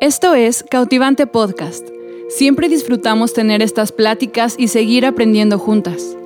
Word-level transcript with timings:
Esto 0.00 0.34
es 0.34 0.62
Cautivante 0.62 1.26
Podcast. 1.26 1.86
Siempre 2.30 2.70
disfrutamos 2.70 3.34
tener 3.34 3.60
estas 3.60 3.92
pláticas 3.92 4.54
y 4.56 4.68
seguir 4.68 5.04
aprendiendo 5.04 5.58
juntas. 5.58 6.16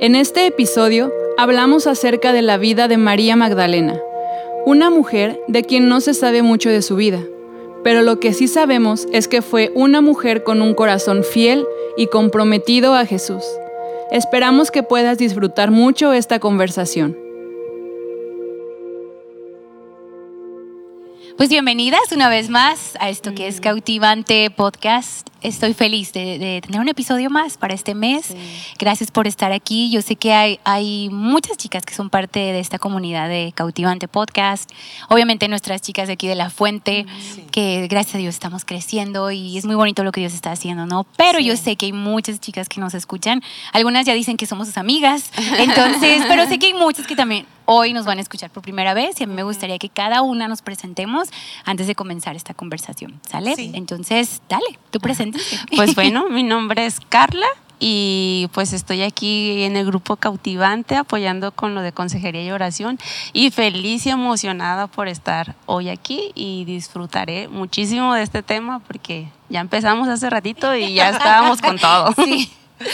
En 0.00 0.14
este 0.14 0.44
episodio 0.44 1.10
hablamos 1.38 1.86
acerca 1.86 2.34
de 2.34 2.42
la 2.42 2.58
vida 2.58 2.88
de 2.88 2.98
María 2.98 3.34
Magdalena, 3.34 3.98
una 4.66 4.90
mujer 4.90 5.40
de 5.48 5.62
quien 5.62 5.88
no 5.88 6.02
se 6.02 6.12
sabe 6.12 6.42
mucho 6.42 6.68
de 6.68 6.82
su 6.82 6.96
vida, 6.96 7.22
pero 7.82 8.02
lo 8.02 8.20
que 8.20 8.34
sí 8.34 8.48
sabemos 8.48 9.06
es 9.12 9.28
que 9.28 9.40
fue 9.40 9.72
una 9.74 10.02
mujer 10.02 10.42
con 10.42 10.60
un 10.60 10.74
corazón 10.74 11.24
fiel 11.24 11.64
y 11.96 12.08
comprometido 12.08 12.92
a 12.92 13.06
Jesús. 13.06 13.44
Esperamos 14.10 14.70
que 14.70 14.82
puedas 14.82 15.16
disfrutar 15.16 15.70
mucho 15.70 16.12
esta 16.12 16.38
conversación. 16.38 17.25
Pues 21.36 21.50
bienvenidas 21.50 22.12
una 22.12 22.30
vez 22.30 22.48
más 22.48 22.96
a 22.98 23.10
esto 23.10 23.34
que 23.34 23.46
es 23.46 23.60
Cautivante 23.60 24.50
Podcast. 24.50 25.28
Estoy 25.42 25.74
feliz 25.74 26.12
de, 26.12 26.60
tener 26.64 26.80
un 26.80 26.88
episodio 26.88 27.28
más 27.28 27.58
para 27.58 27.74
este 27.74 27.94
mes. 27.94 28.34
Gracias 28.78 29.10
por 29.10 29.26
estar 29.26 29.52
aquí. 29.52 29.90
Yo 29.90 30.00
sé 30.00 30.16
que 30.16 30.32
hay, 30.32 30.58
hay 30.64 31.10
muchas 31.10 31.58
chicas 31.58 31.84
que 31.84 31.94
son 31.94 32.08
parte 32.08 32.40
de 32.40 32.58
esta 32.58 32.78
comunidad 32.78 33.28
de 33.28 33.52
Cautivante 33.54 34.08
Podcast. 34.08 34.70
Obviamente 35.08 35.46
nuestras 35.48 35.82
chicas 35.82 36.06
de 36.06 36.14
aquí 36.14 36.26
de 36.26 36.34
La 36.34 36.48
Fuente, 36.48 37.04
que 37.52 37.86
gracias 37.88 38.14
a 38.14 38.18
Dios 38.18 38.34
estamos 38.34 38.64
creciendo 38.64 39.30
y 39.30 39.58
es 39.58 39.66
muy 39.66 39.74
bonito 39.74 40.04
lo 40.04 40.12
que 40.12 40.20
Dios 40.20 40.32
está 40.32 40.52
haciendo, 40.52 40.86
¿no? 40.86 41.06
Pero 41.16 41.38
yo 41.38 41.56
sé 41.56 41.76
que 41.76 41.86
hay 41.86 41.92
muchas 41.92 42.40
chicas 42.40 42.68
que 42.68 42.80
nos 42.80 42.94
escuchan. 42.94 43.42
Algunas 43.72 44.06
ya 44.06 44.14
dicen 44.14 44.36
que 44.38 44.46
somos 44.46 44.68
sus 44.68 44.78
amigas. 44.78 45.30
Entonces, 45.58 46.24
pero 46.28 46.46
sé 46.46 46.58
que 46.58 46.66
hay 46.66 46.74
muchas 46.74 47.06
que 47.06 47.14
también 47.14 47.46
hoy 47.66 47.92
nos 47.92 48.06
van 48.06 48.18
a 48.18 48.20
escuchar 48.20 48.50
por 48.50 48.62
primera 48.62 48.94
vez 48.94 49.20
y 49.20 49.24
a 49.24 49.26
mí 49.26 49.34
me 49.34 49.42
gustaría 49.42 49.78
que 49.78 49.88
cada 49.88 50.22
una 50.22 50.48
nos 50.48 50.62
presentemos 50.62 51.28
antes 51.64 51.86
de 51.86 51.94
comenzar 51.94 52.36
esta 52.36 52.54
conversación, 52.54 53.20
¿sale? 53.28 53.54
Entonces, 53.58 54.40
dale, 54.48 54.78
tú 54.90 55.00
Pues 55.76 55.94
bueno, 55.94 56.28
mi 56.28 56.42
nombre 56.42 56.86
es 56.86 57.00
Carla 57.00 57.46
y 57.78 58.48
pues 58.52 58.72
estoy 58.72 59.02
aquí 59.02 59.62
en 59.64 59.76
el 59.76 59.86
grupo 59.86 60.16
Cautivante 60.16 60.96
apoyando 60.96 61.52
con 61.52 61.74
lo 61.74 61.82
de 61.82 61.92
consejería 61.92 62.42
y 62.44 62.50
oración 62.50 62.98
y 63.32 63.50
feliz 63.50 64.06
y 64.06 64.10
emocionada 64.10 64.86
por 64.86 65.08
estar 65.08 65.54
hoy 65.66 65.90
aquí 65.90 66.32
y 66.34 66.64
disfrutaré 66.64 67.48
muchísimo 67.48 68.14
de 68.14 68.22
este 68.22 68.42
tema 68.42 68.78
porque 68.80 69.28
ya 69.50 69.60
empezamos 69.60 70.08
hace 70.08 70.30
ratito 70.30 70.74
y 70.74 70.94
ya 70.94 71.10
estábamos 71.10 71.60
con 71.60 71.78
todo. 71.78 72.14
Sí. 72.24 72.50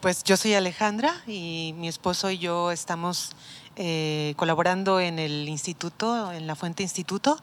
Pues 0.00 0.24
yo 0.24 0.38
soy 0.38 0.54
Alejandra 0.54 1.12
y 1.26 1.74
mi 1.76 1.86
esposo 1.86 2.30
y 2.30 2.38
yo 2.38 2.70
estamos 2.70 3.32
eh, 3.76 4.34
colaborando 4.36 5.00
en 5.00 5.18
el 5.18 5.48
instituto, 5.48 6.32
en 6.32 6.46
la 6.46 6.54
Fuente 6.54 6.82
Instituto. 6.82 7.40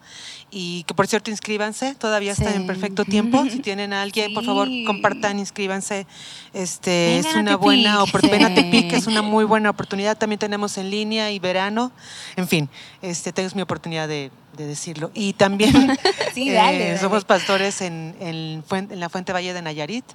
Y 0.52 0.84
que 0.84 0.94
por 0.94 1.08
cierto, 1.08 1.32
inscríbanse, 1.32 1.96
todavía 1.96 2.34
está 2.34 2.54
en 2.54 2.68
perfecto 2.68 3.06
tiempo. 3.06 3.44
Si 3.50 3.60
tienen 3.62 3.94
a 3.94 4.02
alguien, 4.02 4.34
por 4.34 4.46
favor, 4.46 4.68
compartan, 4.86 5.40
inscríbanse. 5.40 6.06
Este, 6.54 7.18
es 7.18 7.34
una 7.34 7.56
buena 7.56 8.04
oportunidad. 8.04 8.54
Tepic 8.54 8.94
es 8.94 9.08
una 9.08 9.22
muy 9.22 9.46
buena 9.46 9.70
oportunidad. 9.70 10.18
También 10.18 10.40
tenemos 10.40 10.78
en 10.78 10.92
línea 10.92 11.32
y 11.32 11.40
verano. 11.40 11.92
En 12.36 12.48
fin, 12.48 12.70
este, 13.02 13.32
tengo 13.32 13.50
mi 13.56 13.62
oportunidad 13.62 14.08
de, 14.08 14.30
decirlo. 14.58 15.12
Y 15.14 15.34
también 15.34 15.98
eh, 16.36 16.98
somos 17.00 17.26
pastores 17.26 17.82
en, 17.82 18.16
en, 18.20 18.64
en 18.72 19.00
la 19.00 19.10
Fuente 19.10 19.32
Valle 19.32 19.54
de 19.54 19.62
Nayarit. 19.62 20.06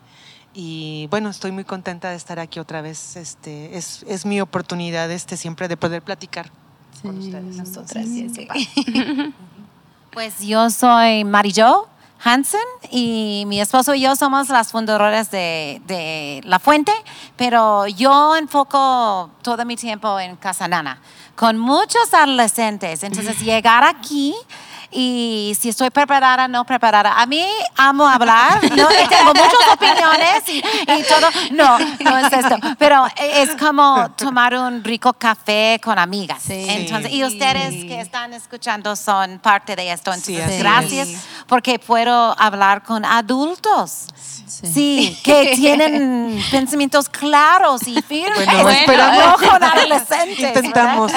Y 0.55 1.07
bueno, 1.11 1.31
estoy 1.31 1.53
muy 1.53 1.65
contenta 1.65 2.11
de 2.11 2.17
estar 2.17 2.39
aquí 2.39 2.61
otra 2.61 2.83
vez. 2.83 3.17
Este, 3.17 3.77
es, 3.77 4.05
es 4.07 4.27
mi 4.27 4.41
oportunidad 4.41 5.11
este, 5.11 5.37
siempre 5.37 5.69
de 5.69 5.77
poder 5.77 6.03
platicar 6.03 6.51
con 7.03 7.19
ustedes. 7.19 7.57
Nosotras, 7.57 8.07
Pues 10.13 10.41
yo 10.41 10.69
soy 10.69 11.25
Marijo 11.25 11.89
Hansen 12.23 12.61
y 12.91 13.45
mi 13.47 13.63
esposo 13.63 13.95
y 13.95 14.03
yo 14.03 14.15
somos 14.15 14.51
las 14.51 14.71
fundadoras 14.71 15.31
de, 15.31 15.81
de, 15.87 16.43
La 16.45 16.59
Fuente, 16.59 16.93
pero 17.37 17.89
yo 17.89 18.37
enfoco 18.37 19.31
todo 19.41 19.65
mi 19.65 19.75
tiempo 19.77 20.21
en 20.21 20.37
Casanana 20.37 21.01
con 21.35 21.59
muchos 21.59 22.13
adolescentes. 22.13 23.03
Entonces, 23.03 23.41
llegar 23.45 23.85
aquí 23.85 24.35
y 24.93 25.57
si 25.59 25.71
estoy 25.71 25.91
preparada, 25.91 26.49
no 26.49 26.65
preparada. 26.65 27.21
A 27.21 27.27
mí 27.27 27.45
amo 27.77 28.07
hablar, 28.07 28.63
¿no? 28.77 28.89
tengo 28.89 29.35
muchas 29.35 29.69
opiniones 29.73 30.49
y, 30.49 30.63
todo. 31.09 31.29
No, 31.53 31.79
no 31.79 32.19
es 32.19 32.33
esto. 32.33 32.57
Pero 32.79 33.07
es 33.17 33.51
como 33.57 34.11
tomar 34.17 34.55
un 34.55 34.85
rico 34.85 35.13
café 35.15 35.81
con 35.83 35.99
amigas. 35.99 36.45
Entonces, 36.49 37.13
y 37.13 37.25
ustedes 37.25 37.85
que 37.85 38.01
están 38.01 38.33
escuchando 38.35 38.95
son 38.97 39.39
parte 39.39 39.77
de 39.77 39.93
esto. 39.93 40.13
Entonces, 40.13 40.59
gracias 40.59 41.09
porque 41.47 41.79
puedo 41.79 42.35
hablar 42.39 42.83
con 42.83 43.05
adultos. 43.05 44.07
Sí. 44.47 45.19
que 45.25 45.53
tienen 45.57 46.43
pensamientos 46.51 47.09
claros 47.09 47.87
y 47.87 48.01
firmes. 48.03 48.45
Bueno, 48.45 48.69
esperamos 48.69 49.41
con 49.41 49.63
adolescentes. 49.63 50.57
Intentamos. 50.57 51.13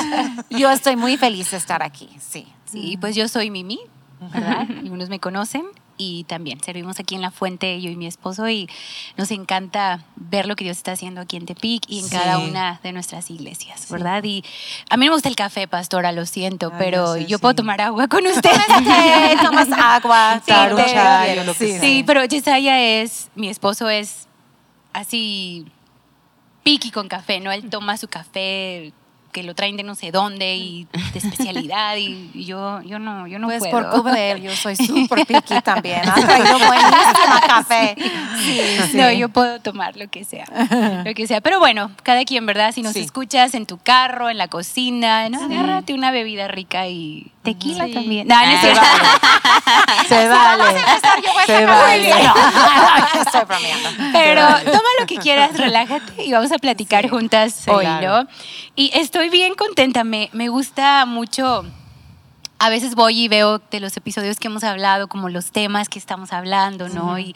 Yo 0.50 0.72
estoy 0.72 0.96
muy 0.96 1.18
feliz 1.18 1.52
de 1.52 1.58
estar 1.58 1.84
aquí, 1.84 2.10
sí. 2.32 2.55
Sí, 2.66 2.98
pues 3.00 3.16
yo 3.16 3.28
soy 3.28 3.50
Mimi, 3.52 3.80
¿verdad? 4.20 4.68
Algunos 4.70 5.10
me 5.10 5.20
conocen 5.20 5.66
y 5.98 6.26
también 6.26 6.62
servimos 6.62 7.00
aquí 7.00 7.16
en 7.16 7.22
La 7.22 7.32
Fuente, 7.32 7.80
yo 7.82 7.90
y 7.90 7.96
mi 7.96 8.08
esposo, 8.08 8.50
y 8.50 8.68
nos 9.18 9.32
encanta 9.32 10.04
ver 10.16 10.46
lo 10.46 10.56
que 10.56 10.64
Dios 10.66 10.78
está 10.78 10.92
haciendo 10.92 11.22
aquí 11.22 11.38
en 11.38 11.46
Tepic 11.46 11.84
y 11.88 12.00
en 12.00 12.10
cada 12.10 12.40
una 12.40 12.80
de 12.84 12.92
nuestras 12.92 13.30
iglesias, 13.30 13.90
¿verdad? 13.90 14.24
Y 14.24 14.44
a 14.90 14.98
mí 14.98 15.06
me 15.06 15.14
gusta 15.14 15.30
el 15.30 15.36
café, 15.36 15.68
pastora, 15.68 16.12
lo 16.12 16.26
siento, 16.26 16.72
pero 16.78 17.18
yo 17.18 17.40
puedo 17.40 17.56
tomar 17.56 17.82
agua 17.82 18.08
con 18.08 18.26
ustedes. 18.26 18.58
tomas 19.42 19.72
agua, 19.72 20.42
sí, 21.56 21.78
sí, 21.80 22.04
pero 22.06 22.26
Yesaya 22.26 22.82
es, 22.82 23.30
mi 23.36 23.50
esposo 23.50 23.90
es 23.90 24.28
así 24.94 25.66
piqui 26.64 26.92
con 26.92 27.08
café, 27.08 27.40
¿no? 27.40 27.52
Él 27.52 27.70
toma 27.70 27.96
su 27.98 28.08
café 28.08 28.92
que 29.36 29.44
lo 29.44 29.54
traen 29.54 29.76
de 29.76 29.84
no 29.84 29.96
sé 29.96 30.12
dónde 30.12 30.56
y 30.56 30.88
de 31.12 31.20
especialidad 31.20 31.98
y, 31.98 32.32
yo, 32.46 32.82
yo 32.84 33.00
no, 33.00 33.28
yo 33.28 33.38
no 33.38 33.48
pues 33.48 33.60
puedo. 33.70 34.02
por 34.02 34.18
él, 34.18 34.42
yo 34.42 34.56
soy 34.56 34.76
súper 34.78 35.26
piqui 35.26 35.60
también. 35.62 36.08
Ha 36.08 36.14
traído 36.14 36.58
buenísimo 36.58 37.42
café. 37.46 37.98
No, 38.94 39.12
yo 39.12 39.28
puedo 39.28 39.60
tomar 39.60 39.98
lo 39.98 40.08
que 40.08 40.24
sea, 40.24 40.46
lo 41.04 41.14
que 41.14 41.28
sea. 41.28 41.42
Pero 41.42 41.60
bueno, 41.60 41.92
cada 42.04 42.24
quien, 42.24 42.46
¿verdad? 42.46 42.72
Si 42.74 42.82
nos 42.82 42.96
escuchas 42.96 43.56
en 43.56 43.66
tu 43.66 43.78
carro, 43.78 44.30
en 44.30 44.38
la 44.38 44.48
cocina, 44.48 45.28
¿no? 45.28 45.44
agárrate 45.44 45.94
una 45.94 46.12
bebida 46.12 46.48
rica 46.48 46.88
y 46.88 47.30
tequila 47.44 47.88
también. 47.94 48.28
No. 48.28 48.36
Se 50.08 50.28
vale. 50.30 50.64
Se 51.46 51.66
vale. 51.66 52.10
Estoy 53.22 53.46
bromeando. 53.46 53.90
Pero 54.14 54.42
toma 54.66 54.90
lo 55.00 55.06
que 55.06 55.18
quieras, 55.18 55.58
relájate 55.58 56.24
y 56.24 56.32
vamos 56.32 56.52
a 56.52 56.58
platicar 56.58 57.10
juntas 57.10 57.68
hoy, 57.68 57.86
¿no? 58.02 58.28
Y 58.76 58.92
estoy 58.94 59.25
bien 59.30 59.56
contenta, 59.56 60.04
me, 60.04 60.30
me 60.34 60.50
gusta 60.50 61.06
mucho 61.06 61.66
a 62.58 62.70
veces 62.70 62.96
voy 62.96 63.24
y 63.24 63.28
veo 63.28 63.60
de 63.70 63.80
los 63.80 63.98
episodios 63.98 64.40
que 64.40 64.48
hemos 64.48 64.64
hablado, 64.64 65.08
como 65.08 65.30
los 65.30 65.52
temas 65.52 65.90
que 65.90 66.00
estamos 66.00 66.32
hablando, 66.32 66.88
¿no? 66.90 67.20
y, 67.20 67.36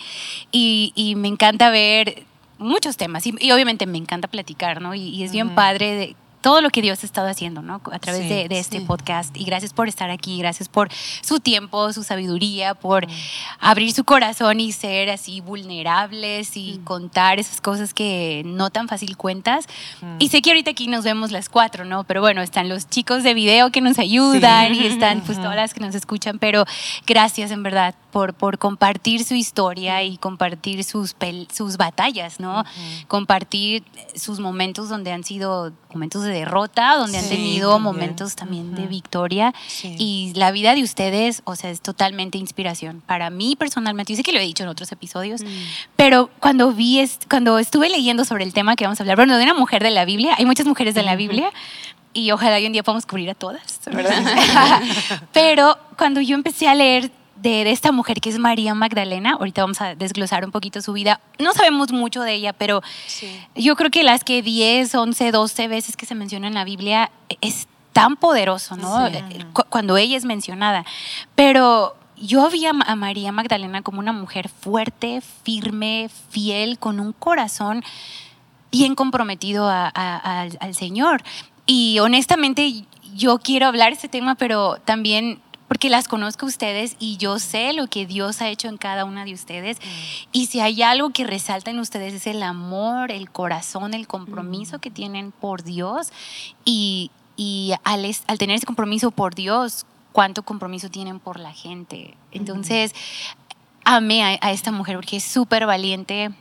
y, 0.52 1.16
me 1.18 1.28
encanta 1.28 1.70
ver 1.70 2.24
muchos 2.58 2.98
temas 2.98 3.26
y, 3.28 3.52
obviamente 3.52 3.86
me 3.86 3.98
encanta 3.98 4.28
platicar, 4.28 4.82
¿no? 4.82 4.96
Y, 4.96 5.24
es 5.24 5.32
bien 5.32 5.56
padre 5.56 5.96
de, 5.96 6.16
todo 6.42 6.62
lo 6.62 6.70
que 6.70 6.82
Dios 6.82 7.04
ha 7.04 7.06
estado 7.06 7.28
haciendo, 7.28 7.62
¿no? 7.62 7.82
A 7.92 8.00
través 8.00 8.30
de, 8.30 8.48
este 8.60 8.82
podcast. 8.82 9.36
Y 9.36 9.44
gracias 9.44 9.74
por 9.74 9.88
estar 9.88 10.10
aquí, 10.10 10.38
gracias 10.40 10.70
por 10.70 10.90
su 11.22 11.40
tiempo, 11.40 11.92
su 11.94 12.04
sabiduría, 12.04 12.74
por 12.74 13.08
mm. 13.08 13.12
abrir 13.60 13.94
su 13.94 14.04
corazón 14.04 14.60
y 14.60 14.72
ser 14.72 15.10
así 15.10 15.42
vulnerables 15.42 16.56
y 16.56 16.80
mm. 16.80 16.84
contar 16.84 17.40
esas 17.40 17.62
cosas 17.62 17.94
que 17.94 18.44
no 18.46 18.70
tan 18.70 18.88
fácil 18.88 19.18
cuentas. 19.18 19.68
Mm. 20.02 20.16
Y 20.20 20.30
sé 20.30 20.42
que 20.42 20.52
ahorita 20.52 20.72
aquí 20.72 20.88
nos 20.88 21.04
vemos 21.04 21.32
las 21.32 21.50
cuatro, 21.50 21.86
¿no? 21.86 22.04
Pero 22.04 22.22
bueno, 22.22 22.42
están 22.42 22.70
los 22.70 22.90
chicos 22.90 23.24
de 23.24 23.34
video 23.34 23.72
que 23.72 23.82
nos 23.82 24.00
ayudan 24.00 24.74
y 24.74 24.86
están 24.86 25.22
pues 25.22 25.38
todas 25.42 25.56
las 25.56 25.74
que 25.74 25.82
nos 25.82 25.96
escuchan, 25.96 26.40
pero 26.40 26.66
gracias 27.06 27.52
en 27.52 27.64
verdad 27.64 27.96
por, 28.12 28.34
por 28.34 28.58
compartir 28.58 29.24
su 29.24 29.36
historia 29.36 30.04
y 30.04 30.18
compartir 30.18 30.84
sus, 30.84 31.16
sus 31.54 31.78
batallas, 31.78 32.40
¿no? 32.40 32.64
Compartir 33.08 33.84
sus 34.16 34.40
momentos 34.40 34.90
donde 34.90 35.12
han 35.12 35.24
sido 35.24 35.72
momentos 35.94 36.24
de 36.24 36.30
derrota, 36.30 36.96
donde 36.96 37.18
han 37.18 37.28
tenido 37.28 37.80
momentos 37.80 38.36
también 38.36 38.76
de 38.76 38.88
victoria. 38.88 39.54
Y 39.84 40.34
la 40.36 40.52
vida 40.52 40.76
de 40.76 40.84
ustedes, 40.84 41.42
o 41.46 41.56
sea, 41.56 41.70
es 41.70 41.82
totalmente 41.82 42.38
inspiración. 42.38 43.02
Para 43.06 43.30
mí 43.30 43.56
personalmente, 43.56 44.14
yo 44.14 44.18
sé 44.18 44.24
que 44.24 44.32
lo 44.32 44.40
he 44.40 44.44
dicho 44.44 44.64
en 44.64 44.70
otros 44.70 44.92
episodios, 44.92 45.42
mm. 45.42 45.48
pero 45.96 46.30
cuando 46.40 46.72
vi, 46.72 47.10
cuando 47.30 47.60
estuve 47.60 47.90
leyendo 47.90 48.26
sobre 48.26 48.44
el 48.44 48.54
tema 48.54 48.76
que 48.76 48.86
vamos 48.86 49.00
a 49.00 49.04
hablar, 49.04 49.18
bueno, 49.18 49.38
de 49.38 49.44
una 49.44 49.54
mujer 49.54 49.84
de 49.84 49.92
la 49.92 50.06
Biblia, 50.06 50.36
hay 50.38 50.46
muchas 50.46 50.66
mujeres 50.66 50.96
de 50.96 51.04
la 51.04 51.16
Biblia, 51.16 51.52
y 52.14 52.32
ojalá 52.32 52.56
hoy 52.56 52.66
un 52.66 52.74
día 52.74 52.84
podamos 52.84 53.06
cubrir 53.06 53.30
a 53.30 53.36
todas, 53.36 53.80
¿verdad? 53.86 54.82
pero 55.34 55.78
cuando 55.98 56.22
yo 56.22 56.36
empecé 56.36 56.68
a 56.68 56.76
leer 56.76 57.12
de, 57.42 57.70
esta 57.72 57.92
mujer 57.92 58.20
que 58.22 58.30
es 58.30 58.40
María 58.40 58.74
Magdalena. 58.74 59.34
Ahorita 59.34 59.62
vamos 59.62 59.82
a 59.82 59.96
desglosar 59.96 60.44
un 60.46 60.52
poquito 60.52 60.82
su 60.82 60.94
vida. 60.94 61.20
No 61.40 61.54
sabemos 61.54 61.92
mucho 61.92 62.22
de 62.22 62.34
ella, 62.34 62.54
pero 62.54 62.82
yo 63.56 63.76
creo 63.76 63.90
que 63.92 64.04
las 64.04 64.24
que 64.24 64.42
10, 64.42 64.94
11, 64.96 65.32
12 65.32 65.68
veces 65.68 65.96
que 65.98 66.06
se 66.06 66.16
menciona 66.16 66.48
en 66.48 66.54
la 66.54 66.64
Biblia 66.64 67.12
es 67.42 67.68
tan 67.94 68.16
poderoso, 68.18 68.76
¿no? 68.78 68.94
Cuando 69.70 69.98
ella 69.98 70.16
es 70.18 70.26
mencionada. 70.26 70.86
Pero 71.36 71.96
yo 72.18 72.50
vi 72.50 72.66
a, 72.66 72.74
María 72.74 73.32
Magdalena 73.32 73.82
como 73.82 74.00
una 74.00 74.12
mujer 74.14 74.50
fuerte, 74.50 75.22
firme, 75.44 76.10
fiel, 76.30 76.78
con 76.80 77.00
un 77.00 77.14
corazón 77.14 77.84
bien 78.72 78.94
comprometido 78.96 79.68
a- 79.70 79.92
a- 79.94 80.42
al, 80.42 80.58
al 80.60 80.76
Señor. 80.76 81.24
Y 81.66 82.00
honestamente 82.00 82.84
yo 83.16 83.40
quiero 83.40 83.66
hablar 83.68 83.90
de 83.90 83.96
este 83.96 84.10
tema, 84.10 84.36
pero 84.36 84.78
también 84.86 85.40
porque 85.70 85.90
las 85.90 86.10
conozco 86.10 86.46
a 86.46 86.50
ustedes 86.50 86.98
y 87.00 87.16
yo 87.16 87.40
sé 87.40 87.72
lo 87.72 87.88
que 87.88 88.06
Dios 88.06 88.42
ha 88.42 88.50
hecho 88.50 88.68
en 88.68 88.76
cada 88.78 89.06
una 89.06 89.24
de 89.24 89.34
ustedes. 89.34 89.78
Y 90.34 90.48
si 90.48 90.60
hay 90.60 90.82
algo 90.82 91.12
que 91.12 91.24
resalta 91.24 91.72
en 91.72 91.80
ustedes 91.80 92.14
es 92.14 92.28
el 92.28 92.44
amor, 92.44 93.12
el 93.12 93.30
corazón, 93.30 93.94
el 93.94 94.06
compromiso 94.08 94.80
que 94.80 94.92
tienen 94.92 95.32
por 95.32 95.64
Dios. 95.64 96.12
Y, 96.66 97.12
y 97.38 97.72
al, 97.86 98.04
es- 98.04 98.24
al 98.28 98.38
tener 98.38 98.58
ese 98.58 98.66
compromiso 98.66 99.12
por 99.12 99.36
Dios, 99.36 99.86
cuánto 100.12 100.44
compromiso 100.44 100.90
tienen 100.90 101.20
por 101.20 101.40
la 101.40 101.54
gente. 101.54 102.18
Entonces, 102.32 102.94
amé 103.86 104.24
a, 104.24 104.38
a 104.42 104.52
esta 104.52 104.72
mujer 104.72 104.96
porque 104.98 105.18
es 105.18 105.24
súper 105.24 105.66
valiente. 105.66 106.32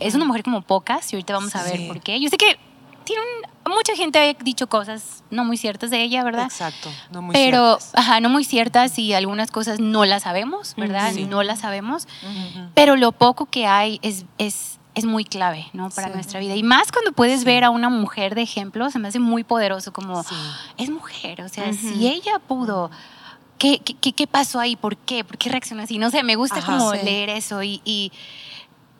Es 0.00 0.14
una 0.14 0.24
mujer 0.24 0.42
como 0.42 0.62
pocas 0.62 1.12
y 1.12 1.16
ahorita 1.16 1.34
vamos 1.34 1.54
a 1.56 1.62
ver 1.64 1.86
por 1.88 2.00
qué. 2.00 2.20
Yo 2.20 2.28
sé 2.28 2.36
que 2.38 2.56
tiene 3.04 3.22
un- 3.66 3.72
mucha 3.72 3.94
gente 3.96 4.18
ha 4.18 4.34
dicho 4.44 4.66
cosas 4.68 5.22
no 5.30 5.44
muy 5.44 5.56
ciertas 5.56 5.90
de 5.90 6.02
ella, 6.02 6.22
¿verdad? 6.24 6.44
Exacto, 6.44 6.90
no 7.10 7.22
muy 7.22 7.32
Pero, 7.32 7.78
ciertas. 7.78 7.90
ajá, 7.94 8.20
no 8.20 8.28
muy 8.28 8.44
ciertas 8.44 8.98
y 8.98 9.14
algunas 9.14 9.50
cosas 9.50 9.80
no 9.80 10.04
las 10.04 10.24
sabemos, 10.24 10.74
¿verdad? 10.76 11.12
Sí. 11.14 11.24
No 11.24 11.42
las 11.42 11.60
sabemos. 11.60 12.06
Pero 12.74 12.96
lo 12.96 13.12
poco 13.12 13.46
que 13.46 13.66
hay 13.66 13.98
es, 14.02 14.24
es, 14.38 14.78
es 14.94 15.04
muy 15.04 15.24
clave, 15.24 15.66
¿no? 15.72 15.90
Para 15.90 16.08
Sí. 16.08 16.14
nuestra 16.14 16.40
vida. 16.40 16.54
Y 16.56 16.62
más 16.62 16.92
cuando 16.92 17.12
puedes 17.12 17.44
ver 17.44 17.64
a 17.64 17.70
una 17.70 17.88
mujer 17.88 18.34
de 18.34 18.42
ejemplo, 18.42 18.90
se 18.90 18.98
me 18.98 19.08
hace 19.08 19.18
muy 19.20 19.42
poderoso 19.44 19.92
como, 19.92 20.22
es 20.76 20.90
mujer, 20.90 21.42
o 21.42 21.48
sea, 21.48 21.72
si 21.72 22.06
ella 22.08 22.38
pudo, 22.46 22.90
¿qué, 23.58 23.78
qué, 23.78 24.12
qué- 24.12 24.26
pasó 24.26 24.60
ahí? 24.60 24.76
¿Por 24.76 24.96
qué? 24.96 25.24
¿Por 25.24 25.38
qué 25.38 25.48
reaccionó 25.48 25.82
así? 25.82 25.98
No 25.98 26.10
sé, 26.10 26.22
me 26.24 26.34
gusta 26.36 26.58
Ajá, 26.58 26.66
como 26.76 26.92
leer 26.94 27.30
eso 27.30 27.62
y, 27.62 27.80
y 27.84 28.12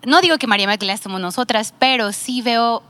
no 0.05 0.21
digo 0.21 0.39
que 0.39 0.47
María 0.47 0.67
Magdalena 0.67 0.97
somos 0.99 1.21
nosotras, 1.21 1.75
pero 1.79 2.13
sí 2.13 2.43
veo 2.43 2.83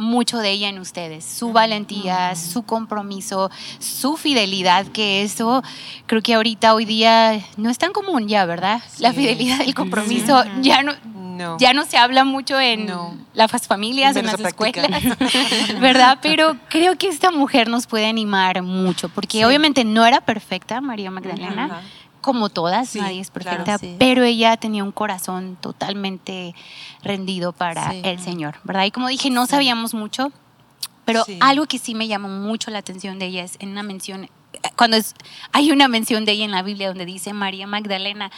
mucho 0.00 0.38
de 0.38 0.50
ella 0.50 0.68
en 0.68 0.78
ustedes, 0.80 1.24
su 1.24 1.52
valentía, 1.52 2.34
su 2.34 2.62
compromiso, 2.64 3.50
su 3.78 4.16
fidelidad, 4.16 4.86
que 4.86 5.22
eso 5.22 5.62
creo 6.06 6.22
que 6.22 6.34
ahorita, 6.34 6.74
hoy 6.74 6.84
día, 6.86 7.40
no 7.56 7.70
es 7.70 7.78
tan 7.78 7.92
común 7.92 8.26
ya, 8.26 8.44
¿verdad? 8.46 8.82
La 8.98 9.12
fidelidad, 9.12 9.60
el 9.60 9.74
compromiso, 9.74 10.42
ya 10.60 10.82
no, 10.82 10.92
No. 11.14 11.56
ya 11.58 11.72
no 11.72 11.84
se 11.84 11.96
habla 11.96 12.24
mucho 12.24 12.58
en 12.58 12.86
No. 12.86 13.14
las 13.34 13.50
familias, 13.66 14.16
en 14.16 14.26
las 14.26 14.40
escuelas, 14.40 15.02
¿verdad? 15.80 16.18
Pero 16.22 16.56
creo 16.68 16.96
que 16.96 17.08
esta 17.08 17.30
mujer 17.30 17.68
nos 17.68 17.86
puede 17.86 18.06
animar 18.06 18.62
mucho, 18.62 19.08
porque 19.08 19.38
Sí. 19.38 19.44
obviamente 19.44 19.84
no 19.84 20.04
era 20.04 20.20
perfecta, 20.20 20.80
María 20.80 21.10
Magdalena. 21.10 21.82
Como 22.20 22.48
todas, 22.48 22.88
Sí, 22.88 23.00
nadie 23.00 23.20
es 23.20 23.30
claro. 23.30 23.64
perfecta, 23.64 23.78
Sí. 23.78 23.96
pero 23.98 24.24
ella 24.24 24.56
tenía 24.56 24.84
un 24.84 24.92
corazón 24.92 25.56
totalmente 25.60 26.54
rendido 27.02 27.52
para 27.52 27.90
Sí. 27.90 28.00
el 28.04 28.20
Señor, 28.20 28.56
¿verdad? 28.64 28.84
Y 28.84 28.90
como 28.90 29.08
dije, 29.08 29.30
no 29.30 29.46
sabíamos 29.46 29.94
mucho, 29.94 30.32
pero 31.04 31.24
Sí. 31.24 31.38
algo 31.40 31.66
que 31.66 31.78
sí 31.78 31.94
me 31.94 32.06
llamó 32.08 32.28
mucho 32.28 32.70
la 32.70 32.78
atención 32.78 33.18
de 33.18 33.26
ella 33.26 33.42
es 33.44 33.56
en 33.58 33.70
una 33.70 33.82
mención, 33.82 34.28
cuando 34.76 34.96
es, 34.96 35.14
hay 35.52 35.70
una 35.70 35.86
mención 35.88 36.24
de 36.24 36.32
ella 36.32 36.44
en 36.44 36.50
la 36.50 36.62
Biblia 36.62 36.88
donde 36.88 37.06
dice 37.06 37.32
María 37.32 37.66
Magdalena, 37.66 38.30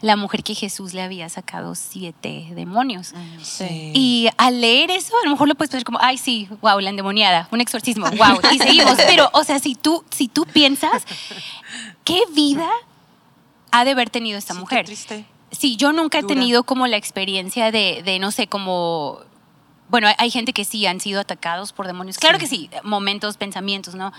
la 0.00 0.16
mujer 0.16 0.42
que 0.42 0.54
Jesús 0.54 0.94
le 0.94 1.02
había 1.02 1.28
sacado 1.28 1.74
siete 1.74 2.48
demonios. 2.54 3.12
Sí. 3.42 3.92
Y 3.94 4.28
al 4.38 4.60
leer 4.60 4.90
eso, 4.90 5.14
a 5.22 5.24
lo 5.26 5.30
mejor 5.32 5.46
lo 5.46 5.54
puedes 5.54 5.70
pensar 5.70 5.84
como, 5.84 5.98
ay, 6.00 6.16
sí, 6.18 6.48
wow, 6.62 6.80
la 6.80 6.90
endemoniada, 6.90 7.48
un 7.52 7.60
exorcismo, 7.60 8.06
wow, 8.10 8.40
y 8.52 8.58
seguimos. 8.58 8.94
Pero, 9.06 9.28
o 9.34 9.44
sea, 9.44 9.58
si 9.58 9.74
tú, 9.74 10.04
si 10.10 10.26
tú 10.28 10.46
piensas, 10.46 11.04
¿qué 12.04 12.20
vida 12.34 12.68
ha 13.72 13.84
de 13.84 13.90
haber 13.92 14.10
tenido 14.10 14.38
esta 14.38 14.54
Sí, 14.54 14.58
qué 14.58 14.60
mujer? 14.60 14.86
triste. 14.86 15.24
Sí, 15.50 15.76
yo 15.76 15.92
nunca 15.92 16.18
he 16.18 16.22
Dura. 16.22 16.34
tenido 16.34 16.62
como 16.64 16.86
la 16.86 16.96
experiencia 16.96 17.70
de, 17.70 18.02
de, 18.04 18.18
no 18.18 18.30
sé, 18.30 18.46
como... 18.48 19.20
Bueno, 19.88 20.06
hay, 20.08 20.14
hay 20.18 20.30
gente 20.30 20.52
que 20.52 20.64
sí 20.66 20.84
han 20.86 21.00
sido 21.00 21.20
atacados 21.20 21.72
por 21.72 21.86
demonios. 21.86 22.18
Claro 22.18 22.38
Sí. 22.38 22.40
que 22.40 22.46
sí, 22.46 22.70
momentos, 22.84 23.38
pensamientos, 23.38 23.94
¿no? 23.94 24.12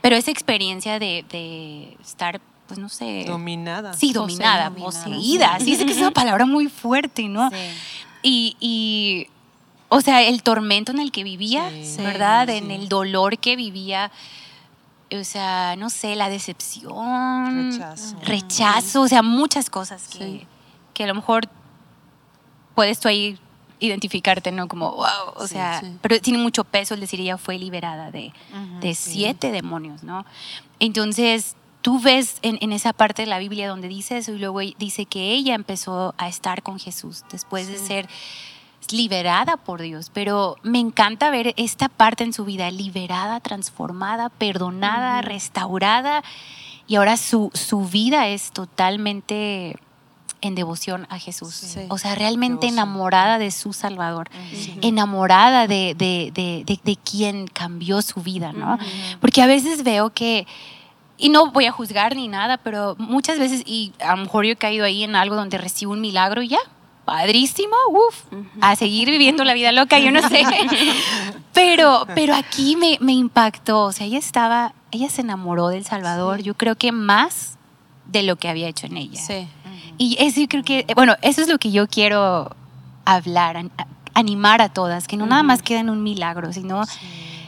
Pero 0.00 0.14
esa 0.14 0.30
experiencia 0.30 1.00
de, 1.00 1.24
de 1.30 1.96
estar, 2.00 2.40
pues 2.68 2.78
no 2.78 2.88
sé... 2.88 3.24
Dominada. 3.26 3.92
Sí, 3.94 4.12
dominada, 4.12 4.70
Poseída. 4.70 5.10
poseída. 5.10 5.58
Sí, 5.60 5.72
es 5.72 5.84
que 5.84 5.90
es 5.92 5.98
una 5.98 6.10
palabra 6.12 6.46
muy 6.46 6.68
fuerte, 6.68 7.24
¿no? 7.28 7.50
Sí. 7.50 7.56
Y, 8.22 8.56
y, 8.60 9.26
o 9.88 10.00
sea, 10.00 10.22
el 10.22 10.42
tormento 10.44 10.92
en 10.92 11.00
el 11.00 11.10
que 11.10 11.24
vivía, 11.24 11.68
Sí, 11.70 11.96
¿verdad? 12.02 12.46
sí. 12.48 12.54
En 12.58 12.70
el 12.70 12.88
dolor 12.88 13.38
que 13.38 13.56
vivía, 13.56 14.12
o 15.12 15.24
sea, 15.24 15.76
no 15.76 15.90
sé, 15.90 16.16
la 16.16 16.28
decepción, 16.28 17.72
Rechazo. 17.72 18.16
rechazo, 18.24 19.02
o 19.02 19.08
sea, 19.08 19.22
muchas 19.22 19.70
cosas 19.70 20.08
que, 20.08 20.18
Sí. 20.18 20.46
que 20.94 21.04
a 21.04 21.06
lo 21.06 21.14
mejor 21.14 21.48
puedes 22.74 23.00
tú 23.00 23.08
ahí 23.08 23.38
identificarte, 23.78 24.52
¿no? 24.52 24.68
Como, 24.68 24.90
wow, 24.92 25.06
o 25.36 25.42
Sí, 25.46 25.54
sea, 25.54 25.80
sí. 25.80 25.96
pero 26.00 26.18
tiene 26.20 26.38
mucho 26.38 26.64
peso 26.64 26.94
el 26.94 27.00
decir 27.00 27.20
ella 27.20 27.36
fue 27.38 27.58
liberada 27.58 28.10
de, 28.10 28.32
de 28.80 28.94
siete 28.94 29.52
demonios, 29.52 30.02
¿no? 30.02 30.24
Entonces, 30.80 31.56
tú 31.82 32.00
ves 32.00 32.36
en, 32.42 32.58
en 32.60 32.72
esa 32.72 32.92
parte 32.92 33.22
de 33.22 33.26
la 33.28 33.38
Biblia 33.38 33.68
donde 33.68 33.88
dice 33.88 34.16
eso 34.18 34.32
y 34.32 34.38
luego 34.38 34.60
dice 34.78 35.04
que 35.04 35.32
ella 35.32 35.54
empezó 35.54 36.14
a 36.18 36.28
estar 36.28 36.62
con 36.62 36.78
Jesús 36.78 37.24
después 37.30 37.68
de 37.68 37.78
ser 37.78 38.08
liberada 38.92 39.56
por 39.56 39.82
Dios, 39.82 40.10
pero 40.12 40.56
me 40.62 40.78
encanta 40.78 41.30
ver 41.30 41.54
esta 41.56 41.88
parte 41.88 42.24
en 42.24 42.32
su 42.32 42.44
vida, 42.44 42.70
liberada, 42.70 43.40
transformada, 43.40 44.28
perdonada, 44.28 45.22
restaurada, 45.22 46.22
y 46.86 46.96
ahora 46.96 47.16
su, 47.16 47.50
su 47.52 47.84
vida 47.84 48.28
es 48.28 48.52
totalmente 48.52 49.76
en 50.40 50.54
devoción 50.54 51.06
a 51.10 51.18
Jesús. 51.18 51.54
Sí. 51.54 51.80
O 51.88 51.98
sea, 51.98 52.14
realmente 52.14 52.66
Devoción. 52.66 52.74
enamorada 52.74 53.38
de 53.38 53.50
su 53.50 53.72
Salvador, 53.72 54.28
enamorada 54.82 55.66
de, 55.66 55.94
de, 55.96 56.30
de, 56.32 56.78
de, 56.82 56.96
quien 56.96 57.46
cambió 57.48 58.02
su 58.02 58.20
vida, 58.22 58.52
¿no? 58.52 58.78
Porque 59.20 59.42
a 59.42 59.46
veces 59.46 59.82
veo 59.82 60.10
que, 60.10 60.46
y 61.18 61.30
no 61.30 61.50
voy 61.50 61.66
a 61.66 61.72
juzgar 61.72 62.14
ni 62.14 62.28
nada, 62.28 62.58
pero 62.58 62.94
muchas 62.98 63.38
veces, 63.38 63.62
y 63.66 63.92
a 64.00 64.14
lo 64.14 64.22
mejor 64.24 64.44
yo 64.44 64.52
he 64.52 64.56
caído 64.56 64.84
ahí 64.84 65.02
en 65.02 65.16
algo 65.16 65.34
donde 65.34 65.58
recibo 65.58 65.92
un 65.92 66.00
milagro 66.00 66.42
y 66.42 66.48
ya, 66.48 66.60
padrísimo, 67.06 67.74
uff, 67.88 68.24
a 68.60 68.76
seguir 68.76 69.08
viviendo 69.08 69.44
la 69.44 69.54
vida 69.54 69.72
loca, 69.72 69.98
yo 69.98 70.10
no 70.10 70.20
sé. 70.28 70.42
pero, 71.54 72.06
pero 72.14 72.34
aquí 72.34 72.76
me, 72.76 72.98
me 73.00 73.12
impactó, 73.12 73.84
o 73.84 73.92
sea, 73.92 74.06
ella 74.06 74.18
estaba, 74.18 74.74
ella 74.90 75.08
se 75.08 75.22
enamoró 75.22 75.68
del 75.68 75.84
Salvador, 75.86 76.42
yo 76.42 76.54
creo 76.54 76.76
que 76.76 76.92
más 76.92 77.56
de 78.06 78.22
lo 78.22 78.36
que 78.36 78.48
había 78.48 78.68
hecho 78.68 78.86
en 78.86 78.98
ella. 78.98 79.20
Sí. 79.20 79.48
Y 79.98 80.16
eso 80.20 80.40
yo 80.40 80.48
creo 80.48 80.62
que, 80.62 80.84
bueno, 80.94 81.14
eso 81.22 81.40
es 81.40 81.48
lo 81.48 81.58
que 81.58 81.70
yo 81.70 81.86
quiero 81.88 82.54
hablar, 83.06 83.56
an- 83.56 83.72
animar 84.12 84.60
a 84.60 84.68
todas, 84.68 85.06
que 85.08 85.16
no 85.16 85.26
nada 85.26 85.42
más 85.42 85.62
queda 85.62 85.80
en 85.80 85.88
un 85.90 86.02
milagro, 86.02 86.52
sino 86.52 86.82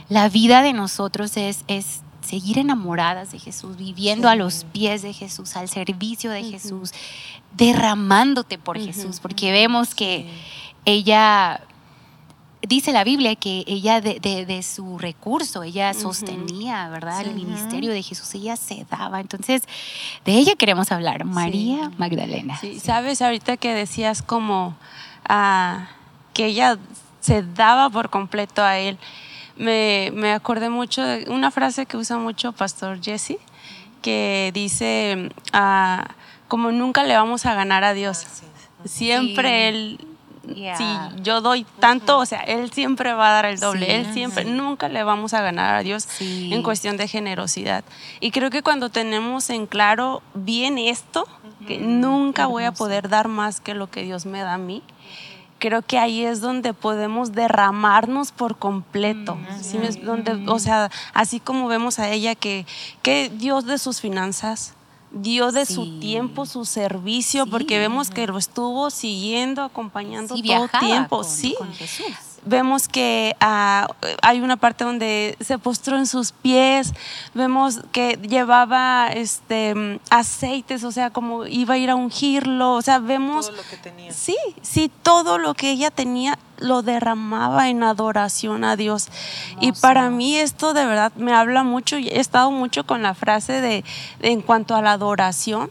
la 0.08 0.28
vida 0.28 0.62
de 0.62 0.72
nosotros 0.72 1.36
es, 1.36 1.64
es 1.68 2.00
seguir 2.20 2.58
enamoradas 2.58 3.32
de 3.32 3.38
Jesús, 3.38 3.76
viviendo 3.76 4.28
a 4.28 4.34
los 4.36 4.64
pies 4.72 5.02
de 5.02 5.12
Jesús, 5.12 5.56
al 5.56 5.68
servicio 5.68 6.30
de 6.30 6.42
Jesús, 6.44 6.92
derramándote 7.56 8.58
por. 8.58 8.78
Jesús, 8.78 9.20
porque 9.20 9.50
vemos 9.52 9.94
que 9.94 10.30
ella, 10.84 11.60
dice 12.62 12.92
la 12.92 13.04
Biblia 13.04 13.34
que 13.36 13.64
ella 13.66 14.00
de, 14.00 14.20
de- 14.20 14.46
de 14.46 14.62
su 14.62 14.98
recurso, 14.98 15.62
ella 15.62 15.92
sostenía, 15.94 16.88
¿verdad? 16.88 17.22
El 17.22 17.34
ministerio 17.34 17.90
de 17.92 18.02
Jesús, 18.02 18.32
ella 18.34 18.56
se 18.56 18.86
daba. 18.90 19.20
Entonces, 19.20 19.62
de 20.24 20.32
ella 20.32 20.54
queremos 20.56 20.92
hablar, 20.92 21.24
María 21.24 21.90
Magdalena. 21.98 22.56
Sí, 22.58 22.78
sabes, 22.80 23.20
ahorita 23.22 23.56
que 23.56 23.74
decías 23.74 24.22
como 24.22 24.76
ah, 25.28 25.88
que 26.34 26.46
ella 26.46 26.78
se 27.20 27.42
daba 27.42 27.90
por 27.90 28.10
completo 28.10 28.62
a 28.62 28.78
él, 28.78 28.96
me, 29.56 30.10
me 30.14 30.32
acordé 30.32 30.70
mucho 30.70 31.02
de 31.02 31.26
una 31.30 31.50
frase 31.50 31.84
que 31.86 31.96
usa 31.96 32.16
mucho 32.18 32.52
Pastor 32.52 33.00
Jesse, 33.02 33.38
que 34.02 34.52
dice, 34.54 35.30
ah, 35.52 36.06
como 36.48 36.72
nunca 36.72 37.04
le 37.04 37.14
vamos 37.14 37.46
a 37.46 37.54
ganar 37.54 37.84
a 37.84 37.94
Dios. 37.94 38.26
Siempre 38.84 39.48
Sí. 39.48 39.54
él, 39.76 40.04
Yeah. 40.54 40.76
si 40.78 40.84
yo 41.22 41.42
doy 41.42 41.66
tanto, 41.78 42.16
o 42.18 42.24
sea, 42.24 42.40
él 42.40 42.70
siempre 42.72 43.12
va 43.12 43.28
a 43.28 43.32
dar 43.34 43.44
el 43.44 43.60
doble, 43.60 43.84
Sí. 43.84 43.92
él 43.92 44.12
siempre, 44.14 44.44
nunca 44.46 44.88
le 44.88 45.02
vamos 45.04 45.34
a 45.34 45.42
ganar 45.42 45.74
a 45.74 45.82
Dios 45.82 46.08
Sí. 46.10 46.50
en 46.54 46.62
cuestión 46.62 46.96
de 46.96 47.06
generosidad. 47.06 47.84
Y 48.20 48.30
creo 48.30 48.48
que 48.48 48.62
cuando 48.62 48.88
tenemos 48.88 49.50
en 49.50 49.66
claro 49.66 50.22
bien 50.32 50.78
esto, 50.78 51.26
que 51.66 51.78
nunca 51.78 52.46
voy 52.46 52.64
a 52.64 52.72
poder 52.72 53.10
dar 53.10 53.28
más 53.28 53.60
que 53.60 53.74
lo 53.74 53.90
que 53.90 54.04
Dios 54.04 54.24
me 54.24 54.40
da 54.40 54.54
a 54.54 54.58
mí, 54.58 54.82
creo 55.58 55.82
que 55.82 55.98
ahí 55.98 56.24
es 56.24 56.40
donde 56.40 56.72
podemos 56.72 57.32
derramarnos 57.32 58.32
por 58.32 58.56
completo. 58.58 59.36
¿sí 59.60 59.76
me- 59.76 59.90
donde, 59.90 60.44
o 60.50 60.58
sea, 60.60 60.90
así 61.12 61.40
como 61.40 61.68
vemos 61.68 61.98
a 61.98 62.08
ella 62.08 62.34
que, 62.34 62.64
que 63.02 63.28
Dios 63.34 63.66
de 63.66 63.76
sus 63.76 64.00
finanzas, 64.00 64.74
Dios 65.10 65.54
de 65.54 65.64
Sí. 65.66 65.74
su 65.74 65.98
tiempo, 66.00 66.44
su 66.46 66.64
servicio, 66.64 67.44
Sí. 67.44 67.50
porque 67.50 67.78
vemos 67.78 68.10
que 68.10 68.26
lo 68.26 68.36
estuvo 68.38 68.90
siguiendo, 68.90 69.62
acompañando 69.62 70.36
Sí, 70.36 70.42
todo 70.42 70.58
viajaba 70.60 70.86
tiempo. 70.86 71.16
con- 71.18 71.24
sí, 71.24 71.54
con 71.58 71.72
Jesús. 71.72 72.06
Vemos 72.44 72.88
que 72.88 73.34
ah, 73.40 73.88
hay 74.22 74.40
una 74.40 74.56
parte 74.56 74.84
donde 74.84 75.36
se 75.40 75.58
postró 75.58 75.96
en 75.98 76.06
sus 76.06 76.32
pies, 76.32 76.92
vemos 77.34 77.80
que 77.92 78.18
llevaba 78.22 79.08
este 79.08 79.98
aceites, 80.10 80.84
o 80.84 80.92
sea, 80.92 81.10
como 81.10 81.46
iba 81.46 81.74
a 81.74 81.78
ir 81.78 81.90
a 81.90 81.94
ungirlo, 81.94 82.74
o 82.74 82.82
sea, 82.82 82.98
vemos 82.98 83.46
Todo 83.48 83.56
lo 83.56 83.62
que 83.68 83.76
tenía. 83.76 84.12
Sí, 84.12 84.36
sí, 84.62 84.90
todo 85.02 85.38
lo 85.38 85.54
que 85.54 85.70
ella 85.70 85.90
tenía 85.90 86.38
lo 86.58 86.82
derramaba 86.82 87.68
en 87.68 87.82
adoración 87.84 88.64
a 88.64 88.74
Dios. 88.76 89.08
Y 89.60 89.72
para 89.72 90.10
mí 90.10 90.36
esto 90.36 90.74
de 90.74 90.84
verdad 90.86 91.12
me 91.16 91.32
habla 91.32 91.62
mucho, 91.62 91.96
he 91.96 92.18
estado 92.18 92.50
mucho 92.50 92.84
con 92.84 93.02
la 93.02 93.14
frase 93.14 93.60
de, 93.60 93.84
de 94.20 94.30
en 94.32 94.40
cuanto 94.42 94.74
a 94.74 94.82
la 94.82 94.92
adoración. 94.92 95.70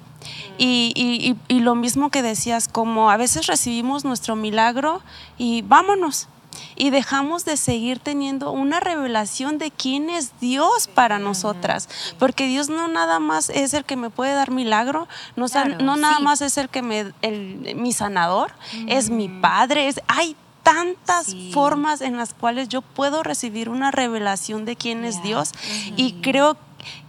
Y, 0.57 0.91
y- 0.95 1.31
y- 1.31 1.55
y 1.57 1.59
lo 1.61 1.75
mismo 1.75 2.09
que 2.09 2.21
decías, 2.21 2.67
como 2.67 3.11
a 3.11 3.17
veces 3.17 3.47
recibimos 3.47 4.03
nuestro 4.03 4.35
milagro 4.35 5.01
y 5.37 5.61
vámonos. 5.61 6.27
Y 6.75 6.89
dejamos 6.89 7.45
de 7.45 7.57
seguir 7.57 7.99
teniendo 7.99 8.51
una 8.51 8.79
revelación 8.79 9.57
de 9.57 9.71
quién 9.71 10.09
es 10.09 10.39
Dios 10.39 10.87
para 10.87 11.19
nosotras. 11.19 11.89
Porque 12.19 12.47
Dios 12.47 12.69
no 12.69 12.87
nada 12.87 13.19
más 13.19 13.49
es 13.49 13.73
el 13.73 13.85
que 13.85 13.95
me 13.95 14.09
puede 14.09 14.33
dar 14.33 14.51
milagro, 14.51 15.07
no, 15.35 15.47
Claro, 15.47 15.77
no 15.79 15.95
nada 15.95 16.19
más 16.19 16.41
es 16.41 16.57
el 16.57 16.69
que 16.69 16.81
me, 16.81 17.13
el, 17.21 17.73
mi 17.75 17.93
sanador, 17.93 18.51
es 18.87 19.09
mi 19.09 19.27
padre, 19.29 19.87
es, 19.87 20.01
hay 20.07 20.35
tantas 20.63 21.27
Sí. 21.27 21.51
formas 21.53 22.01
en 22.01 22.17
las 22.17 22.33
cuales 22.33 22.67
yo 22.67 22.81
puedo 22.81 23.23
recibir 23.23 23.69
una 23.69 23.89
revelación 23.89 24.65
de 24.65 24.75
quién 24.75 25.05
es. 25.05 25.23
Dios. 25.23 25.51
Y 25.95 26.13
creo 26.21 26.57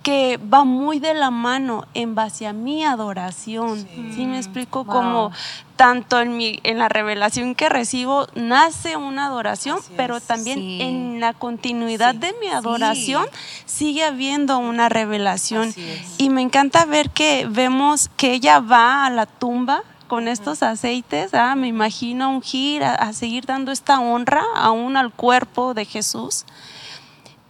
que 0.09 0.39
va 0.39 0.65
muy 0.65 1.01
de 1.01 1.13
la 1.13 1.31
mano 1.31 1.85
en 1.93 2.15
base 2.15 2.47
a 2.47 2.55
mi 2.55 2.83
adoración. 2.83 3.87
Sí, 4.15 4.25
me 4.25 4.39
explico 4.39 4.85
Wow. 4.85 4.95
como 4.95 5.33
tanto 5.77 6.19
en 6.19 6.35
mi 6.39 6.61
en 6.63 6.79
la 6.79 6.89
revelación 6.89 7.55
que 7.55 7.69
recibo 7.69 8.27
nace 8.35 8.97
una 8.97 9.27
adoración, 9.27 9.77
Así 9.81 9.93
pero 9.99 10.17
es. 10.17 10.23
también 10.23 10.61
Sí. 10.61 10.79
en 10.81 11.21
la 11.21 11.35
continuidad 11.35 12.13
Sí. 12.13 12.21
de 12.21 12.35
mi 12.41 12.49
adoración 12.49 13.27
sigue 13.67 14.03
habiendo 14.03 14.57
una 14.57 14.89
revelación. 14.89 15.75
Y 16.17 16.31
me 16.31 16.41
encanta 16.41 16.87
ver 16.87 17.11
que 17.11 17.47
vemos 17.51 18.09
que 18.17 18.33
ella 18.33 18.61
va 18.61 19.05
a 19.05 19.11
la 19.11 19.27
tumba 19.27 19.83
con 20.07 20.27
estos 20.27 20.63
aceites, 20.63 21.35
ah, 21.35 21.55
me 21.55 21.67
imagino 21.69 22.25
a 22.25 22.29
ungir, 22.29 22.83
a, 22.83 22.95
a 22.95 23.13
seguir 23.13 23.45
dando 23.45 23.73
esta 23.73 24.01
honra 24.01 24.43
aún 24.57 24.97
al 24.97 25.13
cuerpo 25.13 25.75
de 25.75 25.85
Jesús. 25.85 26.47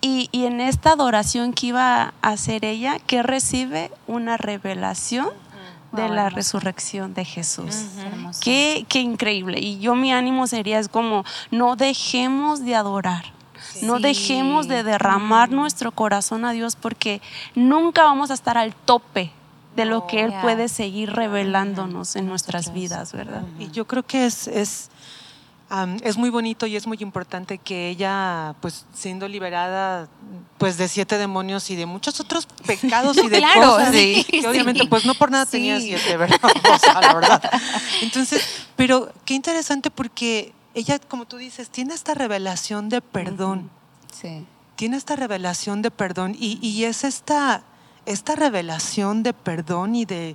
Y, 0.01 0.29
y 0.33 0.45
en 0.47 0.61
esta 0.61 0.93
adoración 0.93 1.53
que 1.53 1.69
iba 1.69 2.15
a 2.23 2.29
hacer 2.29 2.65
ella, 2.65 2.99
que 3.01 3.23
recibe 3.23 3.91
una 4.07 4.37
revelación 4.37 5.29
de 5.93 6.03
Wow, 6.03 6.13
la 6.13 6.27
hermoso. 6.27 6.37
resurrección 6.37 7.15
de 7.15 7.25
Jesús. 7.25 7.75
Hermoso. 7.99 8.41
Qué, 8.43 8.85
qué 8.89 9.01
increíble. 9.01 9.59
Y 9.59 9.79
yo 9.79 9.95
mi 9.95 10.13
ánimo 10.13 10.47
sería 10.47 10.79
es 10.79 10.89
como, 10.89 11.25
no 11.51 11.77
dejemos 11.77 12.65
de 12.65 12.75
adorar. 12.75 13.33
No 13.83 13.99
dejemos 13.99 14.69
de 14.69 14.83
derramar 14.83 15.51
nuestro 15.51 15.93
corazón 15.93 16.45
a 16.45 16.53
Dios 16.53 16.77
porque 16.77 17.21
nunca 17.55 18.05
vamos 18.05 18.31
a 18.31 18.35
estar 18.35 18.57
al 18.57 18.75
tope 18.75 19.33
de 19.77 19.85
lo 19.85 20.07
que 20.07 20.23
Él 20.23 20.35
puede 20.43 20.69
seguir 20.69 21.13
revelándonos 21.13 22.17
en 22.17 22.27
nuestras 22.27 22.73
vidas, 22.73 23.13
¿verdad? 23.13 23.43
Y 23.59 23.71
yo 23.71 23.87
creo 23.87 24.05
que 24.05 24.27
es, 24.27 24.49
es, 24.49 24.91
es 26.03 26.17
muy 26.17 26.31
bonito 26.31 26.67
y 26.67 26.77
es 26.77 26.87
muy 26.87 26.97
importante 27.01 27.59
que 27.59 27.91
ella, 27.91 28.55
pues 28.61 28.87
siendo 28.95 29.29
liberada 29.29 30.09
pues 30.57 30.79
de 30.79 30.89
siete 30.89 31.19
demonios 31.19 31.69
y 31.71 31.77
de 31.77 31.85
muchos 31.85 32.21
otros 32.21 32.47
pecados 32.67 33.19
y 33.19 33.29
de 33.29 33.39
claro, 33.39 33.73
cosas, 33.73 33.95
sí, 33.95 34.25
que 34.25 34.49
obviamente 34.49 34.87
pues 34.87 35.05
no 35.05 35.15
por 35.15 35.31
nada 35.31 35.45
tenía 35.45 35.79
siete, 35.79 36.17
¿verdad? 36.17 36.41
O 36.75 36.79
sea, 36.79 37.01
la 37.01 37.15
verdad. 37.15 37.43
Entonces, 38.01 38.67
pero 38.77 39.13
qué 39.27 39.35
interesante 39.35 39.91
porque 39.91 40.53
ella, 40.75 40.99
como 40.99 41.27
tú 41.27 41.37
dices, 41.37 41.69
tiene 41.69 41.93
esta 41.95 42.15
revelación 42.15 42.89
de 42.89 43.01
perdón 43.03 43.71
Sí. 44.13 44.47
tiene 44.75 44.97
esta 44.97 45.17
revelación 45.17 45.83
de 45.83 45.91
perdón 45.91 46.35
y, 46.39 46.59
y 46.67 46.85
es 46.85 47.05
esta, 47.05 47.63
esta 48.07 48.37
revelación 48.37 49.23
de 49.23 49.35
perdón 49.35 49.95
y 49.95 50.07
de, 50.07 50.35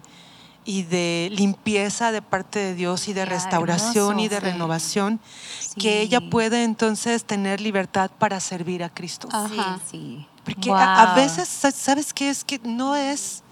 y 0.66 0.84
de 0.84 1.30
limpieza 1.32 2.12
de 2.12 2.22
parte 2.22 2.60
de 2.60 2.74
Dios 2.76 3.08
y 3.08 3.14
de 3.14 3.26
restauración 3.26 4.20
y 4.20 4.26
hermoso, 4.26 4.30
de 4.30 4.36
sí. 4.48 4.52
renovación 4.54 5.20
Sí. 5.60 5.80
que 5.82 6.02
ella 6.02 6.22
puede 6.30 6.64
entonces 6.64 7.24
tener 7.26 7.60
libertad 7.62 8.12
para 8.18 8.40
servir 8.40 8.84
a 8.84 8.90
Cristo. 8.90 9.28
Ajá. 9.32 9.80
Sí, 9.86 9.90
sí. 9.92 10.28
Porque 10.46 10.72
a, 10.72 11.02
a 11.02 11.06
Wow. 11.08 11.16
veces, 11.16 11.48
sa- 11.48 11.72
¿sabes 11.72 12.14
qué? 12.14 12.30
Es 12.30 12.44
que 12.44 12.60
no 12.64 12.96
es, 12.96 13.44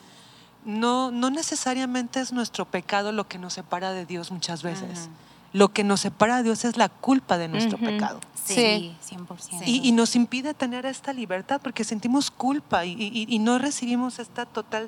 no, 0.65 1.09
no 1.11 1.29
necesariamente 1.29 2.19
es 2.19 2.31
nuestro 2.31 2.65
pecado 2.65 3.11
lo 3.11 3.27
que 3.27 3.37
nos 3.39 3.53
separa 3.53 3.91
de 3.91 4.05
Dios 4.05 4.31
muchas 4.31 4.61
veces. 4.63 5.09
Lo 5.53 5.67
que 5.69 5.83
nos 5.83 5.99
separa 6.01 6.37
de 6.37 6.43
Dios 6.43 6.63
es 6.63 6.77
la 6.77 6.87
culpa 6.89 7.37
de 7.37 7.47
nuestro 7.49 7.75
Ujú. 7.77 7.85
pecado. 7.85 8.19
Sí, 8.45 8.95
100%. 9.09 9.63
Y, 9.65 9.81
y 9.87 9.91
nos 9.91 10.15
impide 10.15 10.53
tener 10.53 10.85
esta 10.85 11.11
libertad 11.13 11.59
porque 11.61 11.83
sentimos 11.83 12.31
culpa 12.31 12.85
y, 12.85 12.91
y- 12.93 13.25
y 13.27 13.39
no 13.39 13.57
recibimos 13.57 14.19
esta 14.19 14.45
total 14.45 14.87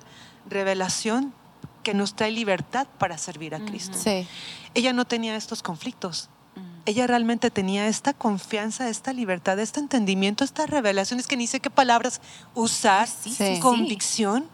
revelación 0.49 1.33
que 1.83 1.93
nos 1.93 2.15
trae 2.15 2.31
libertad 2.31 2.87
para 2.97 3.17
servir 3.17 3.53
a 3.53 3.59
Cristo. 3.59 3.97
Sí. 3.97 4.27
Ella 4.73 4.93
no 4.93 5.05
tenía 5.05 5.35
estos 5.35 5.61
conflictos. 5.61 6.29
Mm. 6.55 6.59
Ella 6.85 7.07
realmente 7.07 7.51
tenía 7.51 7.87
esta 7.87 8.13
confianza, 8.13 8.89
esta 8.89 9.13
libertad, 9.13 9.59
este 9.59 9.79
entendimiento, 9.79 10.43
esta 10.43 10.65
revelación. 10.65 11.19
Es 11.19 11.27
que 11.27 11.37
ni 11.37 11.45
sé 11.47 11.59
qué 11.59 11.69
palabras 11.69 12.21
usar. 12.55 13.07
Sí. 13.07 13.59
Convicción 13.61 14.45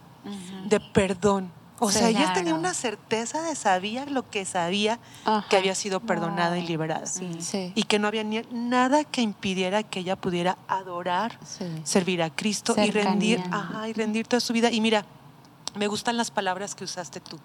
de 0.67 0.79
perdón. 0.79 1.51
O 1.81 1.89
Sí. 1.91 1.99
sea, 1.99 2.09
ella 2.09 2.33
tenía 2.33 2.53
una 2.55 2.73
certeza 2.73 3.41
de 3.41 3.55
sabía 3.55 4.05
lo 4.05 4.29
que 4.29 4.43
sabía 4.43 4.99
Ajá. 5.23 5.47
que 5.49 5.55
había 5.55 5.73
sido 5.75 6.01
perdonada 6.01 6.57
y 6.59 6.67
liberada. 6.67 7.05
Sí. 7.05 7.37
Sí. 7.39 7.71
Y 7.73 7.83
que 7.83 7.99
no 7.99 8.09
había 8.09 8.25
ni- 8.25 8.41
nada 8.51 9.05
que 9.05 9.21
impidiera 9.21 9.83
que 9.83 10.01
ella 10.01 10.17
pudiera 10.17 10.57
adorar 10.67 11.39
Sí. 11.45 11.63
servir 11.85 12.21
a 12.21 12.29
Cristo 12.31 12.75
y 12.77 12.91
rendir, 12.91 13.41
ajá, 13.49 13.87
y 13.87 13.93
rendir 13.93 14.27
toda 14.27 14.41
su 14.41 14.51
vida. 14.51 14.69
Y 14.71 14.81
mira, 14.81 15.05
me 15.75 15.87
gustan 15.87 16.17
las 16.17 16.31
palabras 16.31 16.75
que 16.75 16.83
usaste 16.83 17.19
tú, 17.19 17.39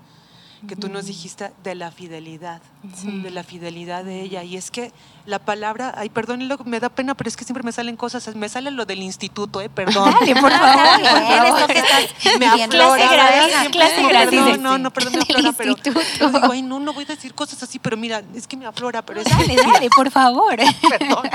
que 0.66 0.76
tú 0.76 0.88
nos 0.88 1.04
dijiste 1.04 1.52
de 1.62 1.74
la 1.74 1.90
fidelidad, 1.90 2.62
de 2.82 3.30
la 3.30 3.44
fidelidad 3.44 4.02
de 4.02 4.22
ella. 4.22 4.42
Y 4.44 4.56
es 4.56 4.70
que 4.70 4.92
la 5.26 5.38
palabra, 5.38 5.92
ay, 5.94 6.08
perdón, 6.08 6.48
me 6.64 6.80
da 6.80 6.88
pena, 6.88 7.14
pero 7.14 7.28
es 7.28 7.36
que 7.36 7.44
siempre 7.44 7.62
me 7.62 7.72
salen 7.72 7.96
cosas, 7.96 8.34
me 8.34 8.48
sale 8.48 8.70
lo 8.70 8.86
del 8.86 9.02
instituto, 9.02 9.60
eh, 9.60 9.68
perdón. 9.68 10.14
Dale, 10.18 10.34
por 10.36 10.50
favor. 10.52 11.68
Me 12.38 12.46
aflora, 12.46 13.08
Clase 13.46 13.70
clase 13.70 14.02
gratis, 14.08 14.40
sí. 14.54 14.58
No, 14.58 14.78
no, 14.78 14.90
perdón, 14.90 15.12
me 15.14 15.20
aflora, 15.20 15.52
pero 15.52 15.76
yo 15.76 16.30
digo, 16.30 16.52
ay, 16.52 16.62
no, 16.62 16.80
no 16.80 16.92
voy 16.94 17.04
a 17.04 17.08
decir 17.08 17.34
cosas 17.34 17.62
así, 17.62 17.78
pero 17.78 17.96
mira, 17.98 18.22
es 18.34 18.46
que 18.46 18.56
me 18.56 18.64
aflora, 18.66 19.02
pero 19.02 19.20
es 19.20 19.26
que, 19.26 19.34
Dale, 19.34 19.56
dale, 19.56 19.88
por 19.94 20.10
favor. 20.10 20.56
perdón. 20.88 21.28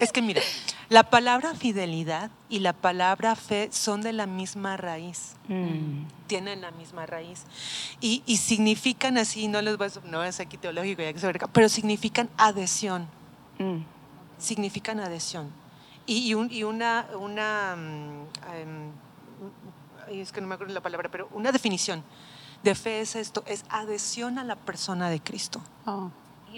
Es 0.00 0.10
que 0.12 0.22
mira, 0.22 0.42
la 0.88 1.04
palabra 1.04 1.54
fidelidad 1.54 2.30
y 2.48 2.58
la 2.58 2.72
palabra 2.72 3.36
fe 3.36 3.68
son 3.72 4.02
de 4.02 4.12
la 4.12 4.26
misma 4.26 4.76
raíz 4.76 5.36
Mm. 5.48 6.04
Tienen 6.32 6.62
la 6.62 6.70
misma 6.70 7.04
raíz 7.04 7.42
y, 8.00 8.22
y 8.24 8.38
significan 8.38 9.18
así, 9.18 9.48
no 9.48 9.60
les 9.60 9.76
voy 9.76 9.88
a, 9.88 10.08
no 10.08 10.24
es 10.24 10.40
aquí 10.40 10.56
teológico, 10.56 11.02
ya 11.02 11.12
que 11.12 11.18
se 11.18 11.26
verga, 11.26 11.46
pero 11.46 11.68
significan 11.68 12.30
adhesión, 12.38 13.06
Mm. 13.58 13.82
significan 14.38 14.98
adhesión. 14.98 15.50
Y, 16.06 16.28
y 16.28 16.34
un- 16.34 16.50
y 16.50 16.62
una, 16.64 17.06
una 17.20 17.76
ay, 20.08 20.20
es 20.20 20.32
que 20.32 20.40
no 20.40 20.46
me 20.46 20.54
acuerdo 20.54 20.72
la 20.72 20.80
palabra, 20.80 21.10
pero 21.10 21.28
una 21.32 21.52
definición 21.52 22.02
de 22.62 22.74
fe 22.74 23.02
es 23.02 23.14
esto, 23.14 23.42
es 23.46 23.64
adhesión 23.68 24.38
a 24.38 24.44
la 24.44 24.56
persona 24.56 25.10
de 25.10 25.20
Cristo. 25.20 25.60
Oh. 25.84 26.10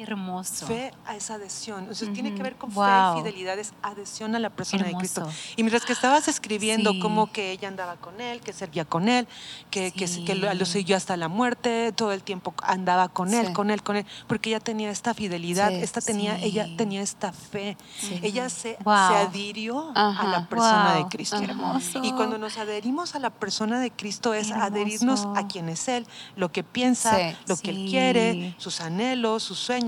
Hermoso. 0.03 0.67
Fe 0.67 0.93
a 1.07 1.17
esa 1.17 1.35
adhesión. 1.35 1.89
O 1.91 1.95
sea, 1.95 2.13
tiene 2.13 2.35
que 2.35 2.43
ver 2.43 2.57
con 2.57 2.71
fe 2.71 2.77
Wow. 2.77 3.19
y 3.19 3.23
fidelidad, 3.23 3.59
es 3.59 3.73
adhesión 3.83 4.35
a 4.35 4.39
la 4.39 4.51
persona 4.51 4.85
Hermoso. 4.87 4.97
de 4.99 5.01
Cristo. 5.01 5.29
Y 5.57 5.63
mientras 5.63 5.85
que 5.85 5.93
estabas 5.93 6.29
escribiendo 6.29 6.93
Sí. 6.93 6.99
como 7.01 7.31
que 7.33 7.53
ella 7.53 7.69
andaba 7.69 7.97
con 7.97 8.21
él, 8.21 8.41
que 8.41 8.53
servía 8.53 8.85
con 8.85 9.09
él, 9.09 9.27
que, 9.71 9.93
que, 9.93 10.07
Sí. 10.09 10.25
que 10.25 10.35
lo, 10.35 10.53
lo 10.53 10.65
siguió 10.67 10.97
hasta 10.97 11.17
la 11.17 11.29
muerte, 11.29 11.93
todo 11.93 12.13
el 12.13 12.23
tiempo 12.23 12.55
andaba 12.63 13.09
con 13.09 13.33
él, 13.35 13.49
Sí. 13.49 13.53
con 13.53 13.71
él, 13.71 13.83
con 13.83 13.97
él, 13.97 14.07
porque 14.27 14.51
ella 14.51 14.61
tenía 14.61 14.91
esta 14.91 15.15
fidelidad, 15.15 15.73
esta 15.73 16.01
tenía, 16.01 16.39
ella 16.39 16.69
tenía 16.77 17.01
esta 17.03 17.33
fe. 17.33 17.77
Ella 18.23 18.49
se, 18.49 18.77
Wow. 18.85 19.09
se 19.09 19.15
adhirió 19.17 19.93
a 19.95 20.09
Ajá. 20.11 20.27
la 20.29 20.49
persona 20.49 20.95
de 20.95 21.01
Wow. 21.01 21.09
Cristo. 21.11 21.37
Ajá. 21.37 21.45
Hermoso. 21.45 22.01
Y 22.05 22.13
cuando 22.13 22.39
nos 22.39 22.57
adherimos 22.59 23.15
a 23.15 23.19
la 23.19 23.31
persona 23.31 23.81
de 23.81 23.91
Cristo 23.91 24.35
es 24.35 24.51
Hermoso. 24.51 24.67
adherirnos 24.67 25.27
a 25.37 25.47
quien 25.47 25.69
es 25.69 25.89
Él, 25.89 26.07
lo 26.37 26.51
que 26.53 26.63
piensa, 26.65 27.17
lo 27.47 27.57
que 27.57 27.71
Él 27.71 27.87
quiere, 27.89 28.55
sus 28.59 28.81
anhelos, 28.81 29.43
sus 29.43 29.59
sueños, 29.59 29.84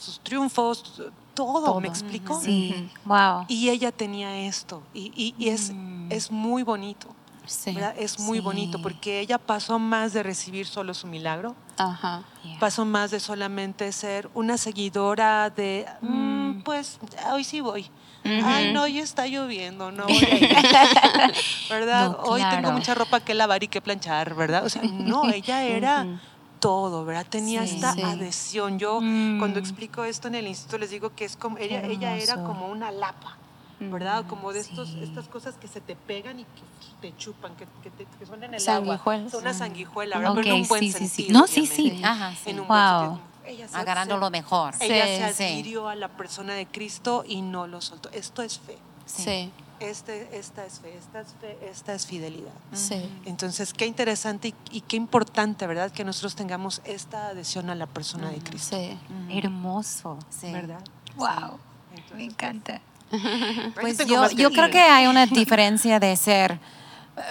sus 0.00 0.20
triunfos, 0.20 0.82
todo, 1.34 1.64
Todo. 1.64 1.80
¿me 1.80 1.88
explico? 1.88 2.40
Sí. 2.40 2.90
Wow. 3.04 3.44
Y 3.48 3.68
ella 3.70 3.92
tenía 3.92 4.36
esto, 4.40 4.82
y, 4.94 5.12
y- 5.16 5.34
y 5.38 5.48
es, 5.50 5.72
Mm. 5.72 6.10
es 6.12 6.30
muy 6.30 6.62
bonito, 6.62 7.08
Sí. 7.46 7.72
¿verdad? 7.72 7.94
Es 7.98 8.18
muy 8.18 8.38
Sí. 8.38 8.44
bonito 8.44 8.82
porque 8.82 9.20
ella 9.20 9.38
pasó 9.38 9.78
más 9.78 10.12
de 10.12 10.22
recibir 10.22 10.66
solo 10.66 10.92
su 10.94 11.06
milagro, 11.06 11.54
Ajá. 11.76 12.22
Yeah. 12.44 12.58
pasó 12.58 12.84
más 12.84 13.10
de 13.10 13.20
solamente 13.20 13.90
ser 13.92 14.28
una 14.34 14.58
seguidora 14.58 15.48
de, 15.50 15.86
"Mm, 16.02 16.48
Mm. 16.58 16.62
pues 16.64 16.98
hoy 17.32 17.44
sí 17.44 17.60
voy. 17.60 17.90
Ujú. 18.24 18.44
Ay, 18.44 18.72
no, 18.72 18.82
hoy 18.82 18.98
está 18.98 19.26
lloviendo, 19.28 19.92
no 19.92 20.04
voy 20.08 20.16
a 20.16 20.34
ir. 20.38 21.34
¿Verdad? 21.70 22.10
No, 22.10 22.16
Hoy 22.24 22.40
tengo 22.42 22.58
claro. 22.62 22.72
mucha 22.72 22.94
ropa 22.94 23.20
que 23.20 23.32
lavar 23.34 23.62
y 23.62 23.68
que 23.68 23.80
planchar, 23.80 24.34
¿verdad? 24.34 24.64
O 24.64 24.68
sea, 24.68 24.82
no, 24.82 25.22
ella 25.32 25.62
era 25.62 26.02
Ujú. 26.02 26.18
Todo, 26.58 27.04
¿verdad? 27.04 27.26
Tenía 27.28 27.66
Sí. 27.66 27.76
esta 27.76 27.92
Sí. 27.94 28.02
adhesión. 28.02 28.78
Yo 28.78 29.00
Mm. 29.00 29.38
cuando 29.38 29.58
explico 29.58 30.04
esto 30.04 30.28
en 30.28 30.34
el 30.36 30.46
instituto 30.46 30.78
les 30.78 30.90
digo 30.90 31.14
que 31.14 31.24
es 31.24 31.36
como, 31.36 31.58
ella, 31.58 31.82
ella 31.84 32.16
era 32.16 32.34
como 32.44 32.68
una 32.68 32.90
lapa, 32.90 33.36
¿verdad? 33.80 34.24
Como 34.26 34.52
de 34.52 34.60
estos, 34.60 34.88
Sí. 34.88 35.00
estas 35.02 35.28
cosas 35.28 35.54
que 35.56 35.68
se 35.68 35.80
te 35.80 35.94
pegan 35.96 36.40
y 36.40 36.44
que 36.44 36.62
te 37.00 37.16
chupan, 37.16 37.54
que, 37.56 37.66
que, 37.82 37.90
te- 37.90 38.06
que 38.18 38.26
son 38.26 38.42
en 38.42 38.54
el 38.54 38.68
agua. 38.68 38.98
Son 39.30 39.40
una 39.42 39.54
sanguijuela, 39.54 40.18
¿verdad? 40.18 40.34
Pero 40.34 40.48
en 40.48 40.62
un 40.62 40.68
buen 40.68 40.80
sí, 40.82 40.92
sí, 40.92 40.98
sí. 40.98 41.08
sentido. 41.08 41.40
No, 41.40 41.46
sí, 41.46 41.66
sí. 41.66 42.00
Ajá, 42.04 42.32
sí. 42.34 42.50
En 42.50 42.60
un 42.60 42.66
Wow. 42.66 42.76
buen 42.76 43.00
sentido. 43.10 43.28
Ella 43.46 43.68
se- 43.68 43.76
Agarrando 43.78 44.14
se- 44.16 44.20
lo 44.20 44.30
mejor. 44.30 44.74
Ella 44.80 45.06
Sí, 45.06 45.34
se 45.34 45.34
sí. 45.34 45.52
adhirió 45.54 45.88
a 45.88 45.94
la 45.94 46.08
persona 46.08 46.52
de 46.54 46.66
Cristo 46.66 47.24
y 47.26 47.40
no 47.40 47.66
lo 47.66 47.80
soltó. 47.80 48.10
Esto 48.10 48.42
es 48.42 48.58
fe. 48.58 48.76
Sí. 49.06 49.50
Este, 49.80 50.36
esta 50.36 50.64
es 50.64 50.80
fe, 50.80 50.96
esta 50.96 51.20
es 51.20 51.28
fe, 51.40 51.58
esta 51.70 51.94
es 51.94 52.06
fidelidad. 52.06 52.52
Sí. 52.72 53.08
Entonces, 53.26 53.72
qué 53.72 53.86
interesante 53.86 54.48
y, 54.48 54.54
y 54.72 54.80
qué 54.80 54.96
importante, 54.96 55.66
¿verdad? 55.66 55.92
Que 55.92 56.04
nosotros 56.04 56.34
tengamos 56.34 56.80
esta 56.84 57.28
adhesión 57.28 57.70
a 57.70 57.74
la 57.74 57.86
persona 57.86 58.30
de 58.30 58.38
Cristo. 58.38 58.76
Sí. 58.76 58.98
Hermoso. 59.30 60.18
Sí. 60.30 60.52
¿Verdad? 60.52 60.80
Wow. 61.16 61.58
Entonces, 61.90 62.16
Me 62.16 62.24
encanta. 62.24 62.80
Pues 63.80 63.98
yo, 64.06 64.30
yo 64.32 64.50
creo 64.50 64.70
que 64.70 64.80
hay 64.80 65.06
una 65.06 65.26
diferencia 65.26 65.98
de 65.98 66.16
ser, 66.16 66.58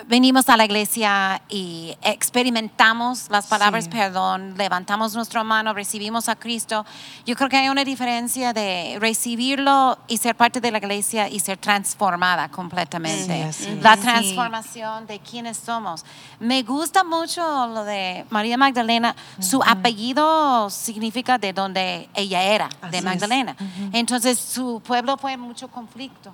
venimos 0.08 0.50
a 0.50 0.58
la 0.58 0.66
iglesia 0.66 1.42
y 1.50 1.96
experimentamos 2.02 3.30
las 3.30 3.48
palabras 3.48 3.86
Sí. 3.86 3.90
perdón, 3.92 4.56
levantamos 4.58 5.14
nuestra 5.16 5.44
mano, 5.44 5.74
recibimos 5.74 6.30
a 6.30 6.36
Cristo. 6.36 6.86
Yo 7.26 7.36
creo 7.36 7.50
que 7.50 7.58
hay 7.58 7.70
una 7.70 7.84
diferencia 7.84 8.54
de 8.54 8.98
recibirlo 9.00 9.98
y 10.08 10.18
ser 10.18 10.36
parte 10.36 10.62
de 10.62 10.72
la 10.72 10.78
iglesia 10.80 11.30
y 11.30 11.40
ser 11.40 11.58
transformada 11.58 12.50
completamente. 12.50 13.52
Sí, 13.54 13.80
la 13.82 13.98
transformación 13.98 15.08
de 15.08 15.20
quiénes 15.20 15.58
somos. 15.58 16.06
Me 16.40 16.64
gusta 16.64 17.04
mucho 17.04 17.42
lo 17.68 17.84
de 17.84 18.26
María 18.30 18.58
Magdalena. 18.58 19.16
Su 19.40 19.62
apellido 19.64 20.70
significa 20.70 21.38
de 21.38 21.54
donde 21.54 22.10
ella 22.14 22.44
era, 22.44 22.70
Así 22.82 22.92
de. 22.92 23.02
Magdalena. 23.02 23.56
Entonces 23.94 24.38
su 24.40 24.82
pueblo 24.86 25.18
fue 25.18 25.38
mucho 25.38 25.68
conflicto. 25.70 26.32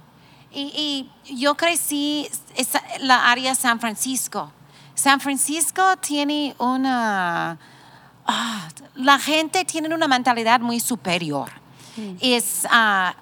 Y, 0.54 1.10
y 1.26 1.36
yo 1.36 1.56
crecí 1.56 2.30
esa, 2.56 2.82
la 3.00 3.32
área 3.32 3.56
San 3.56 3.80
Francisco. 3.80 4.52
San 4.96 5.20
Francisco 5.20 5.98
tiene 5.98 6.56
una... 6.60 7.58
ah, 8.26 8.70
la 8.96 9.20
gente 9.20 9.66
tiene 9.66 9.94
una 9.94 10.08
mentalidad 10.08 10.60
muy 10.60 10.80
superior. 10.80 11.50
Es 12.20 12.66
ah, 12.72 13.14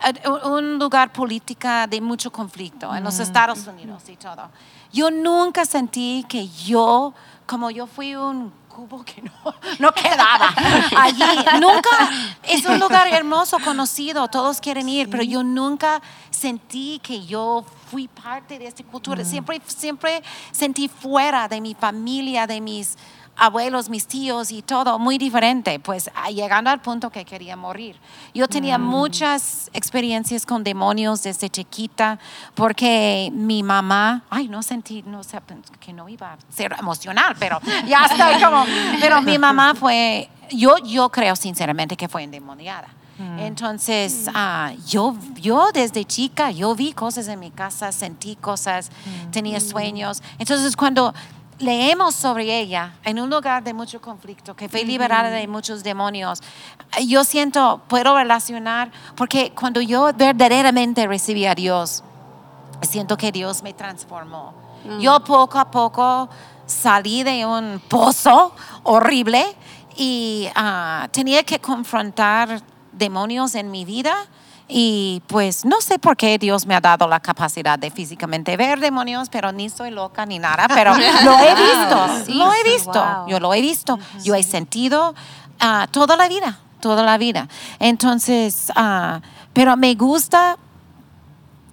un 0.45 0.79
lugar 0.79 1.11
política 1.11 1.87
de 1.87 1.99
mucho 1.99 2.31
conflicto 2.31 2.95
en 2.95 3.03
los 3.03 3.19
Estados 3.19 3.67
Unidos 3.67 4.03
y 4.07 4.15
todo. 4.15 4.49
Yo 4.93 5.11
nunca 5.11 5.65
sentí 5.65 6.25
que 6.29 6.47
yo, 6.47 7.13
como 7.45 7.69
yo 7.69 7.85
fui 7.85 8.15
un 8.15 8.53
cubo 8.71 9.03
que 9.03 9.21
no, 9.21 9.31
no 9.79 9.91
quedaba 9.91 10.53
allí. 10.97 11.23
Nunca, 11.59 11.89
es 12.43 12.65
un 12.65 12.79
lugar 12.79 13.07
hermoso, 13.07 13.57
conocido, 13.59 14.27
todos 14.27 14.59
quieren 14.59 14.87
ir, 14.89 15.09
pero 15.09 15.23
yo 15.23 15.43
nunca 15.43 16.01
sentí 16.29 16.99
que 17.03 17.25
yo 17.25 17.63
fui 17.89 18.07
parte 18.07 18.57
de 18.57 18.67
esta 18.67 18.83
cultura. 18.83 19.25
Siempre, 19.25 19.61
siempre 19.65 20.23
sentí 20.51 20.87
fuera 20.87 21.47
de 21.47 21.59
mi 21.59 21.75
familia, 21.75 22.47
de 22.47 22.61
mis 22.61 22.97
abuelos, 23.37 23.89
mis 23.89 24.05
tíos 24.07 24.51
y 24.51 24.61
todo, 24.61 24.99
muy 24.99 25.17
diferente, 25.17 25.79
pues 25.79 26.11
ah, 26.15 26.29
llegando 26.29 26.69
al 26.69 26.81
punto 26.81 27.09
que 27.09 27.25
quería 27.25 27.55
morir. 27.55 27.95
Yo 28.33 28.47
tenía 28.47 28.77
muchas 28.77 29.69
experiencias 29.73 30.45
con 30.45 30.63
demonios 30.63 31.23
desde 31.23 31.49
chiquita, 31.49 32.19
porque 32.53 33.31
mi 33.33 33.63
mamá, 33.63 34.23
ay, 34.29 34.47
no 34.47 34.61
sentí, 34.61 35.03
no 35.03 35.23
sé, 35.23 35.39
que 35.79 35.93
no 35.93 36.07
iba 36.07 36.33
a 36.33 36.37
ser 36.49 36.75
emocional, 36.77 37.35
pero 37.39 37.59
ya 37.87 38.05
estoy 38.11 38.41
como, 38.41 38.65
pero 38.99 39.21
mi 39.21 39.37
mamá 39.37 39.73
fue, 39.75 40.29
yo, 40.51 40.77
yo 40.85 41.09
creo 41.09 41.35
sinceramente 41.35 41.97
que 41.97 42.07
fue 42.07 42.23
endemoniada. 42.23 42.87
Entonces, 43.37 44.27
ah, 44.33 44.71
yo, 44.87 45.15
yo 45.35 45.71
desde 45.71 46.05
chica, 46.05 46.49
yo 46.49 46.73
vi 46.73 46.91
cosas 46.91 47.27
en 47.27 47.39
mi 47.39 47.51
casa, 47.51 47.91
sentí 47.91 48.35
cosas, 48.35 48.89
tenía 49.31 49.59
sueños. 49.59 50.23
Entonces, 50.39 50.75
cuando 50.75 51.13
leemos 51.61 52.15
sobre 52.15 52.59
ella 52.59 52.93
en 53.03 53.19
un 53.19 53.29
lugar 53.29 53.63
de 53.63 53.73
mucho 53.73 54.01
conflicto, 54.01 54.55
que 54.55 54.69
fue 54.69 54.83
liberada 54.83 55.29
de 55.29 55.47
muchos 55.47 55.83
demonios, 55.83 56.41
yo 57.05 57.23
siento, 57.23 57.81
puedo 57.87 58.15
relacionar, 58.15 58.91
porque 59.15 59.53
cuando 59.53 59.81
yo 59.81 60.11
verdaderamente 60.13 61.07
recibí 61.07 61.45
a 61.45 61.55
Dios, 61.55 62.03
siento 62.81 63.17
que 63.17 63.31
Dios 63.31 63.63
me 63.63 63.73
transformó. 63.73 64.53
Yo 64.99 65.19
poco 65.23 65.59
a 65.59 65.69
poco 65.69 66.27
salí 66.65 67.23
de 67.23 67.45
un 67.45 67.79
pozo 67.87 68.53
horrible 68.83 69.45
y 69.95 70.47
ah, 70.55 71.07
tenía 71.11 71.43
que 71.43 71.59
confrontar 71.59 72.61
demonios 72.91 73.55
en 73.55 73.69
mi 73.69 73.85
vida. 73.85 74.15
Y 74.73 75.21
pues 75.27 75.65
no 75.65 75.81
sé 75.81 75.99
por 75.99 76.15
qué 76.15 76.37
Dios 76.37 76.65
me 76.65 76.73
ha 76.75 76.79
dado 76.79 77.05
la 77.05 77.19
capacidad 77.19 77.77
de 77.77 77.91
físicamente 77.91 78.55
ver 78.55 78.79
demonios, 78.79 79.27
pero 79.27 79.51
ni 79.51 79.69
soy 79.69 79.91
loca 79.91 80.25
ni 80.25 80.39
nada, 80.39 80.67
pero 80.69 80.93
lo 81.25 81.39
he 81.39 81.55
visto, 81.55 82.25
Sí, 82.25 82.33
lo 82.33 82.53
he 82.53 82.63
visto, 82.63 82.93
wow. 82.93 83.27
yo 83.27 83.39
lo 83.41 83.53
he 83.53 83.59
visto, 83.59 83.99
yo 84.23 84.33
he 84.33 84.43
sentido 84.43 85.13
ah, 85.59 85.87
toda 85.91 86.15
la 86.15 86.29
vida, 86.29 86.59
toda 86.79 87.03
la 87.03 87.17
vida. 87.17 87.49
Entonces, 87.79 88.71
ah, 88.77 89.19
pero 89.51 89.75
me 89.75 89.93
gusta 89.95 90.57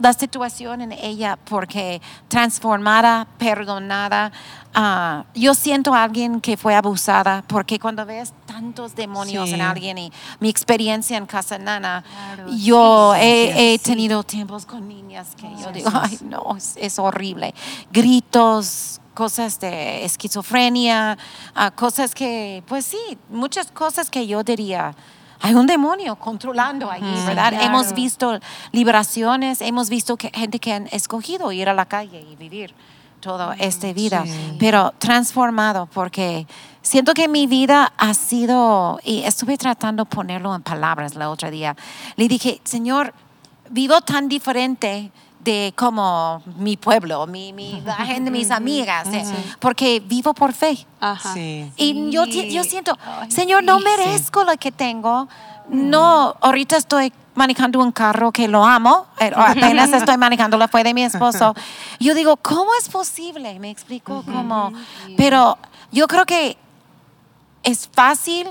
la 0.01 0.13
situación 0.13 0.81
en 0.81 0.93
ella 0.93 1.39
porque 1.45 2.01
transformada, 2.29 3.27
perdonada. 3.39 4.33
Ah, 4.81 5.25
yo 5.35 5.55
siento 5.55 5.93
a 5.93 6.05
alguien 6.05 6.41
que 6.41 6.57
fue 6.57 6.75
abusada 6.75 7.43
porque 7.49 7.79
cuando 7.79 8.07
ves 8.07 8.33
tantos 8.47 8.95
demonios 8.95 9.49
Sí. 9.49 9.55
en 9.57 9.61
alguien 9.61 9.99
y 9.99 10.13
mi 10.41 10.49
experiencia 10.49 11.17
en 11.17 11.27
Casa 11.27 11.59
Nana, 11.59 12.05
Claro, 12.07 12.53
yo 12.57 13.13
sí, 13.15 13.21
he, 13.23 13.53
sí, 13.53 13.59
he 13.61 13.73
sí. 13.79 13.85
tenido 13.85 14.23
tiempos 14.23 14.65
con 14.67 14.87
niñas 14.87 15.29
que 15.37 15.49
yo 15.61 15.71
digo, 15.73 15.91
ay 15.93 16.19
no, 16.23 16.57
es, 16.57 16.75
es 16.77 16.99
horrible. 16.99 17.55
Gritos, 17.91 19.01
cosas 19.15 19.59
de 19.59 20.05
esquizofrenia, 20.05 21.19
ah, 21.55 21.71
cosas 21.73 22.15
que, 22.15 22.63
pues 22.69 22.85
sí, 22.85 23.19
muchas 23.31 23.71
cosas 23.73 24.11
que 24.11 24.27
yo 24.29 24.45
diría, 24.45 24.95
hay 25.41 25.55
un 25.55 25.67
demonio 25.67 26.17
controlando 26.17 26.91
allí, 26.91 27.05
¿verdad? 27.27 27.51
claro. 27.51 27.61
Hemos 27.67 27.93
visto 27.93 28.39
liberaciones, 28.73 29.61
hemos 29.61 29.89
visto 29.89 30.17
que, 30.17 30.31
gente 30.35 30.59
que 30.59 30.73
han 30.73 30.89
escogido 30.93 31.53
ir 31.53 31.69
a 31.69 31.75
la 31.75 31.87
calle 31.87 32.25
y 32.31 32.37
vivir 32.37 32.75
toda 33.21 33.55
esta 33.59 33.93
vida, 33.93 34.25
sí. 34.25 34.57
pero 34.59 34.93
transformado 34.99 35.87
porque 35.93 36.47
siento 36.83 37.15
que 37.15 37.29
mi 37.29 37.47
vida 37.47 37.93
ha 37.97 38.15
sido, 38.15 38.99
y 39.05 39.23
estuve 39.23 39.57
tratando 39.57 40.05
de 40.05 40.11
ponerlo 40.11 40.55
en 40.55 40.63
palabras 40.63 41.15
el 41.15 41.23
otro 41.23 41.51
día, 41.51 41.77
le 42.17 42.29
dije, 42.29 42.61
Señor, 42.65 43.15
vivo 43.71 44.01
tan 44.01 44.29
diferente 44.29 45.13
de 45.49 45.73
como 45.75 46.43
mi 46.59 46.77
pueblo, 46.77 47.27
mi, 47.27 47.55
mi, 47.55 47.81
la 47.81 47.95
gente, 47.95 48.31
mis 48.31 48.51
amigas, 48.51 49.09
eh, 49.11 49.25
porque 49.59 49.99
vivo 50.01 50.35
por 50.35 50.53
fe. 50.53 50.87
Ajá. 51.01 51.33
Sí. 51.33 51.73
Y 51.77 52.11
yo, 52.11 52.27
yo 52.27 52.65
siento, 52.65 52.99
Señor, 53.29 53.65
no 53.65 53.79
sí. 53.79 53.85
merezco 53.85 54.45
lo 54.45 54.55
que 54.59 54.71
tengo. 54.71 55.27
No, 55.71 56.35
ahorita 56.43 56.77
estoy 56.77 57.15
manejando 57.35 57.81
un 57.81 57.93
carro 57.93 58.31
que 58.31 58.47
lo 58.47 58.63
amo, 58.63 59.07
apenas 59.19 59.91
estoy 59.93 60.19
manejando, 60.19 60.59
la 60.59 60.69
fue 60.69 60.85
de 60.85 60.93
mi 60.93 61.05
esposo. 61.05 61.55
Yo 61.99 62.15
digo, 62.15 62.37
¿cómo 62.37 62.71
es 62.79 62.91
posible? 62.91 63.59
Me 63.59 63.71
explico 63.71 64.23
cómo. 64.27 64.71
Pero 65.17 65.57
yo 65.93 66.09
creo 66.09 66.27
que 66.27 66.59
es 67.63 67.89
fácil 67.91 68.49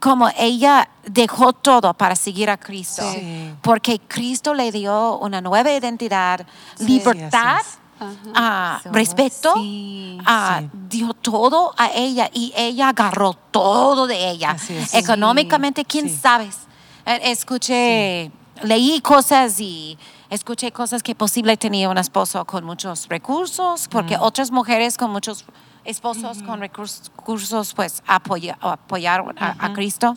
como 0.00 0.28
ella 0.36 0.88
dejó 1.04 1.52
todo 1.52 1.94
para 1.94 2.16
seguir 2.16 2.50
a 2.50 2.56
Cristo, 2.56 3.02
Sí. 3.12 3.54
porque 3.62 4.00
Cristo 4.00 4.54
le 4.54 4.72
dio 4.72 5.18
una 5.18 5.40
nueva 5.40 5.70
identidad, 5.72 6.44
Sí, 6.76 6.84
libertad, 6.86 7.58
Eso, 8.00 8.90
respeto, 8.92 9.52
sí, 9.56 10.18
sí. 10.18 10.70
dio 10.88 11.12
todo 11.12 11.74
a 11.76 11.90
ella 11.94 12.30
y 12.32 12.50
ella 12.56 12.88
agarró 12.88 13.34
todo 13.50 14.06
de 14.06 14.30
ella. 14.30 14.56
Económicamente, 14.94 15.84
quién 15.84 16.08
Sí. 16.08 16.16
sabes. 16.20 16.56
Eh, 17.04 17.20
Escuché, 17.30 18.30
leí 18.62 19.00
cosas 19.02 19.60
y 19.60 19.98
escuché 20.30 20.72
cosas 20.72 21.02
que 21.02 21.14
posible 21.14 21.56
tenía 21.58 21.88
un 21.90 21.98
esposo 21.98 22.44
con 22.46 22.64
muchos 22.64 23.06
recursos, 23.08 23.86
porque 23.88 24.16
otras 24.18 24.50
mujeres 24.50 24.96
con 24.96 25.10
muchos 25.10 25.44
esposos 25.84 26.42
con 26.42 26.60
recursos, 26.60 27.72
pues 27.74 28.02
apoya- 28.06 28.58
apoyaron 28.60 29.36
a, 29.38 29.56
a 29.58 29.72
Cristo. 29.72 30.14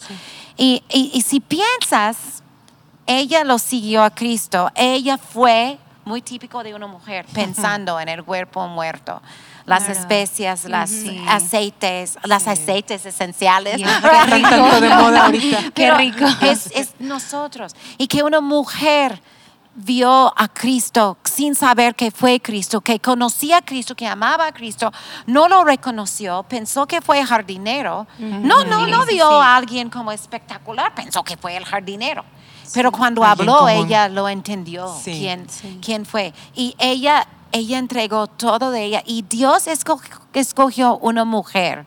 Y, 0.58 0.84
y- 0.89 1.12
y 1.13 1.21
si 1.21 1.39
piensas, 1.39 2.43
ella 3.06 3.43
lo 3.43 3.60
siguió 3.60 4.04
a 4.04 4.10
Cristo, 4.12 4.69
ella 4.76 5.17
fue 5.17 5.78
muy 6.06 6.21
típico 6.21 6.63
de 6.63 6.73
una 6.73 6.88
mujer, 6.88 7.26
pensando 7.34 7.99
en 7.99 8.10
el 8.10 8.23
cuerpo 8.23 8.67
muerto. 8.67 9.21
Las 9.65 9.86
Claro. 9.86 9.99
especias, 10.02 10.65
las 10.65 10.89
Sí. 10.89 11.23
aceites, 11.30 12.17
las 12.23 12.47
aceites 12.49 13.06
esenciales. 13.06 13.76
Sí, 13.78 13.84
Qué 14.02 14.41
tanto 14.41 14.82
de 14.82 14.89
moda 14.89 15.26
ahorita. 15.26 15.58
Qué 15.63 15.71
Pero 15.73 15.97
rico. 15.97 16.26
Es, 16.41 16.67
es 16.76 16.89
nosotros. 16.99 17.73
Y 17.97 18.08
que 18.08 18.23
una 18.23 18.41
mujer 18.41 19.21
vio 19.76 20.32
a 20.38 20.48
Cristo 20.50 21.18
sin 21.24 21.56
saber 21.56 21.96
que 21.96 22.12
fue 22.12 22.40
Cristo, 22.40 22.82
que 22.82 23.00
conocía 23.00 23.58
a 23.58 23.62
Cristo, 23.62 23.96
que 23.96 24.06
amaba 24.08 24.48
a 24.48 24.52
Cristo, 24.54 24.92
no 25.26 25.48
lo 25.48 25.64
reconoció, 25.64 26.44
pensó 26.44 26.86
que 26.86 27.02
fue 27.02 27.26
jardinero. 27.26 28.06
No, 28.20 28.64
no, 28.66 28.86
no 28.88 29.06
vio 29.06 29.42
a 29.42 29.56
alguien 29.56 29.90
como 29.90 30.12
espectacular, 30.12 30.94
pensó 30.94 31.24
que 31.24 31.38
fue 31.38 31.58
el 31.58 31.66
jardinero. 31.66 32.24
Pero 32.74 32.92
cuando 32.92 33.24
habló, 33.24 33.68
ella 33.68 34.08
lo 34.10 34.30
entendió 34.30 34.94
Sí. 35.04 35.12
quién, 35.20 35.48
quién 35.82 36.06
fue. 36.06 36.34
Y 36.56 36.76
ella, 36.80 37.28
ella 37.52 37.78
entregó 37.78 38.28
todo 38.28 38.72
de 38.72 38.84
ella. 38.86 39.04
Y 39.06 39.24
Dios 39.24 39.68
esco- 39.68 40.02
escogió 40.34 40.98
una 40.98 41.26
mujer. 41.26 41.86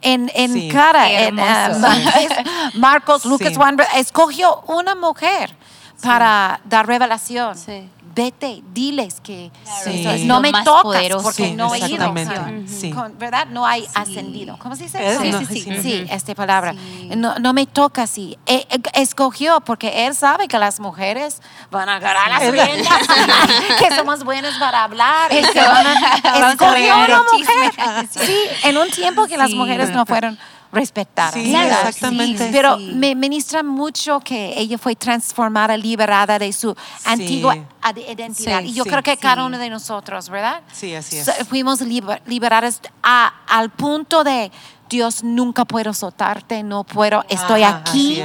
En, 0.00 0.30
en 0.34 0.52
Sí. 0.52 0.68
Qué 0.70 1.26
en, 1.26 1.40
ah, 1.40 1.70
Marcos, 2.74 3.24
Lucas, 3.24 3.48
Sí. 3.48 3.54
Juan, 3.54 3.76
escogió 3.96 4.62
una 4.68 4.94
mujer 4.94 5.56
para 6.02 6.60
dar 6.64 6.86
revelación. 6.86 7.56
Sí. 7.56 7.88
Vete, 8.14 8.62
diles 8.72 9.20
que 9.22 9.52
es- 9.86 10.24
no 10.24 10.40
me 10.40 10.50
tocas 10.50 10.82
poderoso. 10.82 11.22
porque 11.22 11.44
Sí, 11.50 11.52
no 11.54 11.72
he 11.72 11.78
ido. 11.78 12.12
Con- 12.12 12.66
Sí. 12.68 12.90
con- 12.90 13.16
¿Verdad? 13.16 13.46
No 13.46 13.64
hay 13.64 13.86
ascendido. 13.94 14.58
¿Cómo 14.58 14.74
se 14.74 14.84
dice? 14.84 15.18
Sí, 15.20 15.30
no, 15.30 15.38
sí, 15.38 15.46
sí, 15.46 15.60
sí. 15.62 15.82
sí, 15.82 16.06
esta 16.10 16.34
palabra. 16.34 16.72
Sí. 16.72 17.10
No, 17.16 17.38
no 17.38 17.52
me 17.52 17.66
toca 17.66 18.02
así. 18.02 18.36
E- 18.46 18.66
e- 18.70 19.00
escogió 19.02 19.60
porque 19.60 20.06
él 20.06 20.16
sabe 20.16 20.48
que 20.48 20.58
las 20.58 20.80
mujeres 20.80 21.40
van 21.70 21.88
a 21.88 21.96
agarrar 21.96 22.28
las 22.30 22.50
riendas, 22.50 22.98
que 23.78 23.94
somos 23.94 24.24
buenas 24.24 24.58
para 24.58 24.82
hablar. 24.84 25.32
y 25.32 25.42
que 25.52 25.60
van 25.60 25.86
a- 25.86 26.20
Vamos 26.24 26.42
a 26.42 26.50
escogió 26.52 26.96
una 26.96 27.22
mujer. 27.22 28.08
Sí, 28.10 28.36
en 28.64 28.78
un 28.78 28.90
tiempo 28.90 29.26
que 29.28 29.36
las 29.36 29.50
mujeres 29.52 29.90
no 29.90 30.04
fueron 30.06 30.36
respetadas. 30.72 31.34
Sí, 31.34 31.52
¿verdad? 31.52 31.80
exactamente. 31.88 32.48
Pero 32.52 32.76
Sí. 32.78 32.92
me 32.94 33.14
ministra 33.14 33.62
mucho 33.62 34.20
que 34.20 34.52
ella 34.58 34.76
fue 34.78 34.94
transformada, 34.96 35.76
liberada 35.76 36.38
de 36.38 36.52
su 36.52 36.74
antigua 37.04 37.56
ad- 37.82 37.96
identidad. 37.96 38.60
Sí, 38.60 38.68
y 38.68 38.74
yo 38.74 38.84
sí, 38.84 38.90
creo 38.90 39.02
que 39.02 39.12
sí. 39.12 39.18
cada 39.18 39.44
uno 39.46 39.58
de 39.58 39.70
nosotros, 39.70 40.28
¿verdad? 40.28 40.60
Sí, 40.72 40.94
así 40.94 41.16
es. 41.18 41.30
Fuimos 41.48 41.80
liber- 41.80 42.20
liberados 42.26 42.80
a- 43.02 43.32
al 43.48 43.70
punto 43.70 44.24
de 44.24 44.50
Dios 44.90 45.22
nunca 45.22 45.66
puedo 45.66 45.92
soltarte, 45.92 46.62
no 46.62 46.82
puedo, 46.82 47.22
estoy 47.28 47.62
Ajá, 47.62 47.82
aquí 47.86 48.22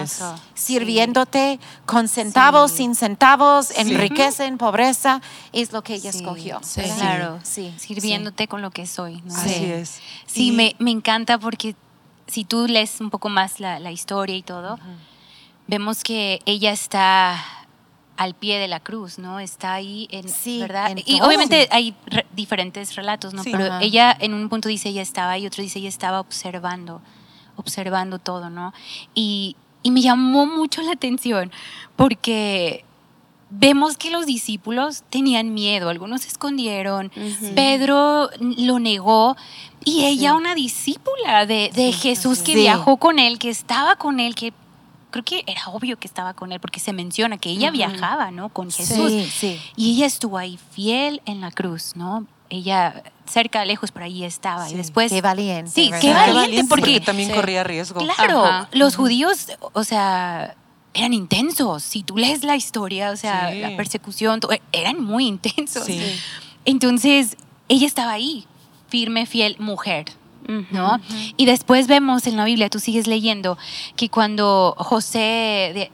sirviéndote 0.53 1.59
con 1.85 2.07
centavos, 2.07 2.71
Sí. 2.71 2.77
sin 2.77 2.95
centavos, 2.95 3.71
en 3.77 3.97
riqueza, 3.99 4.45
en 4.45 4.57
pobreza, 4.57 5.21
es 5.51 5.73
lo 5.73 5.83
que 5.83 5.95
ella 5.95 6.11
Sí, 6.13 6.19
escogió. 6.19 6.59
sí. 6.63 6.81
Claro, 6.97 7.39
Sí, 7.43 7.73
sirviéndote 7.77 8.47
con 8.47 8.61
lo 8.61 8.71
que 8.71 8.87
soy. 8.87 9.21
¿no? 9.25 9.33
Sí. 9.35 9.41
Así 9.55 9.65
es. 9.65 9.99
Sí, 10.25 10.47
Y- 10.47 10.51
me, 10.53 10.75
me 10.79 10.91
encanta 10.91 11.37
porque 11.37 11.75
si 12.27 12.45
tú 12.45 12.67
lees 12.67 12.99
un 13.01 13.09
poco 13.09 13.29
más 13.29 13.59
la, 13.59 13.79
la 13.79 13.91
historia 13.91 14.35
y 14.35 14.43
todo, 14.43 14.79
vemos 15.67 16.03
que 16.03 16.39
ella 16.45 16.71
está 16.71 17.43
al 18.15 18.35
pie 18.35 18.59
de 18.59 18.67
la 18.67 18.79
cruz, 18.79 19.17
¿no? 19.17 19.39
Está 19.39 19.73
ahí, 19.73 20.07
en, 20.11 20.29
Sí, 20.29 20.59
¿verdad? 20.59 20.91
en 20.91 20.99
y 21.05 21.19
obviamente 21.21 21.67
hay 21.71 21.95
re- 22.05 22.25
diferentes 22.35 22.95
relatos, 22.95 23.33
¿no? 23.33 23.43
Sí. 23.43 23.49
Pero 23.51 23.65
Ajá. 23.65 23.81
ella 23.81 24.15
en 24.19 24.33
un 24.35 24.49
punto 24.49 24.69
dice 24.69 24.89
ella 24.89 25.01
estaba 25.01 25.37
y 25.37 25.47
otro 25.47 25.63
dice 25.63 25.79
ella 25.79 25.89
estaba 25.89 26.19
observando, 26.19 27.01
observando 27.55 28.19
todo, 28.19 28.49
¿no? 28.51 28.71
Y, 29.15 29.55
y 29.81 29.89
me 29.91 30.01
llamó 30.01 30.45
mucho 30.45 30.81
la 30.83 30.91
atención 30.91 31.51
porque 31.95 32.85
vemos 33.55 33.97
que 33.97 34.09
los 34.09 34.25
discípulos 34.25 35.03
tenían 35.09 35.53
miedo, 35.53 35.89
algunos 35.89 36.21
se 36.21 36.27
escondieron, 36.29 37.11
Pedro 37.55 38.29
lo 38.39 38.79
negó 38.79 39.35
y 39.85 40.05
ella, 40.05 40.33
una 40.33 40.55
discípula 40.55 41.45
de, 41.45 41.69
de 41.73 41.91
Jesús 41.91 42.39
que 42.39 42.53
Sí. 42.53 42.59
viajó 42.59 42.97
con 42.97 43.19
él, 43.19 43.37
que 43.39 43.49
estaba 43.49 43.95
con 43.95 44.19
él, 44.19 44.33
que 44.35 44.53
creo 45.11 45.23
que 45.23 45.43
era 45.45 45.67
obvio 45.67 45.99
que 45.99 46.07
estaba 46.07 46.33
con 46.33 46.51
él 46.51 46.59
porque 46.59 46.79
se 46.79 46.93
menciona 46.93 47.37
que 47.37 47.49
ella 47.51 47.69
viajaba, 47.69 48.31
¿no? 48.31 48.49
Con 48.49 48.71
Jesús. 48.71 49.11
Sí, 49.11 49.29
sí. 49.31 49.61
Y 49.75 49.95
ella 49.95 50.07
estuvo 50.07 50.37
ahí 50.37 50.57
fiel 50.71 51.21
en 51.25 51.39
la 51.41 51.51
cruz, 51.51 51.95
¿no? 51.95 52.25
Ella 52.49 53.03
cerca, 53.25 53.63
lejos, 53.65 53.91
por 53.91 54.03
ahí 54.03 54.23
estaba. 54.23 54.67
Sí. 54.67 54.73
Y 54.73 54.77
después... 54.77 55.11
Qué 55.11 55.21
valiente. 55.21 55.69
Sí, 55.71 55.91
qué 55.91 55.99
Qué 55.99 56.13
valiente, 56.13 56.65
porque, 56.67 56.99
también 56.99 57.29
Sí. 57.29 57.35
corría 57.35 57.63
riesgo. 57.63 57.99
claro, 58.01 58.43
Ajá. 58.45 58.69
los 58.71 58.95
judíos, 58.95 59.47
o 59.73 59.83
sea, 59.83 60.55
eran 60.93 61.13
intensos. 61.13 61.83
Si 61.83 62.03
tú 62.03 62.17
lees 62.17 62.43
la 62.43 62.55
historia, 62.55 63.11
o 63.11 63.15
sea, 63.15 63.51
Sí. 63.51 63.59
la 63.59 63.75
persecución, 63.75 64.39
todo, 64.39 64.51
eran 64.71 65.03
muy 65.03 65.27
intensos. 65.27 65.85
Sí. 65.85 66.01
Entonces, 66.65 67.35
ella 67.69 67.87
estaba 67.87 68.11
ahí, 68.11 68.45
firme, 68.89 69.25
fiel, 69.25 69.55
mujer. 69.59 70.05
¿no? 70.71 70.99
Y 71.37 71.45
después 71.45 71.87
vemos 71.87 72.27
en 72.27 72.35
la 72.35 72.43
Biblia, 72.43 72.69
tú 72.69 72.79
sigues 72.79 73.07
leyendo, 73.07 73.57
que 73.95 74.09
cuando 74.09 74.75
José 74.77 75.71
de, 75.73 75.91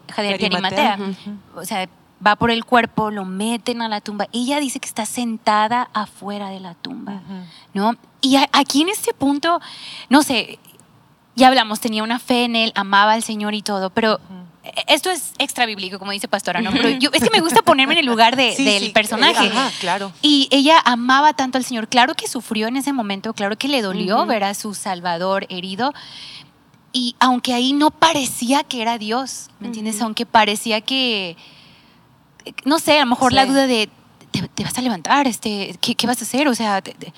o 1.56 1.66
sea, 1.66 1.88
va 2.26 2.36
por 2.36 2.50
el 2.50 2.66
cuerpo, 2.66 3.12
lo 3.12 3.26
meten 3.26 3.84
a 3.84 3.88
la 3.88 4.02
tumba, 4.02 4.28
ella 4.34 4.60
dice 4.60 4.80
que 4.80 4.88
está 4.88 5.06
sentada 5.06 5.90
afuera 5.94 6.50
de 6.50 6.60
la 6.62 6.74
tumba, 6.74 7.22
¿no? 7.76 7.96
Y 8.22 8.38
a- 8.38 8.50
aquí 8.52 8.82
en 8.82 8.90
este 8.90 9.14
punto, 9.14 9.62
no 10.10 10.24
sé, 10.24 10.58
ya 11.36 11.48
hablamos, 11.50 11.80
tenía 11.80 12.02
una 12.04 12.18
fe 12.18 12.46
en 12.46 12.56
él, 12.56 12.72
amaba 12.76 13.14
al 13.14 13.22
Señor 13.24 13.54
y 13.54 13.62
todo, 13.62 13.92
pero 13.92 14.20
esto 14.88 15.10
es 15.10 15.32
extra 15.38 15.66
bíblico, 15.66 16.00
como 16.00 16.12
dice 16.12 16.28
Pastora, 16.28 16.62
¿no? 16.62 16.72
Pero 16.72 16.90
yo, 16.90 17.10
es 17.14 17.24
que 17.24 17.30
me 17.30 17.40
gusta 17.42 17.62
ponerme 17.62 17.94
en 17.94 18.00
el 18.00 18.06
lugar 18.06 18.36
de- 18.36 18.54
Sí, 18.58 18.64
del 18.66 18.84
sí, 18.86 18.90
personaje. 18.90 19.48
ajá, 19.48 19.72
claro. 19.80 20.12
Y 20.22 20.48
ella 20.52 20.80
amaba 20.86 21.34
tanto 21.34 21.58
al 21.58 21.64
Señor. 21.66 21.88
Claro 21.88 22.16
que 22.16 22.28
sufrió 22.28 22.68
en 22.68 22.78
ese 22.78 22.94
momento, 22.94 23.34
claro 23.34 23.58
que 23.58 23.68
le 23.68 23.82
dolió 23.82 24.26
ver 24.26 24.44
a 24.44 24.54
su 24.54 24.74
Salvador 24.74 25.46
herido. 25.50 25.94
Y 26.92 27.16
aunque 27.20 27.54
ahí 27.54 27.74
no 27.74 27.92
parecía 27.92 28.64
que 28.64 28.82
era 28.82 28.98
Dios, 28.98 29.50
¿me 29.60 29.68
entiendes? 29.68 30.02
Aunque 30.02 30.26
parecía 30.26 30.82
que, 30.82 31.38
no 32.66 32.80
sé, 32.80 32.98
a 32.98 33.04
lo 33.04 33.10
mejor 33.12 33.32
la 33.34 33.44
Sí. 33.44 33.50
duda 33.50 33.68
de, 33.68 33.90
¿te, 34.32 34.48
te 34.48 34.64
vas 34.64 34.78
a 34.78 34.82
levantar? 34.82 35.28
Este, 35.28 35.76
¿qué, 35.82 35.94
qué 35.96 36.08
vas 36.08 36.20
a 36.22 36.26
hacer? 36.26 36.48
O 36.48 36.56
sea, 36.56 36.82
te- 36.82 36.94
te- 36.96 37.14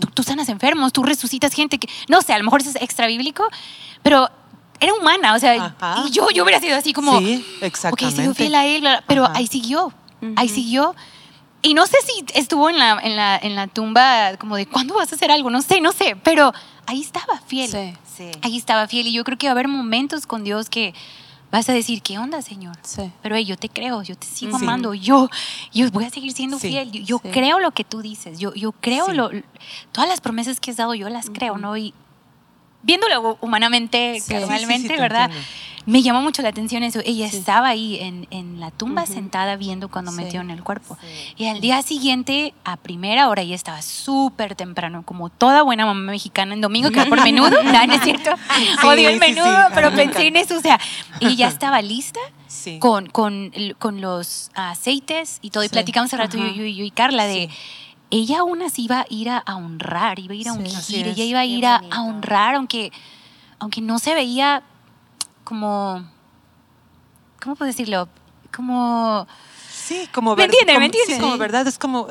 tú, 0.00 0.06
tú 0.14 0.22
sanas 0.22 0.48
enfermos, 0.48 0.92
tú 0.92 1.02
resucitas 1.02 1.52
gente. 1.52 1.78
Que, 1.78 1.88
no 2.08 2.22
sé, 2.22 2.32
a 2.32 2.38
lo 2.38 2.44
mejor 2.44 2.60
eso 2.62 2.70
es 2.70 2.76
extra 2.76 3.06
bíblico, 3.06 3.46
pero 4.02 4.30
era 4.80 4.94
humana. 4.94 5.34
O 5.34 5.38
sea, 5.38 5.74
Ajá. 5.78 6.04
y 6.06 6.10
yo, 6.10 6.30
yo 6.30 6.42
hubiera 6.44 6.60
sido 6.60 6.76
así 6.76 6.92
como, 6.92 7.18
Sí, 7.18 7.44
Ok, 7.58 7.62
exactamente. 7.62 8.22
sigo 8.22 8.34
fiel 8.34 8.54
a 8.54 8.66
él, 8.66 8.86
pero 9.06 9.24
Ajá. 9.24 9.34
ahí 9.36 9.46
siguió, 9.46 9.92
ahí 10.36 10.48
siguió. 10.48 10.94
Y 11.62 11.74
no 11.74 11.86
sé 11.86 11.96
si 12.06 12.24
estuvo 12.34 12.70
en 12.70 12.78
la, 12.78 13.00
en, 13.02 13.16
la, 13.16 13.36
en 13.36 13.56
la 13.56 13.66
tumba 13.66 14.36
como 14.38 14.56
de, 14.56 14.66
¿cuándo 14.66 14.94
vas 14.94 15.10
a 15.12 15.16
hacer 15.16 15.30
algo? 15.32 15.50
No 15.50 15.62
sé, 15.62 15.80
no 15.80 15.90
sé, 15.92 16.14
pero 16.22 16.52
ahí 16.86 17.00
estaba 17.00 17.40
fiel. 17.46 17.70
Sí. 17.70 17.94
Sí. 18.16 18.30
Ahí 18.42 18.56
estaba 18.56 18.86
fiel. 18.86 19.06
Y 19.08 19.12
yo 19.12 19.24
creo 19.24 19.36
que 19.36 19.46
va 19.46 19.50
a 19.50 19.54
haber 19.54 19.66
momentos 19.68 20.26
con 20.26 20.44
Dios 20.44 20.70
que 20.70 20.94
vas 21.50 21.68
a 21.68 21.72
decir, 21.72 22.02
¿qué 22.02 22.18
onda, 22.18 22.40
Señor? 22.42 22.76
Sí. 22.82 23.10
Pero 23.22 23.34
hey, 23.36 23.44
yo 23.44 23.56
te 23.56 23.68
creo, 23.68 24.02
yo 24.02 24.16
te 24.16 24.26
sigo 24.26 24.58
Sí. 24.58 24.64
amando, 24.64 24.94
yo, 24.94 25.28
yo 25.72 25.90
voy 25.90 26.04
a 26.04 26.10
seguir 26.10 26.32
siendo 26.32 26.58
Sí. 26.58 26.68
fiel. 26.68 26.92
Yo, 26.92 27.00
yo 27.02 27.20
Sí. 27.22 27.30
creo 27.32 27.58
lo 27.58 27.72
que 27.72 27.82
tú 27.84 28.00
dices, 28.00 28.38
yo, 28.38 28.54
yo 28.54 28.70
creo 28.72 29.06
Sí. 29.06 29.14
lo, 29.14 29.30
todas 29.92 30.08
las 30.08 30.20
promesas 30.20 30.60
que 30.60 30.70
has 30.70 30.76
dado, 30.76 30.94
yo 30.94 31.08
las 31.08 31.30
creo, 31.30 31.56
¿no? 31.58 31.76
Y 31.76 31.94
viéndolo 32.82 33.38
humanamente, 33.40 34.20
Sí. 34.20 34.32
carnalmente, 34.34 34.74
Sí, 34.76 34.82
sí, 34.82 34.88
sí, 34.88 34.94
te 34.94 35.00
¿verdad? 35.00 35.24
entiendo. 35.26 35.48
Me 35.88 36.02
llamó 36.02 36.20
mucho 36.20 36.42
la 36.42 36.48
atención 36.48 36.82
eso. 36.82 36.98
Ella 37.04 37.26
estaba 37.28 37.68
ahí 37.68 37.96
en, 38.00 38.26
en 38.32 38.58
la 38.58 38.72
tumba 38.72 39.06
sentada 39.06 39.54
viendo 39.54 39.88
cuando 39.88 40.10
metió 40.10 40.40
en 40.40 40.50
el 40.50 40.64
cuerpo. 40.64 40.98
Y 41.36 41.46
al 41.46 41.60
día 41.60 41.80
siguiente, 41.82 42.54
a 42.64 42.76
primera 42.76 43.28
hora, 43.28 43.42
ella 43.42 43.54
estaba 43.54 43.80
súper 43.82 44.56
temprano, 44.56 45.04
como 45.04 45.28
toda 45.28 45.62
buena 45.62 45.86
mamá 45.86 46.10
mexicana 46.10 46.54
en 46.54 46.60
domingo, 46.60 46.90
que 46.90 47.04
por 47.06 47.20
menudo. 47.22 47.62
No, 47.62 47.86
no 47.86 47.92
es 47.94 48.02
cierto. 48.02 48.30
Odio 48.84 49.10
el 49.10 49.20
menudo, 49.20 49.56
pero 49.76 49.92
pensé 49.92 50.26
en 50.26 50.34
eso. 50.34 50.56
O 50.56 50.60
sea, 50.60 50.80
y 51.20 51.36
ya 51.36 51.46
estaba 51.54 51.80
lista 51.82 52.18
con, 52.80 53.06
con, 53.06 53.52
con 53.78 54.00
los 54.00 54.50
aceites 54.54 55.38
y 55.40 55.50
todo. 55.50 55.62
Y 55.62 55.68
platicamos 55.68 56.08
hace 56.08 56.16
rato 56.16 56.36
yo, 56.36 56.46
yo 56.48 56.64
y 56.84 56.90
Carla 56.90 57.26
de. 57.26 57.48
Ella 58.10 58.40
aún 58.40 58.62
así 58.62 58.84
iba 58.84 59.00
a 59.00 59.06
ir 59.08 59.28
a, 59.30 59.38
a 59.38 59.56
honrar, 59.56 60.18
iba 60.18 60.32
a 60.32 60.36
ir 60.36 60.48
a 60.48 60.52
ungir, 60.52 61.06
ella 61.08 61.24
iba 61.24 61.40
a 61.40 61.44
ir 61.44 61.66
a, 61.66 61.82
a 61.90 62.02
honrar, 62.02 62.54
aunque, 62.54 62.92
aunque 63.58 63.80
no 63.80 63.98
se 63.98 64.14
veía 64.14 64.62
como. 65.44 66.04
¿Cómo 67.42 67.56
puedo 67.56 67.68
decirlo? 67.68 68.08
Como. 68.54 69.26
Sí, 69.86 70.08
como 70.12 70.30
¿Me 70.32 70.36
ver- 70.42 70.46
entiende? 70.46 70.72
como- 70.72 70.80
¿Me 70.80 70.86
entiende? 70.86 71.14
Sí, 71.14 71.20
como 71.20 71.32
Sí. 71.34 71.38
verdad, 71.38 71.66
es 71.66 71.78
como 71.78 72.08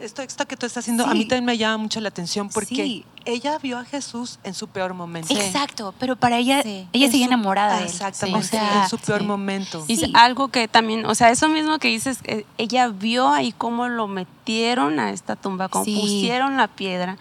esto, 0.00 0.22
esto 0.22 0.46
que 0.46 0.56
tú 0.56 0.66
estás 0.66 0.84
haciendo, 0.84 1.06
a 1.06 1.14
mí 1.14 1.20
también 1.24 1.44
me 1.46 1.56
llama 1.56 1.78
mucho 1.78 2.00
la 2.00 2.08
atención 2.08 2.50
porque 2.50 2.74
Sí. 2.74 3.04
ella 3.24 3.58
vio 3.58 3.78
a 3.78 3.84
Jesús 3.84 4.38
en 4.44 4.52
su 4.52 4.68
peor 4.68 4.92
momento. 4.92 5.32
Exacto, 5.32 5.94
pero 5.98 6.16
para 6.16 6.36
ella, 6.38 6.62
Sí. 6.62 6.86
ella 6.92 7.06
En 7.06 7.12
sigue 7.12 7.24
su- 7.24 7.30
enamorada 7.32 7.76
de 7.78 7.84
él. 7.84 7.88
Exactamente, 7.88 8.40
O 8.40 8.42
sea, 8.42 8.82
en 8.82 8.88
su 8.90 8.98
peor 8.98 9.20
sí. 9.20 9.26
momento. 9.26 9.84
Y 9.88 10.10
algo 10.14 10.48
que 10.48 10.68
también, 10.68 11.06
o 11.06 11.14
sea, 11.14 11.30
eso 11.30 11.48
mismo 11.48 11.78
que 11.78 11.88
dices, 11.88 12.18
eh, 12.24 12.44
ella 12.58 12.88
vio 12.88 13.28
ahí 13.28 13.52
cómo 13.52 13.88
lo 13.88 14.06
metieron 14.06 15.00
a 15.00 15.12
esta 15.12 15.34
tumba, 15.36 15.68
cómo 15.68 15.84
Sí. 15.86 15.96
pusieron 15.98 16.56
la 16.58 16.68
piedra. 16.68 17.16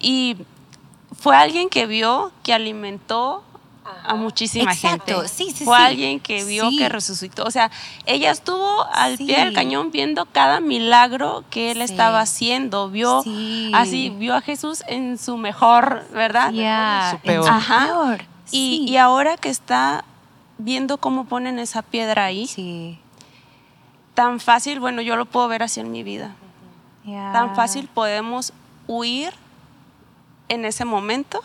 Y 0.00 0.36
fue 1.16 1.36
alguien 1.36 1.68
que 1.68 1.86
vio, 1.86 2.32
que 2.42 2.52
alimentó 2.52 3.44
a 3.84 4.14
muchísima 4.14 4.72
Exacto, 4.72 5.14
gente. 5.22 5.28
sí, 5.28 5.50
sí, 5.50 5.64
Fue 5.64 5.76
sí. 5.76 5.82
alguien 5.82 6.20
que 6.20 6.44
vio, 6.44 6.70
Sí. 6.70 6.78
que 6.78 6.88
resucitó. 6.88 7.44
O 7.44 7.50
sea, 7.50 7.70
ella 8.06 8.30
estuvo 8.30 8.84
al 8.92 9.16
Sí. 9.18 9.24
pie 9.26 9.44
del 9.44 9.52
cañón 9.54 9.90
viendo 9.90 10.24
cada 10.26 10.60
milagro 10.60 11.44
que 11.50 11.72
él 11.72 11.78
Sí. 11.78 11.84
estaba 11.84 12.20
haciendo. 12.20 12.90
Vio 12.90 13.22
Sí. 13.22 13.72
así, 13.74 14.10
vio 14.10 14.34
a 14.36 14.40
Jesús 14.40 14.84
en 14.86 15.18
su 15.18 15.36
mejor, 15.36 16.04
¿verdad? 16.12 16.52
ya, 16.52 17.08
su 17.10 17.16
en 17.16 17.22
peor. 17.22 17.48
Ajá. 17.50 17.86
peor. 17.86 18.24
Y, 18.52 18.84
Sí. 18.86 18.92
y 18.92 18.96
ahora 18.98 19.36
que 19.36 19.48
está 19.48 20.04
viendo 20.58 20.98
cómo 20.98 21.24
ponen 21.24 21.58
esa 21.58 21.82
piedra 21.82 22.26
ahí, 22.26 22.46
Sí. 22.46 22.98
tan 24.14 24.40
fácil, 24.40 24.78
bueno, 24.78 25.02
yo 25.02 25.16
lo 25.16 25.24
puedo 25.24 25.48
ver 25.48 25.62
así 25.62 25.80
en 25.80 25.90
mi 25.90 26.02
vida. 26.02 26.34
Yeah. 27.04 27.32
Tan 27.32 27.56
fácil 27.56 27.88
podemos 27.92 28.52
huir 28.86 29.32
en 30.48 30.64
ese 30.64 30.84
momento 30.84 31.42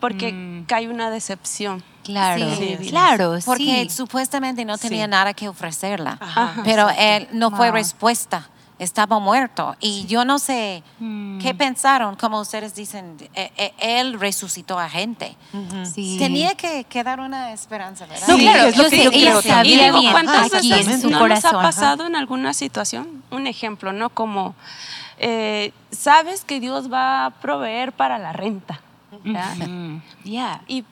porque 0.00 0.32
Mm. 0.32 0.64
cae 0.66 0.88
una 0.88 1.10
decepción. 1.10 1.82
Claro, 2.04 2.44
Sí. 2.56 2.78
claro, 2.88 3.34
Porque 3.44 3.84
sí. 3.84 3.90
supuestamente 3.90 4.64
no 4.64 4.78
tenía 4.78 5.04
Sí. 5.04 5.10
nada 5.10 5.34
que 5.34 5.48
ofrecerla. 5.48 6.16
Ajá, 6.20 6.54
pero 6.64 6.88
él 6.96 7.28
no 7.32 7.50
fue 7.50 7.66
Wow. 7.68 7.74
respuesta. 7.74 8.48
Estaba 8.78 9.18
muerto. 9.18 9.74
Y 9.80 10.06
yo 10.06 10.24
no 10.24 10.38
sé 10.38 10.84
Mm. 11.00 11.40
qué 11.40 11.52
pensaron, 11.52 12.14
como 12.14 12.40
ustedes 12.40 12.76
dicen, 12.76 13.16
eh, 13.34 13.50
eh, 13.56 13.72
él 13.78 14.18
resucitó 14.20 14.78
a 14.78 14.88
gente. 14.88 15.36
Sí. 15.92 16.16
Tenía 16.18 16.54
que, 16.54 16.84
que 16.84 17.02
dar 17.02 17.18
una 17.18 17.52
esperanza, 17.52 18.06
¿verdad? 18.06 18.28
No, 18.28 18.36
Sí, 18.36 18.42
claro, 18.42 18.68
es 18.68 18.76
lo 18.76 18.84
yo 18.84 18.90
que 18.90 19.04
yo 19.04 19.10
creo 19.10 19.42
sabía 19.42 19.90
bien 19.92 20.12
¿cuántas 20.12 20.54
aquí 20.54 20.70
veces 20.70 20.94
en 20.94 21.00
su 21.02 21.10
no 21.10 21.18
corazón. 21.18 21.52
nos 21.54 21.60
ha 21.60 21.62
pasado 21.66 22.06
en 22.06 22.14
alguna 22.14 22.54
situación? 22.54 23.24
Un 23.32 23.48
ejemplo, 23.48 23.92
¿no? 23.92 24.10
Como 24.10 24.54
eh, 25.18 25.72
sabes 25.90 26.44
que 26.44 26.60
Dios 26.60 26.90
va 26.92 27.26
a 27.26 27.30
proveer 27.30 27.92
para 27.92 28.18
la 28.18 28.32
renta. 28.32 28.80
¿Ya? 29.24 29.54
Mm, 29.66 30.02
yeah. 30.24 30.62
Y 30.68 30.84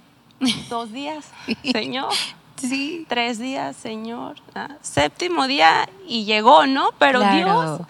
dos 0.69 0.93
días, 0.93 1.25
Señor. 1.73 2.13
Sí. 2.57 3.05
Tres 3.09 3.39
días, 3.39 3.77
Señor. 3.77 4.37
Séptimo 4.81 5.47
día 5.47 5.89
y 6.09 6.25
llegó, 6.25 6.67
¿no? 6.67 6.91
Pero 6.99 7.19
Claro. 7.21 7.37
Dios, 7.37 7.81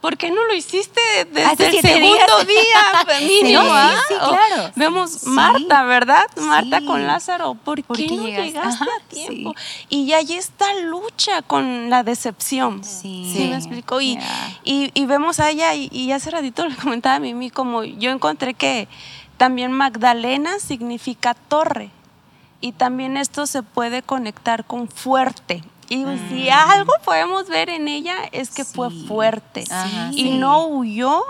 ¿por 0.00 0.16
qué 0.16 0.30
no 0.30 0.42
lo 0.46 0.54
hiciste 0.54 1.00
desde 1.30 1.66
el 1.66 1.80
segundo 1.82 2.16
días. 2.46 3.06
día 3.06 3.18
mínimo? 3.26 3.62
Sí, 3.62 3.68
ah? 3.70 3.96
sí, 4.08 4.14
claro. 4.18 4.72
Vemos. 4.76 5.26
Marta, 5.26 5.84
¿verdad? 5.84 6.24
Marta 6.40 6.78
Sí. 6.80 6.86
con 6.86 7.06
Lázaro. 7.06 7.54
¿Por, 7.54 7.82
¿Por 7.84 7.96
qué 7.98 8.06
qué 8.06 8.16
no 8.16 8.26
llegaste? 8.26 8.84
a 8.84 9.08
tiempo? 9.10 9.54
Y 9.90 10.10
hay 10.12 10.32
esta 10.32 10.72
lucha 10.80 11.42
con 11.42 11.90
la 11.90 12.02
decepción. 12.02 12.82
Sí. 12.82 13.30
¿Sí 13.34 13.44
me 13.48 13.56
explico? 13.56 14.00
Y, 14.00 14.14
Yeah. 14.14 14.58
y, 14.64 14.90
y 14.94 15.04
vemos 15.04 15.38
a 15.38 15.50
ella, 15.50 15.74
y, 15.74 15.88
y 15.92 16.12
hace 16.12 16.30
ratito 16.30 16.66
le 16.66 16.76
comentaba 16.76 17.16
a 17.16 17.20
Mimi, 17.20 17.50
como 17.50 17.84
yo 17.84 18.10
encontré 18.10 18.54
que 18.54 18.88
también 19.36 19.72
Magdalena 19.72 20.58
significa 20.58 21.34
torre. 21.34 21.90
Y 22.60 22.72
también 22.72 23.16
esto 23.16 23.46
se 23.46 23.62
puede 23.62 24.02
conectar 24.02 24.64
con 24.64 24.88
fuerte. 24.88 25.62
Y 25.90 26.04
si 26.30 26.48
algo 26.48 26.92
podemos 27.04 27.48
ver 27.48 27.68
en 27.68 27.88
ella 27.88 28.14
es 28.32 28.50
que 28.50 28.64
fue 28.64 28.90
fuerte. 28.90 29.64
Ajá, 29.70 30.10
y 30.12 30.22
sí. 30.24 30.38
no 30.38 30.66
huyó 30.68 31.22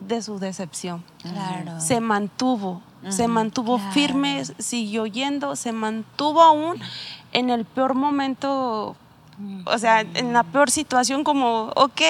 de 0.00 0.20
su 0.20 0.38
decepción. 0.38 1.02
Claro. 1.22 1.80
Se 1.80 2.00
mantuvo, 2.00 2.82
se 3.08 3.26
mantuvo 3.26 3.76
Claro. 3.78 3.92
firme, 3.92 4.44
siguió 4.58 5.06
yendo, 5.06 5.56
se 5.56 5.72
mantuvo 5.72 6.42
aún 6.42 6.78
en 7.32 7.48
el 7.48 7.64
peor 7.64 7.94
momento 7.94 8.96
o 9.66 9.78
sea, 9.78 10.00
en 10.00 10.32
la 10.32 10.42
peor 10.44 10.70
situación 10.70 11.22
como, 11.24 11.72
ok, 11.76 12.00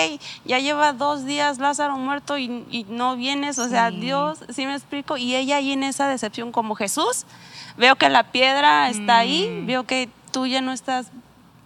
ya 0.45 0.59
lleva 0.61 0.93
dos 0.93 1.25
días 1.25 1.59
Lázaro 1.59 1.97
muerto 1.99 2.39
y, 2.39 2.65
y 2.71 2.85
no 2.89 3.17
vienes, 3.17 3.59
o 3.59 3.69
sea, 3.69 3.91
Sí. 3.91 3.97
Dios, 4.01 4.39
¿sí 4.51 4.65
me 4.67 4.75
explico? 4.75 5.17
Y 5.17 5.35
ella 5.35 5.57
ahí 5.57 5.73
en 5.73 5.83
esa 5.83 6.07
decepción 6.07 6.53
como 6.53 6.75
Jesús, 6.77 7.25
veo 7.77 7.97
que 7.97 8.09
la 8.11 8.25
piedra 8.31 8.89
está 8.91 9.19
ahí, 9.19 9.49
Mm. 9.63 9.67
veo 9.67 9.85
que 9.85 10.09
tú 10.31 10.47
ya 10.47 10.61
no 10.61 10.73
estás 10.73 11.09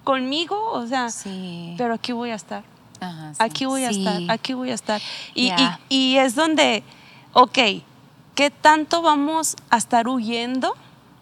conmigo, 0.05 0.57
o 0.73 0.87
sea, 0.87 1.11
Sí. 1.11 1.75
pero 1.77 1.95
aquí 1.95 2.13
voy 2.13 2.31
a 2.31 2.35
estar, 2.37 2.63
Ajá, 3.01 3.35
sí. 3.35 3.43
aquí 3.43 3.65
voy 3.67 3.85
a 3.85 3.91
estar, 3.91 4.23
aquí 4.29 4.55
voy 4.55 4.71
a 4.71 4.75
estar. 4.75 5.01
Y, 5.35 5.49
y- 5.53 5.77
y 5.89 6.17
es 6.17 6.35
donde, 6.35 6.83
ok, 7.35 7.59
¿qué 8.35 8.51
tanto 8.51 9.03
vamos 9.03 9.57
a 9.69 9.77
estar 9.77 10.09
huyendo 10.09 10.75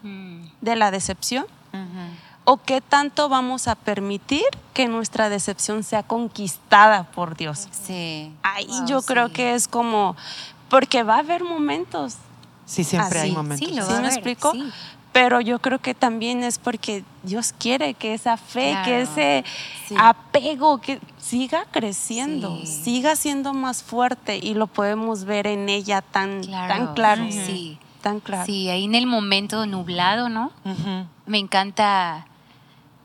Mm. 0.05 0.42
de 0.61 0.77
la 0.77 0.92
decepción? 0.92 1.44
Ujú. 1.72 2.27
¿O 2.50 2.56
qué 2.56 2.80
tanto 2.80 3.28
vamos 3.28 3.68
a 3.68 3.74
permitir 3.74 4.42
que 4.72 4.88
nuestra 4.88 5.28
decepción 5.28 5.82
sea 5.84 6.02
conquistada 6.02 7.04
por 7.04 7.37
Dios? 7.37 7.68
Sí. 7.72 8.32
Ahí 8.42 8.66
Wow, 8.66 8.87
yo 8.87 9.02
creo 9.02 9.30
que 9.30 9.54
es 9.54 9.68
como, 9.68 10.16
porque 10.70 11.02
va 11.02 11.16
a 11.16 11.18
haber 11.18 11.44
momentos, 11.44 12.14
Sí, 12.64 12.84
siempre 12.84 13.18
Así, 13.18 13.28
hay 13.28 13.34
momentos. 13.34 13.68
Sí, 13.68 13.74
lo 13.74 13.82
¿sí 13.84 13.90
va 13.92 13.98
a 13.98 14.00
me 14.00 14.08
ver, 14.08 14.12
explico? 14.14 14.52
sí. 14.52 14.64
Pero 15.12 15.42
yo 15.42 15.58
creo 15.58 15.78
que 15.78 15.94
también 15.94 16.42
es 16.42 16.58
porque 16.58 17.04
Dios 17.22 17.52
quiere 17.58 17.92
que 17.92 18.14
esa 18.14 18.38
fe, 18.38 18.78
que 18.84 19.02
ese 19.02 19.44
Sí. 19.87 19.94
apego, 19.98 20.78
que 20.80 21.00
siga 21.18 21.66
creciendo, 21.70 22.58
Sí. 22.64 22.66
siga 22.84 23.14
siendo 23.16 23.52
más 23.52 23.82
fuerte 23.82 24.38
y 24.42 24.54
lo 24.54 24.68
podemos 24.68 25.24
ver 25.24 25.46
en 25.46 25.68
ella 25.68 26.00
tan 26.00 26.42
Claro. 26.44 26.74
tan 26.84 26.94
claro. 26.94 27.26
Sí. 27.30 27.78
Tan 28.00 28.20
claro. 28.20 28.46
Sí, 28.46 28.70
ahí 28.70 28.84
en 28.84 28.94
el 28.94 29.06
momento 29.06 29.66
nublado, 29.66 30.30
¿no? 30.30 30.50
Me 31.26 31.37
encanta. 31.38 32.24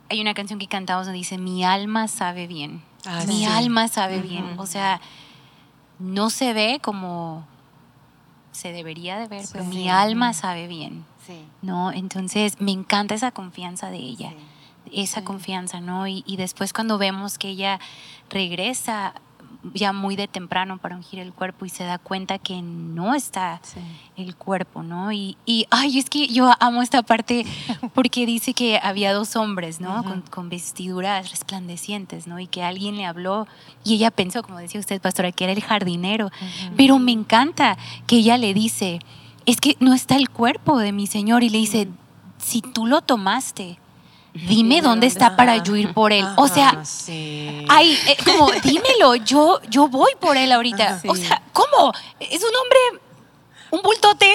Hay 0.09 0.21
una 0.21 0.33
canción 0.33 0.59
que 0.59 0.67
cantamos 0.67 1.05
donde 1.05 1.17
dice: 1.17 1.37
Mi 1.37 1.63
alma 1.63 2.07
sabe 2.07 2.47
bien. 2.47 2.81
Ah, 3.05 3.23
Mi 3.27 3.39
sí. 3.39 3.45
alma 3.45 3.87
sabe 3.87 4.21
bien. 4.21 4.55
O 4.57 4.65
sea, 4.65 5.01
no 5.99 6.29
se 6.29 6.53
ve 6.53 6.79
como 6.81 7.45
se 8.51 8.71
debería 8.71 9.17
de 9.17 9.27
ver, 9.27 9.45
pero 9.51 9.63
Sí. 9.63 9.69
mi 9.71 9.89
alma 9.89 10.33
sabe 10.33 10.67
bien. 10.67 11.05
Sí. 11.25 11.41
¿no? 11.61 11.91
Entonces 11.91 12.59
me 12.59 12.71
encanta 12.71 13.15
esa 13.15 13.31
confianza 13.31 13.89
de 13.89 13.97
ella, 13.97 14.33
esa 14.91 15.23
confianza, 15.23 15.79
¿no? 15.79 16.05
Y, 16.05 16.23
y 16.27 16.35
después 16.35 16.73
cuando 16.73 16.97
vemos 16.97 17.37
que 17.37 17.47
ella 17.49 17.79
regresa 18.29 19.13
ya 19.73 19.93
muy 19.93 20.15
de 20.15 20.27
temprano 20.27 20.77
para 20.77 20.95
ungir 20.95 21.19
el 21.19 21.33
cuerpo 21.33 21.65
y 21.65 21.69
se 21.69 21.83
da 21.83 21.97
cuenta 21.97 22.37
que 22.37 22.61
no 22.61 23.15
está 23.15 23.59
Sí. 23.63 23.79
el 24.17 24.35
cuerpo, 24.35 24.83
¿no? 24.83 25.11
Y, 25.11 25.37
y, 25.45 25.65
ay, 25.71 25.99
es 25.99 26.09
que 26.09 26.27
yo 26.27 26.51
amo 26.59 26.81
esta 26.81 27.01
parte 27.03 27.45
porque 27.93 28.25
dice 28.25 28.53
que 28.53 28.79
había 28.81 29.13
dos 29.13 29.35
hombres, 29.35 29.79
¿no? 29.79 30.03
con, 30.03 30.21
con 30.21 30.49
vestiduras 30.49 31.31
resplandecientes, 31.31 32.27
¿no? 32.27 32.39
Y 32.39 32.47
que 32.47 32.63
alguien 32.63 32.97
le 32.97 33.05
habló 33.05 33.47
y 33.83 33.95
ella 33.95 34.11
pensó, 34.11 34.43
como 34.43 34.57
decía 34.59 34.79
usted, 34.79 35.01
pastora, 35.01 35.31
que 35.31 35.43
era 35.45 35.53
el 35.53 35.61
jardinero. 35.63 36.29
Pero 36.75 36.99
me 36.99 37.11
encanta 37.11 37.77
que 38.07 38.17
ella 38.17 38.37
le 38.37 38.53
dice, 38.53 38.99
es 39.45 39.59
que 39.59 39.75
no 39.79 39.93
está 39.93 40.15
el 40.15 40.29
cuerpo 40.29 40.77
de 40.77 40.91
mi 40.91 41.07
Señor. 41.07 41.43
Y 41.43 41.49
le 41.49 41.57
dice, 41.59 41.87
si 42.37 42.61
tú 42.61 42.85
lo 42.85 43.01
tomaste, 43.01 43.77
dime 44.33 44.81
dónde 44.81 45.07
está 45.07 45.35
para 45.35 45.57
yo 45.57 45.75
ir 45.75 45.93
por 45.93 46.11
él. 46.13 46.25
O 46.37 46.47
sea, 46.47 46.83
sí. 46.85 47.65
Ay, 47.69 47.97
eh, 48.07 48.17
como, 48.25 48.51
dímelo, 48.63 49.15
yo, 49.15 49.61
yo 49.69 49.87
voy 49.87 50.11
por 50.19 50.37
él 50.37 50.51
ahorita. 50.51 50.99
Sí. 50.99 51.07
O 51.07 51.15
sea, 51.15 51.41
¿cómo? 51.53 51.91
Es 52.19 52.41
un 52.43 52.49
hombre, 52.55 53.03
un 53.71 53.81
bultote 53.81 54.27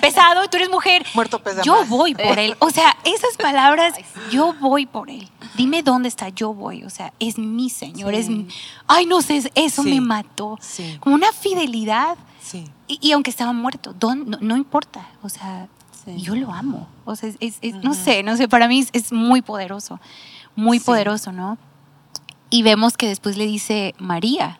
pesado, 0.00 0.48
tú 0.48 0.56
eres 0.56 0.70
mujer. 0.70 1.04
Muerto 1.14 1.38
pesa 1.42 1.62
Yo 1.62 1.84
voy 1.86 2.14
por 2.14 2.38
él. 2.38 2.56
O 2.60 2.70
sea, 2.70 2.96
esas 3.04 3.36
palabras, 3.36 3.94
yo 4.30 4.54
voy 4.60 4.86
por 4.86 5.10
él. 5.10 5.28
Dime 5.54 5.82
dónde 5.82 6.08
está, 6.08 6.30
yo 6.30 6.54
voy. 6.54 6.82
O 6.84 6.90
sea, 6.90 7.12
es 7.18 7.36
mi 7.38 7.68
Señor. 7.68 8.14
Es 8.14 8.28
mi- 8.30 8.48
Ay, 8.86 9.04
no 9.06 9.20
sé, 9.20 9.50
eso 9.54 9.82
Sí. 9.82 9.90
me 9.90 10.00
mató. 10.00 10.58
Sí. 10.62 10.96
Como 11.00 11.14
una 11.14 11.30
fidelidad. 11.32 12.16
Sí. 12.40 12.64
Y, 12.88 12.98
y 13.00 13.12
aunque 13.12 13.30
estaba 13.30 13.52
muerto, 13.52 13.92
don- 13.92 14.28
no, 14.30 14.38
no 14.40 14.56
importa. 14.56 15.06
O 15.22 15.28
sea, 15.28 15.68
Sí. 16.04 16.16
yo 16.20 16.34
lo 16.34 16.52
amo. 16.52 16.88
O 17.04 17.14
sea, 17.16 17.28
es, 17.28 17.36
es- 17.40 17.58
es- 17.62 17.74
no 17.76 17.94
sé, 17.94 18.22
no 18.22 18.36
sé, 18.36 18.48
para 18.48 18.66
mí 18.68 18.84
es, 18.92 19.12
muy 19.12 19.40
poderoso. 19.42 20.00
Muy 20.56 20.78
Sí. 20.78 20.84
poderoso, 20.84 21.32
¿no? 21.32 21.58
Y 22.50 22.62
vemos 22.62 22.96
que 22.96 23.06
después 23.08 23.36
le 23.36 23.46
dice 23.46 23.94
María. 23.98 24.58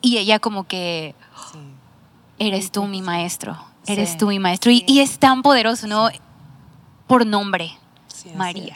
Y 0.00 0.18
ella 0.18 0.38
como 0.38 0.64
que, 0.64 1.14
sí. 1.52 1.58
eres 2.38 2.70
tú 2.72 2.84
mi 2.86 3.02
maestro, 3.02 3.56
eres 3.86 4.16
tú 4.16 4.28
mi 4.28 4.38
maestro. 4.38 4.70
Y, 4.70 4.84
y 4.86 5.00
es 5.00 5.18
tan 5.18 5.42
poderoso, 5.42 5.86
¿no? 5.86 6.08
Por 7.06 7.26
nombre, 7.26 7.72
María. 8.36 8.74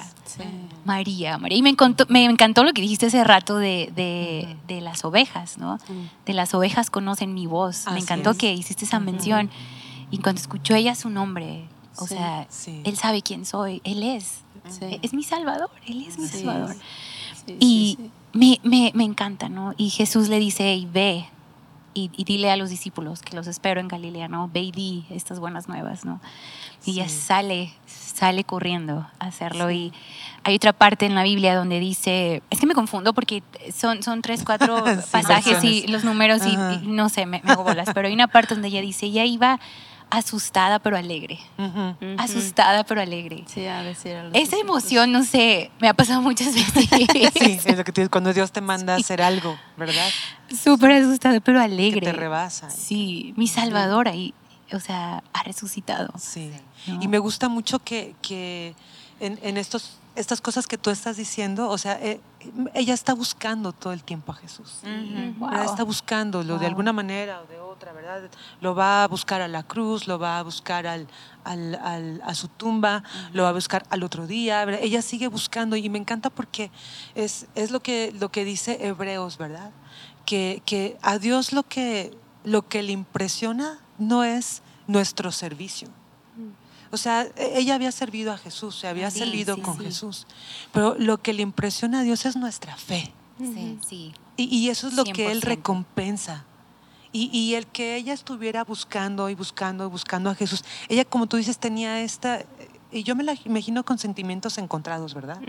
María, 0.84 1.38
María. 1.38 1.58
Y 1.58 1.62
me 1.62 1.70
encantó, 1.70 2.06
me 2.08 2.24
encantó 2.24 2.62
lo 2.64 2.72
que 2.72 2.80
dijiste 2.82 3.06
hace 3.06 3.22
rato 3.24 3.56
de, 3.58 3.92
de- 3.94 4.56
de 4.68 4.80
las 4.80 5.04
ovejas, 5.04 5.58
¿no? 5.58 5.78
De 6.26 6.32
las 6.32 6.54
ovejas 6.54 6.90
conocen 6.90 7.34
mi 7.34 7.46
voz. 7.46 7.84
me 7.86 7.92
Así 7.92 8.02
encantó 8.02 8.30
es. 8.30 8.38
que 8.38 8.52
hiciste 8.52 8.84
esa 8.84 9.00
mención. 9.00 9.50
Y 10.10 10.18
cuando 10.18 10.40
escuchó 10.40 10.74
ella 10.74 10.94
su 10.94 11.10
nombre, 11.10 11.64
o 11.96 12.06
Sí, 12.06 12.14
sea, 12.14 12.46
sí. 12.48 12.80
él 12.84 12.96
sabe 12.96 13.22
quién 13.22 13.44
soy, 13.46 13.80
él 13.84 14.02
es. 14.02 14.40
Sí. 14.68 14.98
Es 15.02 15.12
mi 15.14 15.22
salvador, 15.22 15.70
él 15.86 16.04
es 16.06 16.18
mi 16.18 16.26
salvador. 16.26 16.76
Y. 17.58 17.98
Me, 18.32 18.60
me, 18.62 18.92
me 18.94 19.02
encanta, 19.02 19.48
¿no? 19.48 19.74
Y 19.76 19.90
Jesús 19.90 20.28
le 20.28 20.38
dice, 20.38 20.70
"Ey, 20.72 20.86
ve 20.86 21.26
y, 21.94 22.12
y 22.16 22.22
dile 22.22 22.48
a 22.52 22.56
los 22.56 22.70
discípulos 22.70 23.22
que 23.22 23.34
los 23.34 23.48
espero 23.48 23.80
en 23.80 23.88
Galilea, 23.88 24.28
¿no? 24.28 24.48
Ve 24.54 24.60
y 24.60 24.70
di 24.70 25.04
estas 25.10 25.40
buenas 25.40 25.66
nuevas, 25.66 26.04
¿no? 26.04 26.20
Y 26.86 26.92
ella 26.92 27.08
sale, 27.08 27.72
sale 27.86 28.44
corriendo 28.44 29.04
a 29.18 29.26
hacerlo. 29.26 29.68
Y 29.72 29.92
hay 30.44 30.54
otra 30.54 30.72
parte 30.72 31.06
en 31.06 31.16
la 31.16 31.24
Biblia 31.24 31.56
donde 31.56 31.80
dice, 31.80 32.44
es 32.50 32.60
que 32.60 32.66
me 32.68 32.74
confundo 32.74 33.12
porque 33.14 33.42
son, 33.74 34.04
son 34.04 34.22
tres, 34.22 34.44
cuatro 34.44 34.76
pasajes 35.10 35.64
y 35.64 35.88
los 35.88 36.04
números 36.04 36.42
y, 36.46 36.50
y 36.84 36.86
no 36.86 37.08
sé, 37.08 37.26
me, 37.26 37.40
me 37.42 37.50
hago 37.50 37.64
bolas. 37.64 37.88
Pero 37.92 38.06
hay 38.06 38.14
una 38.14 38.28
parte 38.28 38.54
donde 38.54 38.68
ella 38.68 38.80
dice, 38.80 39.06
ella 39.06 39.24
iba 39.24 39.58
asustada 40.10 40.78
pero 40.80 40.96
alegre. 40.96 41.38
Asustada 42.18 42.84
pero 42.84 43.00
alegre. 43.00 43.44
Sí, 43.46 43.64
a 43.66 43.82
decir 43.82 44.16
a 44.16 44.28
Esa 44.32 44.58
emoción, 44.58 45.12
no 45.12 45.24
sé, 45.24 45.70
me 45.80 45.88
ha 45.88 45.94
pasado 45.94 46.20
muchas 46.20 46.54
veces. 46.54 46.88
Sí, 47.32 47.60
es 47.64 47.76
lo 47.76 47.84
que 47.84 47.92
te 47.92 48.00
digo, 48.02 48.10
cuando 48.10 48.32
Dios 48.32 48.50
te 48.52 48.60
manda 48.60 48.94
a 48.94 48.96
hacer 48.98 49.22
algo, 49.22 49.56
¿verdad? 49.76 50.08
Súper 50.50 50.92
asustada, 50.92 51.40
pero 51.40 51.58
Que 51.60 51.64
alegre. 51.64 52.00
te 52.00 52.12
rebasa. 52.12 52.70
Sí, 52.70 53.32
mi 53.36 53.46
Salvador 53.46 54.08
ahí, 54.08 54.34
o 54.72 54.80
sea, 54.80 55.22
ha 55.32 55.42
resucitado. 55.44 56.12
Sí. 56.18 56.50
¿no? 56.86 57.02
Y 57.02 57.08
me 57.08 57.18
gusta 57.18 57.48
mucho 57.48 57.78
que, 57.78 58.14
que 58.20 58.74
en, 59.20 59.38
en 59.42 59.56
estos, 59.56 59.99
estas 60.16 60.40
cosas 60.40 60.66
que 60.66 60.76
tú 60.76 60.90
estás 60.90 61.16
diciendo, 61.16 61.68
o 61.68 61.78
sea, 61.78 61.98
eh, 62.02 62.20
ella 62.74 62.94
está 62.94 63.14
buscando 63.14 63.72
todo 63.72 63.92
el 63.92 64.02
tiempo 64.02 64.32
a 64.32 64.34
Jesús. 64.34 64.80
Está 65.64 65.84
buscándolo 65.84 66.58
de 66.58 66.66
alguna 66.66 66.92
manera 66.92 67.40
o 67.40 67.46
de 67.46 67.60
otra, 67.60 67.92
¿verdad? 67.92 68.22
Lo 68.60 68.74
va 68.74 69.04
a 69.04 69.08
buscar 69.08 69.40
a 69.40 69.48
la 69.48 69.62
cruz, 69.62 70.06
lo 70.08 70.18
va 70.18 70.38
a 70.38 70.42
buscar 70.42 70.86
al, 70.86 71.06
al- 71.44 71.74
al- 71.76 72.22
a 72.24 72.34
su 72.34 72.48
tumba, 72.48 73.02
lo 73.32 73.44
va 73.44 73.50
a 73.50 73.52
buscar 73.52 73.84
al 73.90 74.02
otro 74.02 74.26
día. 74.26 74.64
¿verdad? 74.64 74.80
Ella 74.82 75.00
sigue 75.02 75.28
buscando 75.28 75.76
y 75.76 75.88
me 75.88 75.98
encanta 75.98 76.28
porque 76.30 76.70
es, 77.14 77.46
es 77.54 77.70
lo, 77.70 77.80
que, 77.80 78.12
lo 78.18 78.30
que 78.30 78.44
dice 78.44 78.78
Hebreos, 78.86 79.38
¿verdad? 79.38 79.70
Que, 80.26 80.62
que 80.66 80.98
a 81.02 81.18
Dios 81.18 81.52
lo 81.52 81.62
que, 81.62 82.16
lo 82.44 82.68
que 82.68 82.82
le 82.82 82.92
impresiona 82.92 83.78
no 83.98 84.24
es 84.24 84.62
nuestro 84.86 85.30
servicio. 85.30 85.88
O 86.92 86.96
sea, 86.96 87.22
e- 87.36 87.58
ella 87.58 87.74
había 87.76 87.92
servido 87.92 88.32
a 88.32 88.38
Jesús, 88.38 88.74
se 88.76 88.88
había 88.88 89.10
Sí, 89.10 89.20
servido 89.20 89.54
sí, 89.56 89.60
con 89.62 89.78
sí. 89.78 89.84
Jesús. 89.84 90.26
Pero 90.72 90.96
lo 90.98 91.18
que 91.22 91.32
le 91.32 91.42
impresiona 91.42 92.00
a 92.00 92.02
Dios 92.02 92.26
es 92.26 92.36
nuestra 92.36 92.76
fe. 92.76 93.12
Sí. 93.38 93.78
Sí. 93.88 94.12
Y, 94.36 94.44
y 94.56 94.68
eso 94.70 94.88
es 94.88 94.94
lo 94.94 95.04
que 95.04 95.30
Él 95.30 95.40
100%. 95.40 95.44
recompensa. 95.44 96.44
Y, 97.12 97.28
y 97.36 97.54
el 97.54 97.66
que 97.66 97.96
ella 97.96 98.12
estuviera 98.12 98.62
buscando 98.64 99.28
y 99.30 99.34
buscando 99.34 99.84
y 99.84 99.88
buscando 99.88 100.30
a 100.30 100.34
Jesús. 100.34 100.64
Ella, 100.88 101.04
como 101.04 101.26
tú 101.26 101.36
dices, 101.36 101.58
tenía 101.58 102.00
esta... 102.02 102.44
Y 102.92 103.02
yo 103.04 103.14
me 103.16 103.24
la 103.24 103.34
imagino 103.44 103.84
con 103.84 103.98
sentimientos 103.98 104.58
encontrados, 104.58 105.14
¿verdad? 105.14 105.40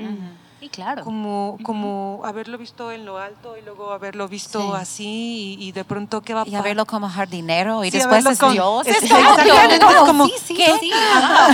Sí, 0.61 0.69
claro. 0.69 1.03
Como, 1.03 1.57
como 1.63 2.21
haberlo 2.23 2.55
visto 2.59 2.91
en 2.91 3.03
lo 3.03 3.17
alto 3.17 3.57
y 3.57 3.65
luego 3.65 3.91
haberlo 3.91 4.27
visto 4.27 4.61
Sí. 4.61 4.67
así 4.79 5.57
y, 5.59 5.65
y 5.67 5.71
de 5.71 5.83
pronto 5.83 6.21
qué 6.21 6.35
va 6.35 6.43
a 6.43 6.47
Y 6.47 6.53
a 6.53 6.61
verlo 6.61 6.85
como 6.85 7.09
jardinero 7.09 7.83
y 7.83 7.89
Sí, 7.89 7.97
después 7.97 8.23
es 8.27 8.37
con- 8.37 8.53
Dios. 8.53 8.85
es- 8.85 9.01
exactamente, 9.01 9.75
es 9.77 9.95
como- 10.05 10.27
sí, 10.27 10.33
sí, 10.45 10.53
¿qué? 10.57 10.71
sí. 10.79 10.91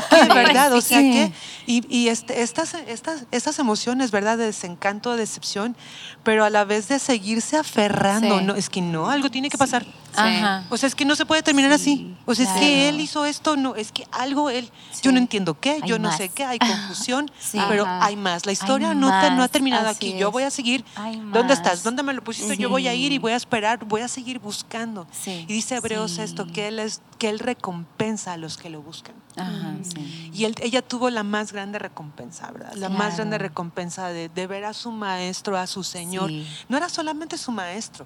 ¿Qué, 0.09 0.33
verdad? 0.33 0.73
O 0.73 0.81
sea 0.81 0.99
que, 0.99 1.31
y, 1.65 1.85
y 1.87 2.09
este- 2.09 2.41
estas, 2.41 2.73
estas, 2.73 3.23
estas 3.31 3.59
emociones, 3.59 4.11
¿verdad? 4.11 4.37
De 4.37 4.43
desencanto, 4.47 5.11
de 5.11 5.19
decepción, 5.19 5.77
pero 6.23 6.43
a 6.43 6.49
la 6.49 6.65
vez 6.65 6.89
de 6.89 6.99
seguirse 6.99 7.55
aferrando. 7.55 8.41
No, 8.41 8.55
es 8.55 8.69
que 8.69 8.81
no, 8.81 9.09
algo 9.09 9.29
tiene 9.31 9.49
que 9.49 9.57
pasar. 9.57 9.85
Ajá. 10.17 10.65
O 10.69 10.77
sea, 10.77 10.87
es 10.87 10.95
que 10.95 11.05
no 11.05 11.15
se 11.15 11.25
puede 11.27 11.43
terminar 11.43 11.71
así. 11.71 12.15
O 12.25 12.33
sea, 12.33 12.43
es 12.45 12.51
que 12.53 12.59
claro. 12.59 12.89
él 12.89 12.99
hizo 13.01 13.25
esto, 13.25 13.55
no, 13.55 13.75
es 13.75 13.91
que 13.91 14.05
algo 14.11 14.49
él, 14.49 14.69
yo 15.03 15.11
no 15.11 15.19
entiendo 15.19 15.59
qué, 15.59 15.73
Hay 15.81 15.87
yo 15.87 15.99
no 15.99 16.09
más. 16.09 16.17
sé 16.17 16.29
qué, 16.29 16.43
hay 16.43 16.57
confusión, 16.57 17.29
pero 17.69 17.83
Ajá. 17.83 18.03
hay 18.03 18.15
más. 18.15 18.45
La 18.47 18.51
historia 18.51 18.93
no, 18.97 19.07
te- 19.21 19.31
no 19.31 19.43
ha 19.43 19.47
terminado 19.47 19.87
así 19.87 20.09
aquí. 20.09 20.17
Yo 20.19 20.31
voy 20.31 20.43
a 20.43 20.49
seguir. 20.51 20.83
Hay 20.95 21.15
¿Dónde 21.17 21.43
más. 21.43 21.51
estás? 21.59 21.83
¿Dónde 21.83 22.03
me 22.03 22.13
lo 22.13 22.23
pusiste? 22.23 22.57
Yo 22.57 22.69
voy 22.69 22.87
a 22.87 22.93
ir 22.93 23.11
y 23.11 23.17
voy 23.17 23.31
a 23.31 23.35
esperar, 23.35 23.83
voy 23.85 24.01
a 24.01 24.07
seguir 24.07 24.39
buscando. 24.39 25.07
Sí. 25.11 25.45
Y 25.47 25.53
dice 25.53 25.75
Hebreos 25.75 26.11
Sí. 26.11 26.21
esto, 26.21 26.45
que 26.47 26.67
él, 26.67 26.79
es, 26.79 27.01
que 27.17 27.29
él 27.29 27.39
recompensa 27.39 28.33
a 28.33 28.37
los 28.37 28.57
que 28.57 28.69
lo 28.69 28.81
buscan. 28.81 29.15
Ajá, 29.35 29.75
sí. 29.83 30.31
Y 30.33 30.45
él- 30.45 30.55
ella 30.61 30.81
tuvo 30.81 31.09
la 31.09 31.23
más 31.23 31.53
grande 31.53 31.79
recompensa, 31.79 32.51
¿verdad? 32.51 32.73
La 32.73 32.89
más 32.89 33.15
grande 33.17 33.37
recompensa 33.37 34.07
de, 34.09 34.29
de 34.29 34.47
ver 34.47 34.65
a 34.65 34.73
su 34.73 34.91
maestro, 34.91 35.57
a 35.57 35.67
su 35.67 35.83
Señor. 35.83 36.29
Sí. 36.29 36.47
No 36.69 36.77
era 36.77 36.89
solamente 36.89 37.37
su 37.37 37.51
maestro, 37.51 38.05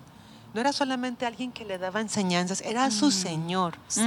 no 0.54 0.60
era 0.60 0.74
solamente 0.74 1.26
alguien 1.26 1.54
que 1.54 1.64
le 1.64 1.78
daba 1.78 2.02
enseñanzas, 2.02 2.60
era 2.60 2.92
su 2.92 3.10
Señor. 3.12 3.78
Sí, 3.88 4.02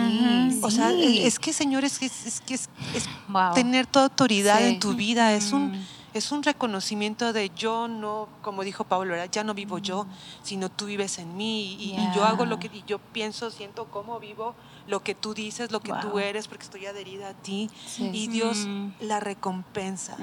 O 0.62 0.70
sea, 0.70 0.90
sí. 0.90 1.22
es, 1.24 1.38
que 1.38 1.54
Señor 1.54 1.84
es, 1.84 2.02
es, 2.02 2.26
es 2.26 2.40
que 2.42 2.52
es, 2.54 2.68
es 2.94 3.04
Wow. 3.28 3.54
tener 3.54 3.86
toda 3.86 4.04
autoridad 4.04 4.58
Sí. 4.58 4.64
en 4.64 4.78
tu 4.80 4.92
vida, 4.94 5.32
es 5.32 5.52
un, 5.52 5.82
es 6.14 6.32
un 6.32 6.42
reconocimiento 6.42 7.32
de 7.32 7.50
yo 7.56 7.88
no, 7.88 8.28
como 8.40 8.62
dijo 8.62 8.84
Pablo, 8.84 9.10
¿verdad? 9.12 9.28
ya 9.30 9.44
no 9.44 9.52
vivo 9.52 9.78
yo, 9.78 10.06
sino 10.42 10.70
tú 10.70 10.86
vives 10.86 11.18
en 11.18 11.36
mí 11.36 11.74
y, 11.74 11.90
y 11.98 12.10
yo 12.14 12.24
hago 12.24 12.46
lo 12.46 12.58
que 12.58 12.68
y 12.72 12.82
yo 12.86 12.98
pienso, 12.98 13.50
siento 13.50 13.86
cómo 13.90 14.20
vivo, 14.20 14.54
lo 14.86 15.02
que 15.02 15.14
tú 15.14 15.34
dices, 15.34 15.70
lo 15.72 15.80
que 15.80 15.92
tú 16.00 16.18
eres, 16.18 16.46
porque 16.48 16.64
estoy 16.64 16.86
adherida 16.86 17.28
a 17.30 17.34
ti 17.34 17.68
Sí. 17.86 18.10
y 18.12 18.28
Dios 18.28 18.58
Ujú. 18.66 18.92
la 19.00 19.18
recompensa, 19.20 20.16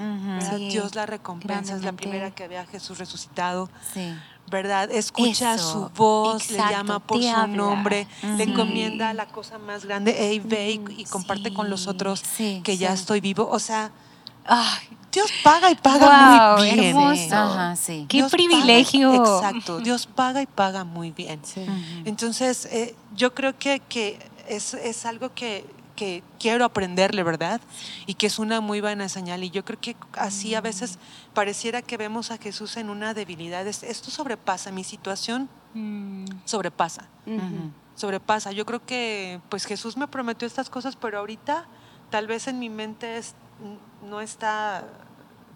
Dios 0.58 0.94
la 0.94 1.06
recompensa, 1.06 1.76
es 1.76 1.82
la 1.84 1.92
primera 1.92 2.30
que 2.30 2.48
ve 2.48 2.58
a 2.58 2.66
Jesús 2.66 2.98
resucitado. 2.98 3.68
Sí. 3.92 4.14
¿verdad? 4.50 4.90
Escucha 4.90 5.54
Eso, 5.54 5.72
su 5.72 5.88
voz, 5.94 6.42
exacto, 6.50 6.64
le 6.64 6.70
llama 6.70 6.98
por 6.98 7.20
te 7.20 7.30
su 7.30 7.36
habla. 7.36 7.56
nombre, 7.56 8.06
le 8.36 8.42
encomienda 8.44 9.14
la 9.14 9.26
cosa 9.26 9.56
más 9.58 9.84
grande, 9.86 10.14
hey, 10.18 10.42
ve 10.44 10.72
y, 10.72 11.00
y 11.00 11.04
comparte 11.04 11.54
con 11.54 11.70
los 11.70 11.86
otros 11.86 12.20
sí, 12.20 12.60
que 12.64 12.76
ya 12.76 12.92
estoy 12.92 13.20
vivo. 13.20 13.48
O 13.50 13.58
sea, 13.58 13.92
Ay, 14.44 14.98
Dios 15.12 15.30
paga 15.44 15.70
y 15.70 15.74
paga 15.74 16.54
Wow, 16.56 16.58
muy 16.58 16.70
bien. 16.74 16.96
hermoso. 16.96 17.34
Ajá, 17.36 17.76
sí. 17.76 18.06
Qué 18.08 18.18
Dios 18.18 18.30
paga- 18.32 18.36
privilegio. 18.48 19.14
exacto, 19.14 19.78
Dios 19.80 20.06
paga 20.06 20.40
y 20.42 20.46
paga 20.46 20.84
muy 20.84 21.10
bien. 21.10 21.40
Entonces, 22.04 22.66
eh, 22.66 22.94
yo 23.14 23.34
creo 23.34 23.56
que, 23.58 23.80
que 23.80 24.18
es, 24.48 24.74
es 24.74 25.04
algo 25.06 25.32
que, 25.34 25.64
que 25.96 26.22
quiero 26.40 26.64
aprenderle, 26.64 27.22
¿verdad? 27.22 27.60
Y 28.06 28.14
que 28.14 28.26
es 28.26 28.38
una 28.38 28.60
muy 28.60 28.80
buena 28.80 29.08
señal. 29.10 29.44
Y 29.44 29.50
yo 29.50 29.64
creo 29.64 29.78
que 29.80 29.94
así 30.14 30.54
a 30.54 30.60
veces 30.62 30.98
pareciera 31.34 31.82
que 31.82 31.96
vemos 31.98 32.30
a 32.30 32.38
Jesús 32.38 32.76
en 32.78 32.88
una 32.88 33.12
debilidad. 33.14 33.66
Es- 33.66 33.82
Esto 33.82 34.10
sobrepasa, 34.10 34.70
mi 34.72 34.84
situación 34.84 35.48
Mm, 35.74 36.24
sobrepasa, 36.44 37.06
sobrepasa. 37.94 38.52
Yo 38.52 38.66
creo 38.66 38.84
que 38.84 39.40
pues 39.48 39.64
Jesús 39.64 39.96
me 39.96 40.06
prometió 40.08 40.46
estas 40.46 40.68
cosas, 40.68 40.96
pero 40.96 41.18
ahorita 41.18 41.66
tal 42.10 42.26
vez 42.26 42.46
en 42.46 42.58
mi 42.58 42.68
mente 42.68 43.16
es- 43.16 43.34
no 44.08 44.20
está 44.20 44.84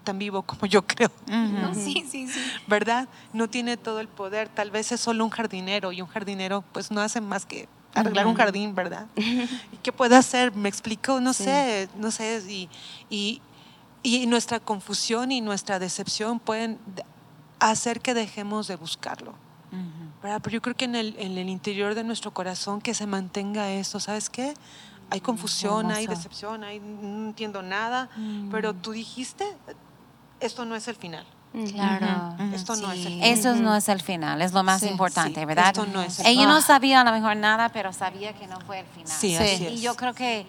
tan 0.04 0.18
vivo 0.18 0.42
como 0.42 0.66
yo 0.66 0.82
creo. 0.86 1.10
no, 1.26 1.74
sí, 1.74 2.04
sí, 2.10 2.28
sí. 2.28 2.40
¿verdad? 2.66 3.08
No 3.32 3.48
tiene 3.48 3.76
todo 3.76 4.00
el 4.00 4.08
poder, 4.08 4.48
tal 4.48 4.70
vez 4.70 4.92
es 4.92 5.00
solo 5.00 5.24
un 5.24 5.30
jardinero 5.30 5.92
y 5.92 6.00
un 6.00 6.08
jardinero 6.08 6.62
pues 6.72 6.90
no 6.90 7.00
hace 7.00 7.20
más 7.20 7.44
que 7.44 7.68
arreglar 7.94 8.26
un 8.26 8.34
jardín, 8.34 8.74
¿verdad? 8.74 9.06
¿Y 9.16 9.76
qué 9.82 9.90
puede 9.92 10.16
hacer? 10.16 10.54
Me 10.54 10.68
explico, 10.68 11.20
no 11.20 11.32
Sí. 11.32 11.44
sé, 11.44 11.88
no 11.96 12.10
sé, 12.10 12.42
y, 12.48 12.68
y, 13.10 13.40
y 14.02 14.26
nuestra 14.26 14.60
confusión 14.60 15.32
y 15.32 15.40
nuestra 15.40 15.78
decepción 15.78 16.38
pueden 16.38 16.78
de- 16.94 17.04
hacer 17.58 18.00
que 18.00 18.14
dejemos 18.14 18.68
de 18.68 18.76
buscarlo. 18.76 19.34
Pero 20.22 20.50
yo 20.54 20.62
creo 20.62 20.74
que 20.74 20.86
en 20.86 20.94
el, 20.96 21.14
en 21.18 21.36
el 21.38 21.48
interior 21.48 21.94
de 21.94 22.02
nuestro 22.02 22.30
corazón 22.32 22.80
que 22.80 22.94
se 22.94 23.06
mantenga 23.06 23.70
esto, 23.70 24.00
¿sabes 24.00 24.28
qué? 24.30 24.54
Hay 25.10 25.20
confusión, 25.20 25.90
hay 25.90 26.06
decepción, 26.06 26.64
hay, 26.64 26.80
no 26.80 27.28
entiendo 27.28 27.62
nada, 27.62 28.08
pero 28.50 28.74
tú 28.74 28.92
dijiste, 28.92 29.44
esto 30.40 30.64
no 30.64 30.74
es 30.76 30.88
el 30.88 30.96
final. 30.96 31.24
Claro. 31.72 32.34
Ujú, 32.34 32.42
ujú. 32.44 32.54
Esto 32.54 32.76
no 32.76 32.92
es 32.92 33.06
el 33.06 33.12
final. 33.14 33.28
Eso 33.30 33.54
no 33.54 33.74
es 33.76 33.88
el 33.88 34.02
final, 34.02 34.42
es 34.42 34.52
lo 34.52 34.62
más 34.62 34.80
Sí, 34.80 34.88
importante, 34.88 35.40
sí, 35.40 35.46
¿verdad? 35.46 35.68
esto 35.68 35.86
no 35.86 36.02
es 36.02 36.18
el 36.20 36.26
Ella 36.26 36.40
final. 36.42 36.54
no 36.56 36.60
sabía 36.60 37.00
a 37.00 37.04
lo 37.04 37.12
mejor 37.12 37.36
nada, 37.36 37.68
pero 37.70 37.92
sabía 37.92 38.32
que 38.34 38.46
no 38.46 38.60
fue 38.60 38.80
el 38.80 38.86
final. 38.86 39.08
Sí, 39.10 39.34
así 39.36 39.64
Y 39.64 39.74
es. 39.76 39.80
yo 39.80 39.94
creo 39.94 40.12
que 40.12 40.44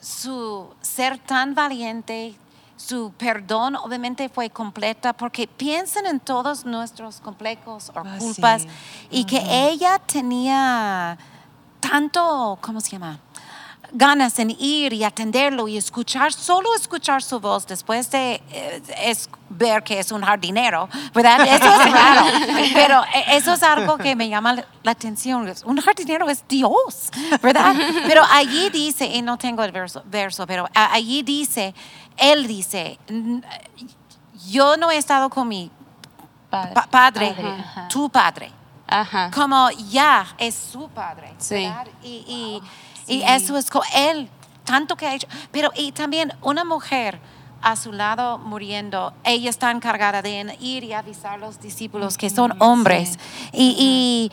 su 0.00 0.68
ser 0.80 1.18
tan 1.18 1.54
valiente, 1.54 2.34
su 2.76 3.12
perdón 3.18 3.76
obviamente 3.76 4.28
fue 4.28 4.50
completa 4.50 5.12
porque 5.12 5.46
piensen 5.46 6.06
en 6.06 6.20
todos 6.20 6.64
nuestros 6.64 7.20
complejos 7.20 7.90
o 7.90 8.00
Ah, 8.00 8.16
culpas 8.18 8.62
sí. 8.62 8.68
y 9.10 9.24
que 9.24 9.40
ella 9.68 9.98
tenía 10.00 11.18
tanto, 11.80 12.58
¿cómo 12.60 12.80
se 12.80 12.90
llama? 12.90 13.18
Ganas 13.92 14.38
en 14.38 14.50
ir 14.50 14.92
y 14.92 15.02
atenderlo 15.04 15.66
y 15.68 15.76
escuchar, 15.76 16.32
solo 16.32 16.74
escuchar 16.74 17.22
su 17.22 17.40
voz 17.40 17.66
después 17.66 18.10
de 18.10 18.42
eh, 18.50 18.82
es 19.02 19.28
ver 19.48 19.82
que 19.82 19.98
es 19.98 20.12
un 20.12 20.22
jardinero, 20.22 20.88
¿verdad? 21.14 21.40
Eso 21.46 21.64
es 21.82 21.90
raro, 21.92 22.26
pero 22.74 23.02
eh, 23.14 23.24
eso 23.36 23.54
es 23.54 23.62
algo 23.62 23.96
que 23.96 24.14
me 24.14 24.28
llama 24.28 24.52
la- 24.54 24.90
atención. 24.90 25.50
Un 25.64 25.80
jardinero 25.80 26.28
es 26.28 26.44
Dios, 26.48 27.10
¿verdad? 27.42 27.74
Pero 28.06 28.22
allí 28.30 28.68
dice, 28.70 29.06
y 29.06 29.22
no 29.22 29.38
tengo 29.38 29.62
el 29.64 29.72
verso, 29.72 30.02
verso 30.06 30.46
pero 30.46 30.66
allí 30.74 31.22
dice, 31.22 31.74
él 32.16 32.46
dice, 32.46 32.98
"N- 33.08 33.42
yo 34.48 34.76
no 34.76 34.90
he 34.90 34.96
estado 34.98 35.28
con 35.30 35.48
mi 35.48 35.70
Padre. 36.50 36.72
pa- 36.74 36.86
padre, 36.86 37.34
Padre, 37.36 37.64
tu 37.90 38.08
padre 38.10 38.50
Ajá. 38.86 39.30
como 39.34 39.70
ya 39.90 40.26
es 40.38 40.54
su 40.54 40.88
padre, 40.88 41.34
Sí. 41.38 41.70
Y, 42.02 42.08
y- 42.26 42.62
y 43.08 43.22
eso 43.22 43.56
es 43.56 43.70
con 43.70 43.82
él, 43.94 44.28
tanto 44.64 44.96
que 44.96 45.06
ha 45.06 45.14
hecho. 45.14 45.28
Pero 45.50 45.70
y 45.76 45.92
también 45.92 46.32
una 46.42 46.64
mujer 46.64 47.18
a 47.62 47.76
su 47.76 47.92
lado 47.92 48.38
muriendo, 48.38 49.12
ella 49.24 49.50
está 49.50 49.70
encargada 49.70 50.22
de 50.22 50.56
ir 50.60 50.84
y 50.84 50.92
avisar 50.92 51.34
a 51.34 51.38
los 51.38 51.60
discípulos 51.60 52.16
que 52.16 52.30
son 52.30 52.54
hombres. 52.60 53.18
Y, 53.52 53.74
y 53.78 54.32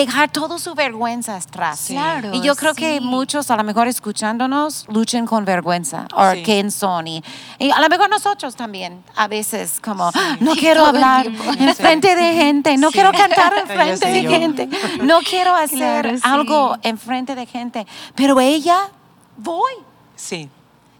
dejar 0.00 0.30
toda 0.30 0.58
su 0.58 0.74
vergüenza 0.74 1.36
atrás. 1.36 1.84
Claro, 1.88 2.30
Y 2.34 2.40
yo 2.42 2.54
creo 2.56 2.74
que 2.74 3.00
muchos 3.00 3.50
a 3.50 3.56
lo 3.56 3.64
mejor 3.64 3.88
escuchándonos 3.88 4.86
luchen 4.88 5.26
con 5.26 5.44
vergüenza. 5.44 6.06
O 6.14 6.32
Sí. 6.32 6.42
quién 6.44 6.70
son 6.70 7.06
y, 7.06 7.22
y 7.58 7.70
a 7.70 7.80
lo 7.80 7.88
mejor 7.88 8.08
nosotros 8.10 8.56
también 8.56 9.02
a 9.16 9.28
veces 9.28 9.80
como 9.80 10.10
no 10.40 10.52
Sí, 10.54 10.60
quiero 10.60 10.84
hablar 10.84 11.26
en 11.26 11.74
frente 11.74 12.14
de 12.14 12.34
gente, 12.34 12.76
no 12.76 12.90
quiero 12.90 13.12
cantar 13.12 13.52
en 13.58 13.66
frente 13.66 14.06
de 14.08 14.22
yo. 14.22 14.30
gente, 14.30 14.68
no 15.02 15.20
quiero 15.20 15.54
hacer 15.64 16.18
Claro, 16.20 16.34
algo 16.34 16.76
en 16.82 16.98
frente 16.98 17.34
de 17.34 17.46
gente, 17.46 17.86
pero 18.14 18.40
ella 18.40 18.88
voy. 19.36 19.72
Sí, 20.16 20.48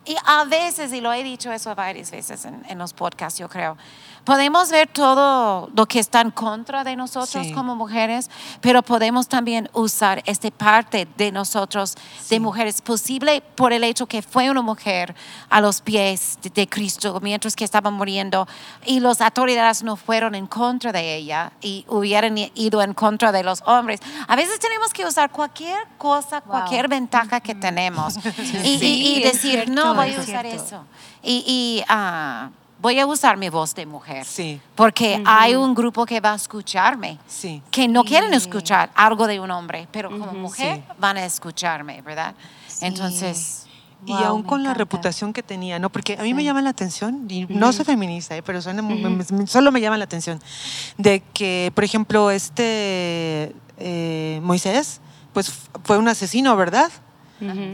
Y 0.07 0.16
a 0.27 0.45
veces, 0.45 0.93
y 0.93 1.01
lo 1.01 1.12
he 1.12 1.23
dicho 1.23 1.51
eso 1.53 1.75
varias 1.75 2.11
veces 2.11 2.45
en, 2.45 2.62
en 2.68 2.79
los 2.79 2.93
podcasts, 2.93 3.39
yo 3.39 3.49
creo, 3.49 3.77
podemos 4.25 4.70
ver 4.70 4.89
todo 4.89 5.68
lo 5.75 5.87
que 5.87 5.99
está 6.01 6.20
en 6.22 6.31
contra 6.31 6.83
de 6.85 6.97
nosotros 6.97 7.47
Sí. 7.47 7.53
como 7.53 7.77
mujeres, 7.77 8.31
pero 8.61 8.83
podemos 8.83 9.29
también 9.29 9.68
usar 9.75 10.22
esta 10.27 10.51
parte 10.51 11.07
de 11.16 11.31
nosotros, 11.31 11.95
de 12.31 12.41
mujeres, 12.41 12.81
posible 12.81 13.43
por 13.55 13.72
el 13.72 13.85
hecho 13.85 14.07
que 14.07 14.22
fue 14.22 14.51
una 14.51 14.62
mujer 14.62 15.14
a 15.51 15.61
los 15.61 15.81
pies 15.81 16.39
de, 16.43 16.51
de 16.51 16.66
Cristo 16.66 17.20
mientras 17.22 17.55
que 17.55 17.64
estaba 17.64 17.91
muriendo 17.91 18.49
y 18.87 19.01
las 19.01 19.20
autoridades 19.20 19.83
no 19.83 19.97
fueron 19.97 20.35
en 20.35 20.47
contra 20.47 20.91
de 20.93 21.16
ella 21.16 21.53
y 21.61 21.85
hubieran 21.89 22.37
ido 22.55 22.83
en 22.83 22.95
contra 22.95 23.31
de 23.33 23.43
los 23.43 23.62
hombres. 23.66 24.01
A 24.27 24.37
veces 24.37 24.59
tenemos 24.59 24.93
que 24.93 25.05
usar 25.07 25.31
cualquier 25.31 25.87
cosa, 25.99 26.41
cualquier 26.41 26.89
ventaja 26.89 27.41
que 27.41 27.55
tenemos 27.55 28.16
y, 28.64 28.68
y- 28.75 28.79
Sí, 28.79 29.03
y 29.18 29.22
es 29.22 29.33
decir, 29.35 29.51
cierto, 29.64 29.72
no 29.72 29.95
voy 29.95 30.14
a 30.14 30.20
usar 30.20 30.47
cierto. 30.47 30.64
eso. 30.64 30.85
Y, 31.22 31.45
y, 31.47 31.85
ah, 31.89 32.51
voy 32.85 32.99
a 33.01 33.07
usar 33.07 33.39
mi 33.39 33.49
voz 33.49 33.74
de 33.74 33.87
mujer. 33.87 34.26
Sí. 34.26 34.61
Porque 34.74 35.22
hay 35.24 35.55
un 35.55 35.74
grupo 35.74 36.05
que 36.05 36.20
va 36.20 36.32
a 36.32 36.37
escucharme. 36.37 37.18
Sí. 37.26 37.62
Que 37.70 37.89
no 37.89 38.05
quieren 38.05 38.35
escuchar 38.35 38.91
algo 38.95 39.26
de 39.26 39.41
un 39.41 39.51
hombre, 39.51 39.89
pero 39.91 40.11
como 40.11 40.32
mujer 40.35 40.76
Sí. 40.76 40.82
van 40.99 41.16
a 41.16 41.24
escucharme, 41.24 42.03
¿verdad? 42.03 42.35
Sí. 42.68 42.85
Entonces, 42.85 43.61
Y 44.07 44.12
Wow, 44.12 44.22
aún 44.24 44.43
me 44.43 44.47
con 44.49 44.62
la 44.62 44.68
encanta. 44.68 44.78
reputación 44.80 45.32
que 45.32 45.43
tenía, 45.43 45.78
¿no? 45.78 45.89
Porque 45.89 46.18
a 46.20 46.22
mí 46.24 46.35
me 46.35 46.45
llama 46.45 46.61
la 46.61 46.68
atención, 46.68 47.24
y 47.26 47.47
no 47.49 47.72
soy 47.72 47.87
feminista, 47.87 48.37
¿eh? 48.37 48.43
pero 48.43 48.61
suena 48.61 48.82
me- 48.82 48.97
me- 48.97 49.47
solo 49.47 49.72
me 49.72 49.80
llama 49.80 49.97
la 49.97 50.05
atención, 50.05 50.43
de 50.99 51.22
que, 51.32 51.72
por 51.74 51.85
ejemplo, 51.85 52.30
este 52.30 53.55
eh, 53.78 54.41
Moisés, 54.43 55.01
pues 55.32 55.51
fue 55.85 55.97
un 55.97 56.07
asesino, 56.07 56.55
¿verdad? 56.55 56.91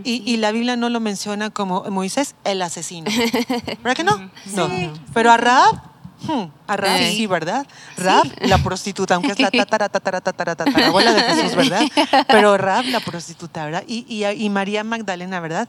Y 0.04 0.36
la 0.38 0.52
Biblia 0.52 0.76
no 0.76 0.88
lo 0.88 1.00
menciona 1.00 1.50
como 1.50 1.84
Moisés 1.90 2.34
el 2.44 2.62
asesino. 2.62 3.10
¿Verdad 3.82 3.94
que 3.94 4.04
no? 4.04 4.30
No. 4.54 4.70
Pero 5.14 5.30
a 5.30 5.36
Raab, 5.36 5.82
hmm, 6.22 6.59
a 6.72 6.76
Raab 6.76 6.98
Sí. 6.98 7.16
sí, 7.16 7.26
¿verdad? 7.26 7.66
Raab, 7.96 8.26
la 8.40 8.58
prostituta, 8.58 9.14
aunque 9.16 9.32
es 9.32 9.38
la 9.40 9.50
tatara, 9.50 9.88
tatara, 9.88 10.20
tatara, 10.20 10.54
tatara, 10.56 10.86
abuela 10.88 11.12
de 11.12 11.22
Jesús, 11.22 11.54
¿verdad? 11.56 11.82
Pero 12.28 12.56
Raab, 12.56 12.84
la 12.86 13.00
prostituta, 13.00 13.64
¿verdad? 13.64 13.84
Y, 13.86 14.04
y, 14.08 14.24
y 14.26 14.48
María 14.50 14.84
Magdalena, 14.84 15.40
¿verdad? 15.40 15.68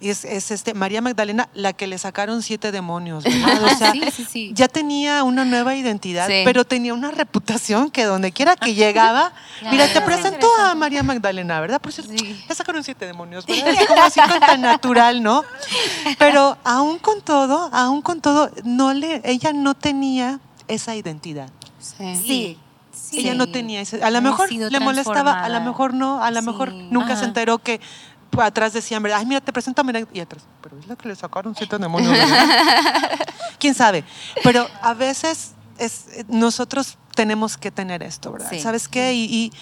Es, 0.00 0.24
es 0.24 0.52
este, 0.52 0.74
María 0.74 1.00
Magdalena 1.02 1.48
la 1.54 1.72
que 1.72 1.88
le 1.88 1.98
sacaron 1.98 2.40
siete 2.42 2.70
demonios, 2.70 3.24
¿verdad? 3.24 3.64
O 3.64 3.68
sea, 3.76 3.90
Sí, 3.92 4.00
sí, 4.14 4.24
sí. 4.30 4.50
ya 4.54 4.68
tenía 4.68 5.24
una 5.24 5.44
nueva 5.44 5.74
identidad, 5.74 6.28
Sí. 6.28 6.42
pero 6.44 6.64
tenía 6.64 6.94
una 6.94 7.10
reputación 7.10 7.90
que 7.90 8.04
donde 8.04 8.30
quiera 8.30 8.54
que 8.54 8.74
llegaba, 8.74 9.32
mira, 9.72 9.92
te 9.92 10.00
presentó 10.02 10.46
a 10.60 10.76
María 10.76 11.02
Magdalena, 11.02 11.60
¿verdad? 11.60 11.80
Por 11.80 11.92
cierto, 11.92 12.12
Sí. 12.16 12.44
le 12.48 12.54
sacaron 12.54 12.84
siete 12.84 13.06
demonios, 13.06 13.44
¿verdad? 13.44 13.68
Es 13.70 13.86
como 13.88 14.02
así 14.02 14.20
tan 14.38 14.60
natural, 14.60 15.20
¿no? 15.20 15.42
Pero 16.16 16.56
aún 16.62 16.98
con 17.00 17.20
todo, 17.20 17.68
aún 17.72 18.00
con 18.00 18.20
todo, 18.20 18.52
no 18.62 18.94
le, 18.94 19.20
ella 19.24 19.52
no 19.52 19.74
tenía 19.74 20.37
esa 20.68 20.94
identidad. 20.94 21.50
Sí. 21.80 22.16
sí. 22.16 22.58
Sí. 22.90 23.20
Ella 23.20 23.34
no 23.34 23.46
tenía 23.46 23.80
ese, 23.80 24.02
a 24.02 24.10
lo 24.10 24.20
mejor 24.20 24.50
le 24.50 24.80
molestaba, 24.80 25.44
a 25.44 25.48
lo 25.48 25.60
mejor 25.60 25.94
no, 25.94 26.20
a 26.22 26.30
lo 26.32 26.42
mejor 26.42 26.72
nunca 26.72 27.12
Ajá. 27.12 27.18
se 27.20 27.24
enteró 27.26 27.58
que 27.58 27.80
atrás 28.42 28.72
decían, 28.72 29.04
ay, 29.06 29.24
mira, 29.24 29.40
te 29.40 29.52
presento 29.52 29.80
a 29.82 29.84
María, 29.84 30.04
y 30.12 30.18
atrás, 30.20 30.42
pero 30.60 30.76
es 30.78 30.86
la 30.88 30.96
que 30.96 31.06
le 31.08 31.14
sacaron 31.14 31.54
siete 31.54 31.78
demonios. 31.78 32.16
¿Quién 33.58 33.74
sabe? 33.74 34.04
Pero 34.42 34.66
a 34.82 34.94
veces 34.94 35.52
es, 35.78 36.06
nosotros 36.28 36.98
tenemos 37.14 37.56
que 37.56 37.70
tener 37.70 38.02
esto, 38.02 38.32
¿verdad? 38.32 38.48
Sí. 38.50 38.60
¿Sabes 38.60 38.88
qué? 38.88 39.12
Y, 39.14 39.24
y 39.24 39.52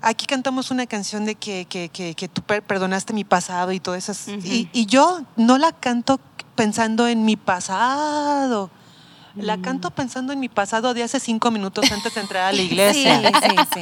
aquí 0.00 0.26
cantamos 0.26 0.70
una 0.70 0.86
canción 0.86 1.24
de 1.24 1.34
que, 1.34 1.66
que, 1.66 1.88
que, 1.88 2.14
que 2.14 2.28
tú 2.28 2.40
per- 2.42 2.62
perdonaste 2.62 3.12
mi 3.12 3.24
pasado 3.24 3.72
y 3.72 3.80
todo 3.80 3.94
eso. 3.96 4.12
es- 4.12 4.28
y, 4.28 4.68
y 4.72 4.86
yo 4.86 5.22
no 5.36 5.58
la 5.58 5.72
canto 5.72 6.20
pensando 6.54 7.08
en 7.08 7.24
mi 7.24 7.36
pasado. 7.36 8.70
La 9.36 9.58
canto 9.60 9.90
pensando 9.90 10.32
en 10.32 10.38
mi 10.40 10.48
pasado 10.48 10.94
de 10.94 11.02
hace 11.02 11.18
cinco 11.18 11.50
minutos 11.50 11.90
antes 11.90 12.14
de 12.14 12.20
entrar 12.20 12.44
a 12.44 12.52
la 12.52 12.58
Sí, 12.58 12.64
iglesia. 12.66 13.20
sí, 13.20 13.56
sí. 13.74 13.80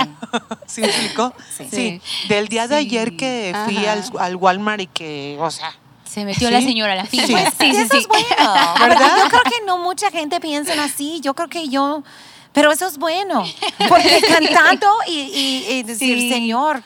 ¿Sí 0.67 0.81
me 0.83 0.87
explicó? 0.87 1.35
Sí. 1.57 1.69
Sí. 1.71 2.01
Del 2.29 2.49
día 2.49 2.67
de 2.69 2.79
Sí. 2.81 2.87
ayer 2.87 3.17
que 3.17 3.55
fui 3.67 3.77
al, 3.87 4.03
al 4.19 4.37
Walmart 4.37 4.81
y 4.83 4.87
que, 4.87 5.37
o 5.41 5.51
sea, 5.51 5.73
Se 6.05 6.25
metió 6.25 6.49
Sí. 6.49 6.55
la 6.55 6.61
señora 6.61 6.93
a 6.93 6.97
la 6.97 7.05
fila. 7.07 7.27
Sí. 7.27 7.35
Sí, 7.35 7.75
sí, 7.75 7.81
eso 7.83 7.89
sí. 7.95 7.99
es 8.01 8.07
bueno. 8.09 8.27
¿Verdad? 8.81 9.17
Yo 9.19 9.29
creo 9.29 9.43
que 9.45 9.65
no 9.67 9.79
mucha 9.79 10.11
gente 10.11 10.41
piensa 10.41 10.73
así. 10.85 11.21
Yo 11.23 11.35
creo 11.35 11.49
que 11.49 11.69
yo, 11.69 12.03
pero 12.53 12.71
eso 12.73 12.87
es 12.87 12.99
bueno. 12.99 13.45
Porque 13.89 14.21
cantando 14.29 14.89
y, 15.07 15.13
y- 15.21 15.67
y 15.73 15.83
decir, 15.85 16.19
Sí. 16.19 16.29
Señor, 16.31 16.83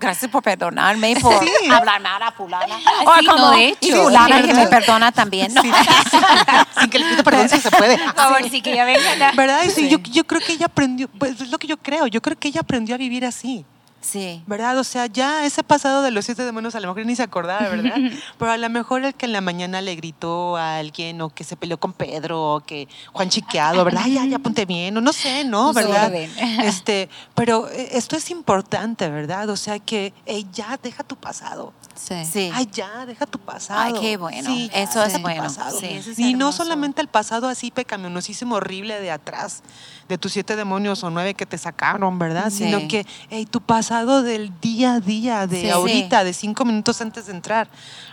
gracias 0.00 0.30
por 0.30 0.42
perdonarme, 0.42 1.14
por 1.20 1.38
Sí. 1.44 1.70
hablar 1.70 2.00
mal 2.00 2.22
a 2.22 2.32
fulana. 2.32 2.76
Sí, 2.76 3.26
no, 3.26 3.50
de 3.52 3.68
hecho. 3.68 3.78
Y 3.82 3.92
fulana 3.92 4.38
Sí, 4.40 4.46
que 4.48 4.54
me 4.54 4.66
perdona 4.66 5.12
también. 5.12 5.54
¿no? 5.54 5.62
sin 5.62 6.90
que 6.90 6.98
le 6.98 7.04
pido 7.10 7.22
perdón 7.22 7.48
si 7.48 7.60
se 7.60 7.70
puede. 7.70 7.98
Por 7.98 8.14
favor, 8.14 8.42
sí 8.50 8.62
que 8.62 8.74
ya 8.74 8.84
vengan. 8.84 9.36
¿Verdad? 9.36 9.62
Y 9.64 9.70
sí, 9.70 9.88
Yo, 9.88 9.98
yo 9.98 10.24
creo 10.24 10.40
que 10.40 10.52
ella 10.54 10.66
aprendió, 10.66 11.08
pues 11.08 11.40
es 11.40 11.50
lo 11.50 11.58
que 11.58 11.66
yo 11.66 11.76
creo, 11.76 12.06
yo 12.06 12.20
creo 12.22 12.36
que 12.38 12.48
ella 12.48 12.62
aprendió 12.62 12.94
a 12.94 12.98
vivir 12.98 13.24
así. 13.24 13.64
Sí. 14.00 14.42
¿Verdad? 14.46 14.78
O 14.78 14.84
sea, 14.84 15.06
ya 15.06 15.44
ese 15.44 15.62
pasado 15.62 16.02
de 16.02 16.10
los 16.10 16.24
siete 16.24 16.42
demonios 16.42 16.74
a 16.74 16.80
lo 16.80 16.88
mejor 16.88 17.04
ni 17.04 17.14
se 17.14 17.22
acordaba, 17.22 17.68
¿verdad? 17.68 17.96
Pero 18.38 18.50
a 18.50 18.56
lo 18.56 18.70
mejor 18.70 19.04
el 19.04 19.14
que 19.14 19.26
en 19.26 19.32
la 19.32 19.42
mañana 19.42 19.82
le 19.82 19.94
gritó 19.94 20.56
a 20.56 20.78
alguien 20.78 21.20
o 21.20 21.28
que 21.28 21.44
se 21.44 21.56
peleó 21.56 21.78
con 21.78 21.92
Pedro 21.92 22.54
o 22.54 22.60
que 22.60 22.88
Juan 23.12 23.28
Chiqueado, 23.28 23.84
¿verdad? 23.84 24.02
Ay, 24.06 24.14
ya, 24.14 24.24
ya 24.24 24.38
ponte 24.38 24.64
bien, 24.64 24.96
o 24.96 25.00
no 25.02 25.12
sé, 25.12 25.44
¿no? 25.44 25.68
Puso 25.68 25.80
¿Verdad? 25.88 26.12
Este, 26.64 27.08
pero 27.34 27.68
eh, 27.68 27.90
esto 27.92 28.16
es 28.16 28.30
importante, 28.30 29.08
¿verdad? 29.10 29.50
O 29.50 29.56
sea 29.56 29.78
que, 29.78 30.14
ey, 30.24 30.46
ya, 30.52 30.78
deja 30.82 31.04
tu 31.04 31.16
pasado. 31.16 31.72
Sí. 31.94 32.24
Sí. 32.24 32.50
Ay, 32.54 32.68
ya, 32.72 33.04
deja 33.04 33.26
tu 33.26 33.38
pasado. 33.38 33.80
Ay, 33.80 33.92
qué 34.00 34.16
bueno. 34.16 34.48
Sí, 34.48 34.70
ya, 34.72 34.80
Eso 34.80 35.04
es 35.04 35.20
bueno. 35.20 35.42
pasado. 35.42 35.78
Sí. 35.78 35.86
Eso 35.86 36.12
es 36.12 36.18
y 36.18 36.34
no 36.34 36.52
solamente 36.52 37.02
el 37.02 37.08
pasado 37.08 37.48
así 37.48 37.70
pecaminosísimo, 37.70 38.54
horrible 38.56 38.98
de 39.00 39.10
atrás, 39.10 39.62
de 40.08 40.16
tus 40.16 40.32
siete 40.32 40.56
demonios 40.56 41.04
o 41.04 41.10
nueve 41.10 41.34
que 41.34 41.44
te 41.44 41.58
sacaron, 41.58 42.18
¿verdad? 42.18 42.50
Sí. 42.50 42.64
Sino 42.64 42.88
que 42.88 43.06
hey, 43.28 43.46
tu 43.46 43.60
pasado 43.60 43.89
del 44.00 44.52
día 44.60 44.94
a 44.94 45.00
día, 45.00 45.46
de 45.48 45.62
Sí. 45.62 45.70
ahorita, 45.70 46.22
de 46.22 46.32
cinco 46.32 46.64
minutos 46.64 47.00
antes 47.00 47.26
de 47.26 47.32
entrar, 47.32 47.68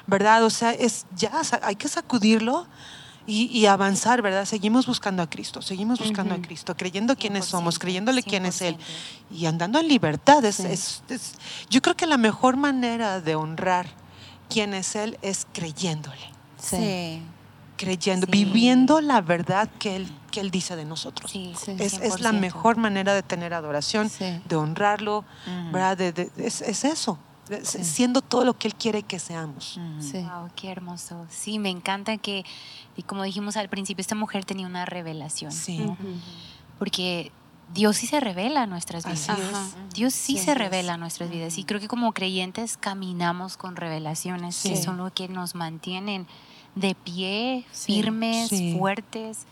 ¿verdad? 0.08 0.44
O 0.44 0.50
sea, 0.50 0.72
es 0.72 1.06
ya, 1.16 1.32
hay 1.62 1.76
que 1.76 1.88
sacudirlo. 1.88 2.68
Y, 3.30 3.48
y 3.48 3.66
avanzar, 3.66 4.22
¿verdad? 4.22 4.46
Seguimos 4.46 4.88
buscando 4.88 5.22
a 5.22 5.30
Cristo, 5.30 5.62
seguimos 5.62 6.00
buscando 6.00 6.34
a 6.34 6.38
Cristo, 6.42 6.78
creyendo 6.78 7.14
quiénes 7.18 7.44
somos, 7.44 7.76
100%, 7.76 7.80
creyéndole 7.80 8.24
quién 8.24 8.46
es 8.46 8.62
Él 8.62 8.78
100%. 8.78 9.38
y 9.38 9.46
andando 9.48 9.80
en 9.80 9.90
libertad. 9.90 10.46
Es, 10.46 10.62
es- 10.62 11.04
es- 11.10 11.34
yo 11.70 11.82
creo 11.82 11.94
que 11.98 12.06
la 12.08 12.16
mejor 12.16 12.56
manera 12.56 13.20
de 13.20 13.36
honrar 13.36 13.88
quién 14.50 14.74
es 14.74 14.96
Él 14.96 15.18
es 15.22 15.46
creyéndole 15.52 16.22
Sí. 16.58 17.22
Creyendo, 17.78 18.26
Sí. 18.26 18.32
viviendo 18.32 19.00
la 19.02 19.22
verdad 19.22 19.70
que 19.80 19.96
Él, 19.96 20.08
que 20.32 20.40
él 20.42 20.52
dice 20.52 20.76
de 20.76 20.84
nosotros. 20.86 21.32
Sí, 21.32 21.54
Sí. 21.58 21.76
Es, 21.80 21.94
es 21.94 22.20
la 22.22 22.32
100%. 22.32 22.40
mejor 22.42 22.78
manera 22.78 23.14
de 23.14 23.24
tener 23.24 23.54
adoración, 23.54 24.10
Sí. 24.10 24.42
de 24.48 24.56
honrarlo, 24.56 25.20
Ujú. 25.20 25.72
¿verdad? 25.72 25.98
De- 25.98 26.12
de- 26.12 26.32
es, 26.38 26.62
es 26.62 26.84
eso, 26.84 27.18
es- 27.50 27.70
siendo 27.70 28.22
todo 28.22 28.44
lo 28.44 28.58
que 28.58 28.68
Él 28.68 28.76
quiere 28.76 29.04
que 29.04 29.20
seamos. 29.20 29.80
Sí. 30.00 30.18
Wow, 30.20 30.50
qué 30.56 30.70
hermoso. 30.70 31.26
Sí, 31.30 31.60
me 31.60 31.70
encanta 31.70 32.18
que, 32.18 32.44
y 32.98 33.04
como 33.04 33.24
dijimos 33.24 33.56
al 33.58 33.70
principio, 33.70 34.02
esta 34.02 34.16
mujer 34.16 34.44
tenía 34.44 34.68
una 34.68 34.86
revelación. 34.86 35.52
Sí. 35.52 35.78
¿no? 35.78 35.96
Porque 36.80 37.32
Dios 37.74 37.98
sí 37.98 38.08
se 38.08 38.20
revela 38.20 38.64
a 38.64 38.66
nuestras 38.68 39.06
vidas. 39.06 39.76
Dios 39.94 40.14
sí, 40.14 40.38
Sí, 40.38 40.44
se 40.46 40.54
revela 40.56 40.94
a 40.94 40.98
nuestras 40.98 41.30
vidas. 41.30 41.58
Y 41.58 41.64
creo 41.64 41.80
que 41.80 41.88
como 41.88 42.14
creyentes 42.14 42.78
caminamos 42.78 43.58
con 43.58 43.76
revelaciones 43.76 44.62
que 44.64 44.76
son 44.82 44.98
lo 44.98 45.14
que 45.14 45.28
nos 45.28 45.54
mantienen 45.56 46.28
de 46.78 46.96
pie, 46.96 47.66
Sí. 47.72 47.94
firmes, 48.02 48.50
Sí. 48.50 48.76
fuertes. 48.78 49.46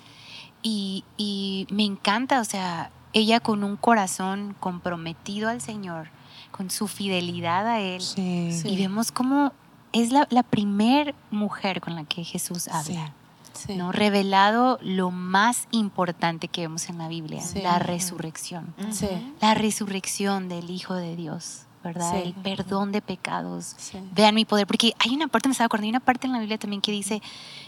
Y, 0.61 1.03
y 1.17 1.67
me 1.69 1.83
encanta, 1.83 2.39
o 2.41 2.45
sea, 2.45 2.91
ella 3.13 3.39
con 3.39 3.63
un 3.63 3.75
corazón 3.77 4.55
comprometido 4.59 5.49
al 5.49 5.61
Señor, 5.61 6.09
con 6.51 6.69
su 6.69 6.87
fidelidad 6.87 7.67
a 7.67 7.79
Él. 7.81 8.01
Sí. 8.01 8.51
Sí. 8.51 8.69
Y 8.69 8.77
vemos 8.77 9.11
cómo 9.11 9.51
es 9.93 10.11
la, 10.11 10.27
la 10.31 10.43
primer 10.43 11.13
mujer 11.31 11.81
con 11.81 11.95
la 11.95 12.03
que 12.03 12.23
Jesús 12.23 12.67
habla. 12.67 13.13
Sí. 13.53 13.75
¿no? 13.77 13.91
Revelado 13.93 14.77
lo 14.81 15.11
más 15.11 15.67
importante 15.71 16.49
que 16.49 16.61
vemos 16.61 16.89
en 16.89 16.97
la 16.97 17.07
Biblia, 17.07 17.41
Sí. 17.41 17.61
la 17.61 17.79
resurrección. 17.79 18.73
Sí. 18.91 19.07
La 19.39 19.53
resurrección 19.53 20.49
del 20.49 20.69
Hijo 20.69 20.93
de 20.93 21.15
Dios, 21.15 21.61
¿verdad? 21.85 22.11
Sí. 22.13 22.21
El 22.27 22.33
perdón 22.35 22.91
de 22.91 23.01
pecados. 23.01 23.75
Sí. 23.77 23.97
Vean 24.11 24.35
mi 24.35 24.45
poder, 24.45 24.67
porque 24.67 24.93
hay 24.99 25.15
una 25.15 25.27
parte, 25.27 25.47
me 25.47 25.53
estaba 25.53 25.65
acordando, 25.67 25.85
hay 25.85 25.89
una 25.91 25.99
parte 25.99 26.27
en 26.27 26.33
la 26.33 26.39
Biblia 26.39 26.57
también 26.57 26.81
que 26.81 26.91
dice 26.91 27.21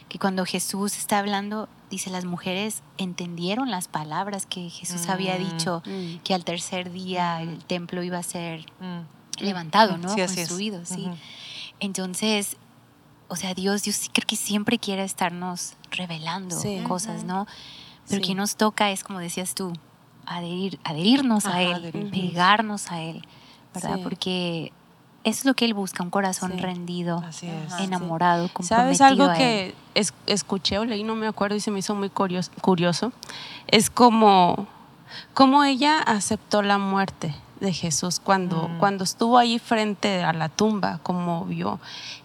que 0.10 0.20
cuando 0.20 0.46
Jesús 0.46 0.98
está 0.98 1.20
hablando, 1.20 1.70
dice, 1.90 2.10
las 2.10 2.26
mujeres 2.26 2.82
entendieron 2.98 3.72
las 3.72 3.88
palabras 3.88 4.46
que 4.46 4.70
Jesús 4.70 5.08
había 5.10 5.36
Mm. 5.38 5.52
dicho, 5.52 5.82
Mm. 5.86 6.18
que 6.24 6.34
al 6.34 6.44
tercer 6.44 6.92
día 6.92 7.42
el 7.42 7.64
templo 7.66 8.04
iba 8.04 8.18
a 8.18 8.24
ser 8.24 8.66
Mm. 8.80 9.02
levantado, 9.44 9.98
¿no? 9.98 10.10
Sí, 10.14 10.22
así 10.22 10.40
es. 10.42 10.48
Construido, 10.50 10.86
sí. 10.86 11.08
Entonces, 11.80 12.58
o 13.28 13.36
sea, 13.36 13.54
Dios, 13.54 13.84
Dios 13.84 13.96
sí 13.98 14.10
creo 14.12 14.26
que 14.26 14.36
siempre 14.36 14.80
quiere 14.80 15.04
estarnos 15.04 15.74
revelando 15.92 16.58
cosas, 16.88 17.24
¿no? 17.24 17.46
Pero 18.10 18.22
que 18.22 18.36
nos 18.36 18.56
toca 18.56 18.90
es, 18.92 19.04
como 19.04 19.20
decías 19.20 19.54
tú, 19.54 19.74
adherir, 20.26 20.80
adherirnos 20.84 21.46
a 21.46 21.50
Ajá, 21.50 21.62
Él, 21.62 21.74
adherirnos. 21.74 22.12
pegarnos 22.12 22.92
a 22.92 23.02
Él, 23.02 23.22
¿verdad? 23.74 23.96
Sí. 23.96 24.02
Porque 24.04 24.72
es 25.24 25.44
lo 25.46 25.54
que 25.54 25.66
él 25.66 25.74
busca, 25.74 26.04
un 26.04 26.10
corazón 26.10 26.54
Sí. 26.54 26.60
rendido, 26.60 27.24
Así 27.28 27.48
es. 27.48 27.74
enamorado, 27.80 28.50
¿Sabes 28.62 29.00
comprometido 29.00 29.06
algo 29.06 29.24
a 29.26 29.34
él. 29.34 29.38
que 29.38 29.76
es- 29.96 30.14
escuché 30.26 30.80
o 30.80 30.86
leí, 30.86 31.04
no 31.04 31.16
me 31.16 31.28
acuerdo 31.28 31.56
y 31.56 31.60
se 31.60 31.70
me 31.72 31.80
hizo 31.80 31.96
muy 31.96 32.10
curioso? 32.10 32.52
curioso? 32.62 33.12
Es 33.68 33.90
como, 33.90 34.68
como 35.34 35.64
ella 35.64 36.00
aceptó 36.02 36.62
la 36.62 36.78
muerte 36.78 37.36
de 37.60 37.74
Jesús 37.74 38.20
cuando, 38.24 38.68
Mm. 38.70 38.78
cuando 38.78 39.04
estuvo 39.04 39.38
ahí 39.40 39.58
frente 39.60 40.24
a 40.24 40.32
la 40.32 40.48
tumba, 40.48 41.00
como 41.04 41.44
vio. 41.46 41.80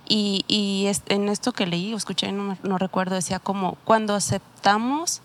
Y, 0.07 0.45
y 0.47 0.87
es- 0.89 1.03
en 1.09 1.29
esto 1.31 1.53
que 1.53 1.67
leí 1.67 1.95
o 1.95 1.97
escuché, 1.97 2.31
no, 2.33 2.57
no 2.63 2.79
recuerdo, 2.79 3.15
decía 3.15 3.39
como, 3.39 3.77
cuando 3.85 4.15
aceptamos 4.15 5.23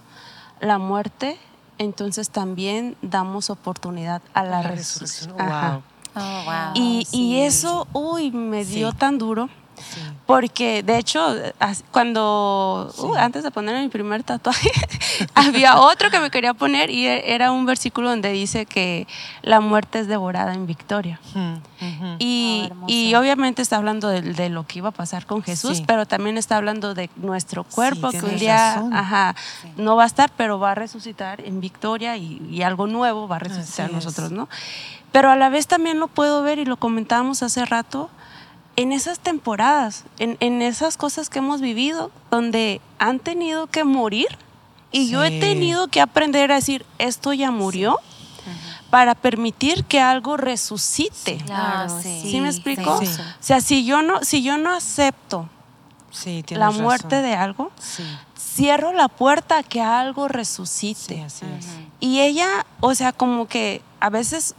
la 0.61 0.77
muerte, 0.77 1.37
entonces 1.77 2.29
también 2.29 2.95
damos 3.03 3.49
oportunidad 3.49 4.21
a 4.33 4.43
la, 4.43 4.49
La 4.49 4.61
resurrección. 4.63 5.37
resurrección. 5.37 5.71
Wow. 5.73 5.83
Oh, 6.19 6.43
wow. 6.45 6.71
Y, 6.73 7.07
y 7.11 7.41
eso, 7.41 7.87
uy, 7.93 8.31
me 8.31 8.65
dio 8.65 8.91
Sí. 8.91 8.97
tan 8.97 9.17
duro. 9.17 9.49
Sí. 9.77 10.01
Porque 10.25 10.83
de 10.83 10.97
hecho, 10.97 11.35
cuando, 11.91 12.91
Sí. 12.93 13.01
uh, 13.03 13.15
antes 13.15 13.43
de 13.43 13.51
poner 13.51 13.81
mi 13.81 13.89
primer 13.89 14.23
tatuaje, 14.23 14.69
había 15.35 15.77
otro 15.79 16.09
que 16.09 16.19
me 16.19 16.29
quería 16.31 16.53
poner 16.53 16.89
y 16.89 17.05
e- 17.07 17.33
era 17.33 17.51
un 17.51 17.65
versículo 17.65 18.09
donde 18.09 18.31
dice 18.31 18.65
que 18.65 19.07
la 19.41 19.59
muerte 19.59 19.99
es 19.99 20.07
devorada 20.07 20.53
en 20.53 20.65
victoria. 20.67 21.19
Y, 22.19 22.69
Oh, 22.81 22.85
y 22.87 23.13
obviamente 23.15 23.61
está 23.61 23.77
hablando 23.77 24.07
de, 24.09 24.21
de 24.21 24.49
lo 24.49 24.65
que 24.65 24.79
iba 24.79 24.89
a 24.89 24.91
pasar 24.91 25.25
con 25.25 25.43
Jesús, 25.43 25.77
Sí. 25.77 25.83
pero 25.87 26.05
también 26.05 26.37
está 26.37 26.57
hablando 26.57 26.93
de 26.93 27.09
nuestro 27.15 27.63
cuerpo, 27.63 28.09
que 28.09 28.19
un 28.19 28.37
día 28.37 28.83
ajá, 28.93 29.35
no 29.77 29.95
va 29.95 30.03
a 30.03 30.07
estar, 30.07 30.31
pero 30.35 30.59
va 30.59 30.71
a 30.71 30.75
resucitar 30.75 31.41
en 31.41 31.61
victoria 31.61 32.17
y, 32.17 32.41
y 32.49 32.63
algo 32.63 32.87
nuevo 32.87 33.27
va 33.27 33.37
a 33.37 33.39
resucitar 33.39 33.85
Así 33.85 33.93
en 33.93 33.99
es. 33.99 34.05
nosotros, 34.05 34.31
¿no? 34.31 34.49
Pero 35.11 35.29
a 35.31 35.35
la 35.35 35.49
vez 35.49 35.67
también 35.67 35.99
lo 35.99 36.07
puedo 36.07 36.41
ver 36.43 36.59
y 36.59 36.65
lo 36.65 36.77
comentábamos 36.77 37.41
hace 37.43 37.65
rato 37.65 38.09
en 38.77 38.93
esas 38.93 39.19
temporadas, 39.19 40.05
en, 40.19 40.37
en 40.39 40.61
esas 40.61 40.95
cosas 40.95 41.29
que 41.29 41.39
hemos 41.39 41.59
vivido, 41.59 42.11
donde 42.31 42.79
han 42.99 43.19
tenido 43.19 43.67
que 43.67 43.83
morir 43.83 44.27
y 44.91 45.09
yo 45.09 45.23
he 45.23 45.39
tenido 45.39 45.89
que 45.89 45.99
aprender 45.99 46.51
a 46.51 46.55
decir, 46.55 46.85
esto 46.97 47.33
ya 47.33 47.51
murió, 47.51 47.99
para 48.89 49.15
permitir 49.15 49.83
que 49.83 49.99
algo 49.99 50.37
resucite. 50.37 51.39
Claro, 51.45 51.99
sí. 52.01 52.21
sí. 52.21 52.31
¿Sí 52.31 52.39
me 52.39 52.47
explico? 52.47 52.99
Sí. 52.99 53.07
O 53.07 53.43
sea, 53.43 53.59
si 53.59 53.83
yo 53.83 54.01
no, 54.01 54.23
si 54.23 54.43
yo 54.43 54.57
no 54.57 54.73
acepto 54.73 55.49
la 56.51 56.71
muerte 56.71 57.17
razón. 57.17 57.23
de 57.29 57.35
algo, 57.35 57.71
Sí, 57.79 58.03
cierro 58.37 58.93
la 58.93 59.09
puerta 59.09 59.57
a 59.57 59.63
que 59.63 59.81
algo 59.81 60.27
resucite. 60.27 61.15
sí, 61.15 61.21
así 61.21 61.45
es. 61.59 61.65
Y 61.99 62.21
ella, 62.21 62.65
o 62.79 62.95
sea, 62.95 63.11
como 63.11 63.47
que 63.47 63.81
a 63.99 64.09
veces 64.09 64.55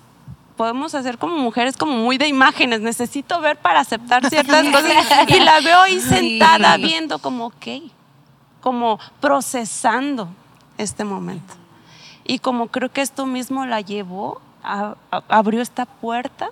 podemos 0.59 0.95
hacer 0.95 1.17
como 1.17 1.37
mujeres 1.39 1.77
como 1.79 1.93
muy 1.93 2.19
de 2.19 2.27
imágenes, 2.29 2.81
necesito 2.83 3.41
ver 3.41 3.57
para 3.57 3.81
aceptar 3.81 4.29
ciertas 4.29 4.67
cosas 4.73 5.07
y 5.29 5.41
la 5.41 5.61
veo 5.61 5.79
ahí 5.81 6.01
sentada 6.01 6.75
Sí. 6.75 6.83
viendo 6.83 7.19
como, 7.21 7.47
ok, 7.47 7.67
como 8.61 8.99
procesando 9.21 10.29
este 10.77 11.05
momento. 11.05 11.55
Y 12.25 12.41
como 12.41 12.67
creo 12.67 12.91
que 12.93 13.01
esto 13.01 13.25
mismo 13.25 13.65
la 13.65 13.81
llevó, 13.81 14.43
a- 14.63 14.97
a- 15.11 15.23
abrió 15.29 15.63
esta 15.63 15.87
puerta 15.87 16.51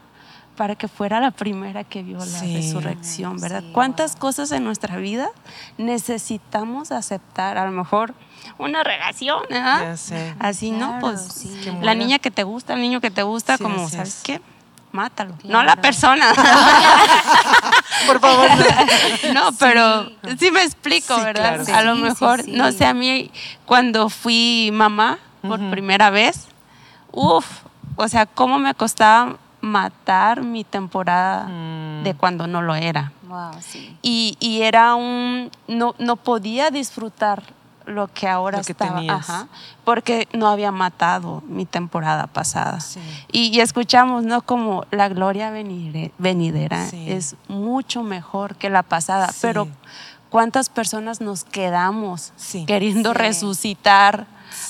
para 0.56 0.74
que 0.74 0.88
fuera 0.88 1.20
la 1.20 1.30
primera 1.30 1.84
que 1.84 2.02
vio 2.02 2.18
la 2.18 2.24
Sí. 2.24 2.56
resurrección, 2.56 3.38
¿verdad? 3.40 3.60
Sí, 3.60 3.70
¿Cuántas 3.72 4.16
cosas 4.16 4.50
en 4.52 4.64
nuestra 4.64 4.96
vida 4.96 5.28
necesitamos 5.76 6.92
aceptar? 6.92 7.58
A 7.58 7.64
lo 7.66 7.72
mejor 7.72 8.14
una 8.58 8.82
relación, 8.82 9.42
¿verdad? 9.50 9.80
Ya 9.92 9.96
sé. 9.96 10.34
Así, 10.38 10.70
¿no? 10.70 10.98
Pues 11.00 11.20
sí. 11.22 11.60
La 11.82 11.94
niña 11.94 12.18
que 12.18 12.30
te 12.30 12.42
gusta, 12.42 12.74
el 12.74 12.80
niño 12.80 13.00
que 13.00 13.10
te 13.10 13.22
gusta, 13.22 13.56
Sí, 13.56 13.62
como, 13.62 13.88
¿sabes 13.88 14.08
es. 14.16 14.22
qué? 14.22 14.40
Mátalo. 14.92 15.34
No 15.44 15.62
la 15.62 15.76
persona. 15.76 16.32
Por 18.06 18.20
favor, 18.20 18.48
no. 19.32 19.34
no, 19.50 19.52
pero 19.58 20.10
sí 20.38 20.50
me 20.50 20.62
explico, 20.62 21.16
Sí, 21.18 21.24
¿verdad? 21.24 21.64
claro. 21.64 21.78
A 21.78 21.82
lo 21.82 21.96
mejor, 21.96 22.42
sí. 22.42 22.52
no 22.52 22.72
sé, 22.72 22.86
a 22.86 22.94
mí 22.94 23.30
cuando 23.66 24.08
fui 24.08 24.70
mamá 24.72 25.18
por 25.42 25.60
primera 25.70 26.10
vez, 26.10 26.46
uff, 27.12 27.46
o 27.96 28.08
sea, 28.08 28.26
cómo 28.26 28.58
me 28.58 28.74
costaba 28.74 29.36
matar 29.66 30.42
mi 30.42 30.64
temporada 30.64 31.46
Mm. 31.48 32.04
de 32.04 32.14
cuando 32.14 32.46
no 32.46 32.62
lo 32.62 32.74
era. 32.74 33.12
Wow, 33.28 33.52
sí. 33.60 33.96
Y, 34.02 34.36
y 34.40 34.62
era 34.62 34.94
un, 34.94 35.50
no, 35.68 35.94
no 35.98 36.16
podía 36.16 36.70
disfrutar 36.70 37.42
lo 37.84 38.08
que 38.08 38.26
ahora 38.26 38.58
Lo 38.58 38.64
que 38.64 38.72
estaba, 38.72 38.98
ajá, 39.00 39.46
porque 39.84 40.26
no 40.32 40.48
había 40.48 40.72
matado 40.72 41.42
mi 41.46 41.66
temporada 41.66 42.26
pasada. 42.26 42.80
Sí. 42.80 43.00
Y, 43.30 43.56
y 43.56 43.60
escuchamos, 43.60 44.24
¿no? 44.24 44.42
Como 44.42 44.84
la 44.90 45.08
gloria 45.08 45.50
venire- 45.52 46.10
venidera 46.18 46.86
Sí. 46.88 47.04
es 47.10 47.36
mucho 47.48 48.02
mejor 48.02 48.56
que 48.56 48.70
la 48.70 48.82
pasada, 48.82 49.28
Sí. 49.28 49.38
pero 49.40 49.68
¿cuántas 50.30 50.68
personas 50.68 51.20
nos 51.20 51.44
quedamos 51.44 52.32
Sí. 52.36 52.64
queriendo 52.66 53.12
Sí. 53.12 53.18
resucitar 53.18 54.26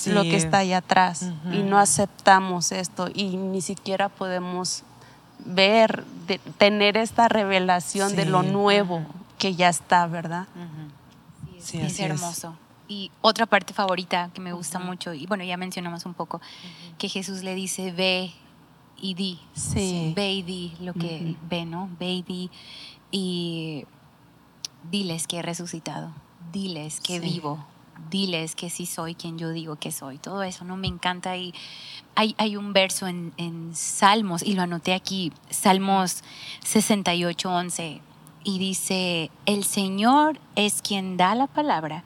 Sí. 0.07 0.15
lo 0.15 0.23
que 0.23 0.37
está 0.37 0.59
ahí 0.59 0.73
atrás 0.73 1.31
y 1.53 1.59
no 1.63 1.79
aceptamos 1.79 2.73
esto 2.73 3.09
y 3.15 3.37
ni 3.37 3.61
siquiera 3.61 4.09
podemos 4.09 4.83
ver, 5.45 6.05
de- 6.27 6.39
tener 6.39 6.97
esta 6.97 7.29
revelación 7.29 8.17
de 8.17 8.25
lo 8.27 8.43
nuevo 8.43 9.03
que 9.39 9.55
ya 9.55 9.69
está, 9.69 10.07
¿verdad? 10.07 10.47
Sí, 11.59 11.79
es 11.81 11.99
hermoso. 12.01 12.57
Y 12.89 13.11
otra 13.21 13.47
parte 13.47 13.75
favorita 13.75 14.31
que 14.33 14.41
me 14.41 14.53
gusta 14.53 14.79
mucho, 14.79 15.13
y 15.13 15.27
bueno, 15.27 15.43
ya 15.45 15.57
mencionamos 15.57 16.07
un 16.07 16.15
poco, 16.15 16.41
que 16.99 17.09
Jesús 17.09 17.43
le 17.43 17.55
dice, 17.57 17.91
ve 17.93 18.33
y 18.97 19.15
di. 19.15 19.41
Sí. 19.55 20.13
Ve 20.15 20.33
y 20.33 20.43
di 20.43 20.73
lo 20.81 20.95
que 20.95 21.35
ve, 21.51 21.65
¿no? 21.67 21.89
Ve 21.99 22.13
y 22.13 22.23
di. 22.23 22.51
Y 23.11 23.85
diles 24.91 25.27
que 25.27 25.39
he 25.39 25.43
resucitado. 25.43 26.13
Diles 26.53 27.01
que 27.01 27.15
Sí. 27.21 27.29
vivo. 27.29 27.65
Diles 28.11 28.55
que 28.55 28.71
sí 28.71 28.87
soy 28.87 29.15
quien 29.15 29.39
yo 29.39 29.51
digo 29.51 29.77
que 29.77 29.91
soy. 29.91 30.19
Todo 30.19 30.43
eso, 30.43 30.65
¿no? 30.65 30.77
Me 30.77 30.87
encanta. 30.87 31.37
Y 31.37 31.55
hay, 32.15 32.35
hay 32.39 32.57
un 32.57 32.73
verso 32.73 33.07
en, 33.07 33.33
en 33.37 33.75
Salmos, 33.75 34.43
y 34.43 34.55
lo 34.55 34.63
anoté 34.63 34.95
aquí, 34.95 35.33
Salmos 35.51 36.23
68, 36.65 37.51
11, 37.51 38.01
y 38.45 38.59
dice, 38.59 39.31
el 39.45 39.65
Señor 39.65 40.39
es 40.55 40.83
quien 40.83 41.17
da 41.17 41.35
la 41.35 41.47
palabra. 41.47 42.05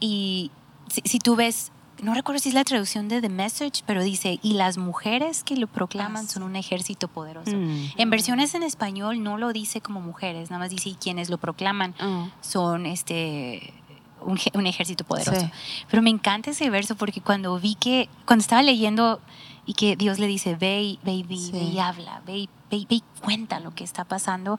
Y 0.00 0.50
si, 0.88 1.02
si 1.04 1.18
tú 1.18 1.36
ves, 1.36 1.70
no 2.02 2.14
recuerdo 2.14 2.38
si 2.40 2.48
es 2.48 2.54
la 2.54 2.64
traducción 2.64 3.08
de 3.08 3.20
The 3.20 3.28
Message, 3.28 3.82
pero 3.86 4.02
dice, 4.02 4.38
y 4.42 4.54
las 4.54 4.78
mujeres 4.78 5.44
que 5.44 5.56
lo 5.56 5.66
proclaman 5.66 6.28
son 6.28 6.42
un 6.44 6.56
ejército 6.56 7.08
poderoso. 7.08 7.54
Mm. 7.54 7.90
En 7.98 8.10
versiones 8.10 8.54
en 8.54 8.62
español 8.62 9.22
no 9.22 9.36
lo 9.36 9.52
dice 9.52 9.82
como 9.82 10.00
mujeres, 10.00 10.48
nada 10.50 10.60
más 10.60 10.70
dice 10.70 10.88
y 10.88 10.94
quienes 10.94 11.28
lo 11.28 11.36
proclaman 11.36 11.94
Ah. 12.00 12.28
son 12.40 12.86
este 12.86 13.74
un, 14.22 14.38
un 14.54 14.66
ejército 14.66 15.04
poderoso. 15.04 15.40
Sí. 15.40 15.50
Pero 15.90 16.02
me 16.02 16.10
encanta 16.10 16.50
ese 16.50 16.70
verso 16.70 16.94
porque 16.96 17.20
cuando 17.20 17.58
vi 17.58 17.74
que, 17.74 18.08
cuando 18.26 18.40
estaba 18.42 18.62
leyendo 18.62 19.20
y 19.66 19.74
que 19.74 19.96
Dios 19.96 20.18
le 20.18 20.26
dice, 20.26 20.56
ve 20.56 20.82
y, 20.82 20.98
ve 21.02 21.12
y 21.12 21.24
Sí. 21.38 21.50
ve 21.52 21.58
y 21.62 21.78
habla, 21.78 22.22
ve 22.26 22.38
y, 22.38 22.48
ve 22.70 22.76
y- 22.78 22.86
ve 22.86 22.94
y 22.96 23.02
cuenta 23.22 23.60
lo 23.60 23.74
que 23.74 23.84
está 23.84 24.04
pasando. 24.04 24.58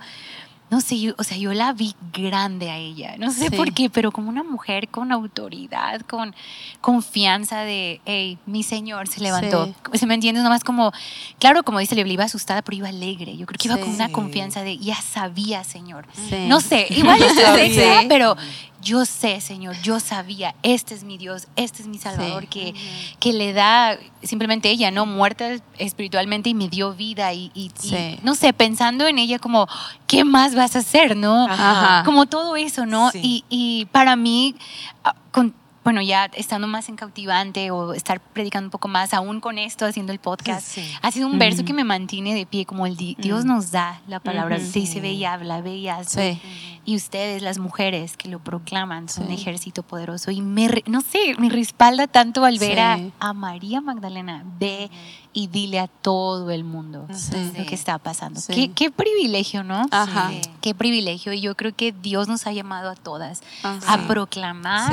No 0.70 0.80
sé, 0.80 0.98
yo, 1.02 1.14
o 1.18 1.24
sea, 1.26 1.36
yo 1.36 1.52
la 1.54 1.74
vi 1.74 1.94
grande 2.14 2.72
a 2.72 2.78
ella, 2.78 3.16
no 3.18 3.30
sé 3.34 3.50
Sí. 3.50 3.58
por 3.58 3.74
qué, 3.74 3.90
pero 3.90 4.14
como 4.14 4.30
una 4.30 4.42
mujer 4.44 4.88
con 4.88 5.12
autoridad, 5.12 6.00
con 6.02 6.34
confianza 6.80 7.60
de, 7.64 8.00
hey, 8.06 8.38
mi 8.46 8.64
Señor 8.64 9.10
se 9.10 9.20
levantó. 9.20 9.66
Sí. 9.92 9.98
¿Se 10.00 10.06
me 10.06 10.14
entiendes? 10.14 10.44
Nomás 10.46 10.64
como, 10.64 10.94
claro, 11.40 11.64
como 11.64 11.80
dice 11.80 11.96
Biblia, 11.96 12.14
iba 12.14 12.24
asustada, 12.24 12.62
pero 12.62 12.78
iba 12.78 12.88
alegre. 12.88 13.36
Yo 13.36 13.46
creo 13.48 13.58
que 13.58 13.68
iba 13.68 13.76
Sí. 13.76 13.82
con 13.82 13.90
una 13.96 14.14
confianza 14.14 14.64
de, 14.64 14.78
ya 14.78 14.96
sabía, 14.96 15.66
Señor. 15.66 16.08
No 16.48 16.62
sé, 16.62 16.88
igual 16.90 17.20
sexy, 17.36 18.08
pero 18.08 18.38
yo 18.82 19.06
sé, 19.06 19.40
Señor, 19.42 19.76
yo 19.82 20.00
sabía, 20.00 20.56
este 20.64 20.94
es 20.96 21.04
mi 21.04 21.18
Dios, 21.18 21.48
este 21.56 21.82
es 21.82 21.88
mi 21.88 21.98
Salvador, 21.98 22.44
Sí. 22.44 22.48
que, 22.48 22.74
que 23.20 23.34
le 23.34 23.54
da 23.54 23.98
simplemente 24.24 24.70
ella, 24.70 24.92
¿no? 24.92 25.06
Muerta 25.06 25.50
espiritualmente 25.78 26.50
y 26.50 26.54
me 26.54 26.68
dio 26.70 26.94
vida 26.94 27.34
y, 27.34 27.52
y- 27.54 27.72
y, 27.84 27.90
Sí. 27.90 28.20
no 28.24 28.36
sé, 28.36 28.54
pensando 28.54 29.08
en 29.08 29.20
ella 29.20 29.40
como, 29.40 29.68
¿qué 30.08 30.24
más 30.24 30.56
vas 30.56 30.76
a 30.76 30.80
hacer, 30.80 31.16
no? 31.16 31.48
Ajá. 31.48 32.04
Como 32.06 32.26
todo 32.26 32.56
eso, 32.56 32.86
¿no? 32.86 33.12
Sí. 33.12 33.20
Y, 33.24 33.46
y 33.50 33.86
para 33.86 34.16
mí, 34.16 34.56
ah, 35.04 35.16
con- 35.32 35.54
bueno, 35.84 36.00
ya 36.04 36.26
estando 36.36 36.68
más 36.68 36.90
en 36.90 36.96
cautivante 36.96 37.72
o 37.72 37.94
estar 37.96 38.20
predicando 38.20 38.68
un 38.68 38.72
poco 38.72 38.88
más, 38.88 39.16
aún 39.16 39.40
con 39.42 39.58
esto, 39.58 39.84
haciendo 39.88 40.14
el 40.14 40.20
podcast, 40.20 40.62
Sí. 40.68 40.88
ha 41.02 41.12
sido 41.12 41.26
un 41.28 41.40
verso 41.40 41.66
que 41.66 41.74
me 41.74 41.84
mantiene 41.84 42.36
de 42.36 42.46
pie, 42.46 42.68
como 42.68 42.86
el 42.86 42.96
di- 42.96 43.16
Dios 43.18 43.46
nos 43.46 43.72
da 43.72 44.00
la 44.08 44.20
palabra, 44.20 44.60
dice, 44.60 45.02
ve 45.02 45.14
y 45.14 45.26
habla, 45.26 45.60
ve 45.62 45.78
y 45.78 45.88
hazlo. 45.88 46.22
Sí. 46.22 46.40
Y 46.84 46.96
ustedes, 46.96 47.44
las 47.44 47.60
mujeres 47.60 48.18
que 48.18 48.28
lo 48.28 48.40
proclaman, 48.40 49.08
son 49.08 49.26
un 49.28 49.32
ejército 49.32 49.84
poderoso. 49.84 50.32
Y 50.32 50.42
me, 50.42 50.68
no 50.88 51.02
sé, 51.02 51.36
me 51.38 51.48
respalda 51.50 52.08
tanto 52.08 52.44
al 52.44 52.58
ver 52.58 52.80
a, 52.80 52.98
Sí. 52.98 53.12
a 53.20 53.34
María 53.34 53.82
Magdalena. 53.82 54.44
Ve 54.60 54.90
y 55.32 55.48
dile 55.48 55.80
a 55.80 55.88
todo 55.88 56.50
el 56.50 56.64
mundo 56.64 57.08
Sí. 57.14 57.52
lo 57.56 57.66
que 57.68 57.76
está 57.76 57.98
pasando. 58.00 58.42
Qué, 58.48 58.72
qué 58.72 58.90
privilegio, 58.90 59.64
¿no? 59.64 59.86
Ajá. 59.92 60.32
Qué 60.60 60.74
privilegio. 60.74 61.34
Y 61.34 61.42
yo 61.42 61.56
creo 61.56 61.76
que 61.76 61.92
Dios 61.92 62.28
nos 62.28 62.48
ha 62.48 62.52
llamado 62.52 62.90
a 62.90 62.96
todas 62.96 63.42
Ajá. 63.62 63.94
a 63.94 64.08
proclamar 64.08 64.92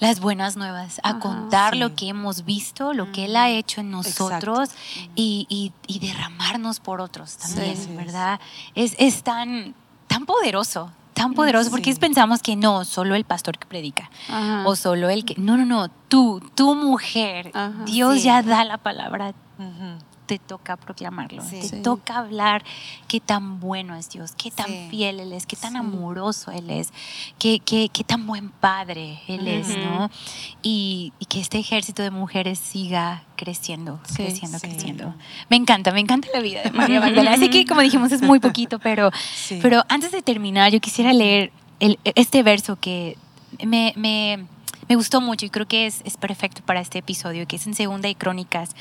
las 0.00 0.20
buenas 0.20 0.56
nuevas, 0.56 1.00
a 1.02 1.18
contar 1.18 1.76
lo 1.76 1.94
que 1.96 2.08
hemos 2.08 2.44
visto, 2.44 2.92
lo 2.92 3.10
que 3.10 3.24
Él 3.24 3.34
ha 3.36 3.50
hecho 3.50 3.80
en 3.80 3.90
nosotros 3.90 4.70
y, 5.16 5.46
y- 5.48 5.72
y 5.88 5.98
derramarnos 5.98 6.78
por 6.80 7.00
otros 7.00 7.36
también, 7.36 7.76
Sí. 7.76 7.88
¿verdad? 7.96 8.38
Es, 8.76 8.94
es 8.98 9.22
tan, 9.24 9.74
tan 10.18 10.26
poderoso, 10.26 10.90
tan 11.14 11.32
poderoso, 11.34 11.70
porque 11.70 11.92
Sí. 11.94 12.00
pensamos 12.00 12.42
que 12.42 12.56
no, 12.56 12.84
solo 12.84 13.14
el 13.14 13.24
pastor 13.24 13.56
que 13.58 13.66
predica, 13.66 14.10
Ajá. 14.28 14.64
o 14.66 14.74
solo 14.74 15.08
el 15.10 15.24
que... 15.24 15.34
No, 15.36 15.56
no, 15.56 15.64
no, 15.64 15.88
tú, 16.08 16.40
tu 16.56 16.74
mujer, 16.74 17.50
Ajá. 17.54 17.84
Dios 17.84 18.14
Sí. 18.16 18.22
ya 18.22 18.42
da 18.42 18.64
la 18.64 18.78
palabra. 18.78 19.32
Te 20.28 20.38
toca 20.38 20.76
proclamarlo, 20.76 21.42
Sí. 21.42 21.60
te 21.62 21.68
Sí. 21.68 21.82
toca 21.82 22.18
hablar 22.18 22.62
qué 23.08 23.18
tan 23.18 23.58
bueno 23.60 23.96
es 23.96 24.10
Dios, 24.10 24.32
qué 24.36 24.50
tan 24.50 24.66
Sí. 24.66 24.86
fiel 24.90 25.20
Él 25.20 25.32
es, 25.32 25.46
qué 25.46 25.56
tan 25.56 25.72
Sí. 25.72 25.78
amoroso 25.78 26.52
Él 26.52 26.68
es, 26.70 26.92
qué, 27.38 27.58
qué, 27.60 27.88
qué 27.88 28.04
tan 28.04 28.26
buen 28.26 28.50
padre 28.50 29.20
Él 29.26 29.48
es. 29.48 29.76
¿no? 29.76 30.10
Y, 30.62 31.12
y 31.18 31.24
que 31.24 31.40
este 31.40 31.58
ejército 31.58 32.02
de 32.02 32.10
mujeres 32.10 32.58
siga 32.58 33.24
creciendo, 33.36 34.00
Sí, 34.06 34.16
creciendo, 34.16 34.58
sí. 34.58 34.66
creciendo. 34.68 35.14
Me 35.48 35.56
encanta, 35.56 35.92
me 35.92 36.00
encanta 36.00 36.28
la 36.34 36.40
vida 36.40 36.62
de 36.62 36.70
María 36.72 37.00
Magdalena. 37.00 37.32
Así 37.34 37.48
que, 37.48 37.64
como 37.64 37.80
dijimos, 37.80 38.12
es 38.12 38.20
muy 38.22 38.38
poquito, 38.38 38.78
pero, 38.78 39.10
Sí. 39.34 39.58
pero 39.62 39.82
antes 39.88 40.12
de 40.12 40.20
terminar, 40.22 40.70
yo 40.70 40.80
quisiera 40.80 41.12
leer 41.14 41.52
el- 41.80 41.98
este 42.04 42.42
verso 42.42 42.76
que 42.76 43.16
me, 43.64 43.94
me- 43.96 44.46
me 44.88 44.96
gustó 44.96 45.20
mucho 45.20 45.46
y 45.46 45.50
creo 45.50 45.66
que 45.66 45.86
es, 45.86 46.00
es 46.04 46.16
perfecto 46.16 46.62
para 46.64 46.80
este 46.80 46.98
episodio, 46.98 47.46
que 47.46 47.56
es 47.56 47.66
en 47.66 47.74
Segunda 47.74 48.08
y 48.08 48.14
Crónicas 48.14 48.74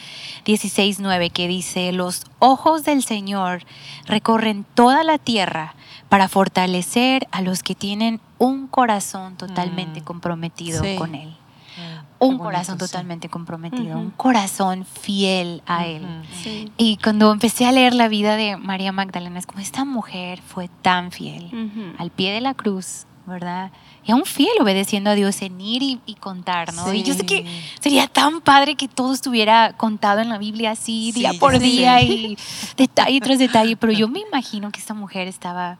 16.9, 0.45 1.31
que 1.31 1.47
dice, 1.47 1.91
los 1.91 2.23
ojos 2.39 2.83
del 2.83 3.03
Señor 3.03 3.63
recorren 4.05 4.65
toda 4.73 5.03
la 5.03 5.17
tierra 5.17 5.75
para 6.09 6.27
fortalecer 6.29 7.27
a 7.31 7.41
los 7.41 7.63
que 7.63 7.75
tienen 7.75 8.21
un 8.37 8.67
corazón 8.67 9.35
totalmente 9.35 10.01
Mm. 10.01 10.03
comprometido 10.03 10.83
Sí. 10.83 10.95
con 10.97 11.15
Él. 11.15 11.35
Qué 11.75 11.83
Un 12.25 12.29
bonito, 12.37 12.43
corazón 12.45 12.75
sí. 12.79 12.85
totalmente 12.85 13.29
comprometido, 13.29 13.99
un 13.99 14.09
corazón 14.09 14.85
fiel 14.85 15.61
a 15.67 15.85
Él. 15.85 16.03
Sí. 16.41 16.71
Y 16.77 16.97
cuando 16.97 17.31
empecé 17.31 17.67
a 17.67 17.71
leer 17.71 17.93
la 17.93 18.07
vida 18.07 18.35
de 18.35 18.57
María 18.57 18.91
Magdalena, 18.91 19.37
es 19.37 19.45
como 19.45 19.59
esta 19.59 19.85
mujer 19.85 20.41
fue 20.41 20.69
tan 20.81 21.11
fiel 21.11 21.51
al 21.99 22.09
pie 22.09 22.31
de 22.31 22.41
la 22.41 22.55
cruz, 22.55 23.05
¿verdad? 23.27 23.71
Y 24.07 24.11
aún 24.13 24.23
fiel 24.25 24.49
obedeciendo 24.61 25.09
a 25.09 25.15
Dios 25.15 25.41
en 25.41 25.59
ir 25.59 25.83
y, 25.83 25.99
y 26.05 26.15
contar, 26.15 26.73
¿no? 26.73 26.93
Y 26.93 27.03
yo 27.03 27.13
sé 27.13 27.25
que 27.25 27.45
sería 27.81 28.07
tan 28.07 28.39
padre 28.39 28.75
que 28.75 28.87
todo 28.87 29.13
estuviera 29.13 29.73
contado 29.73 30.21
en 30.21 30.29
la 30.29 30.37
Biblia 30.37 30.71
así, 30.71 31.11
Sí, 31.13 31.19
día 31.19 31.33
por 31.37 31.59
día 31.59 32.01
y 32.01 32.37
detalle 32.77 33.19
tras 33.19 33.37
detalle, 33.37 33.75
pero 33.75 33.91
yo 33.91 34.07
me 34.07 34.19
imagino 34.21 34.71
que 34.71 34.79
esta 34.79 34.93
mujer 34.93 35.27
estaba, 35.27 35.77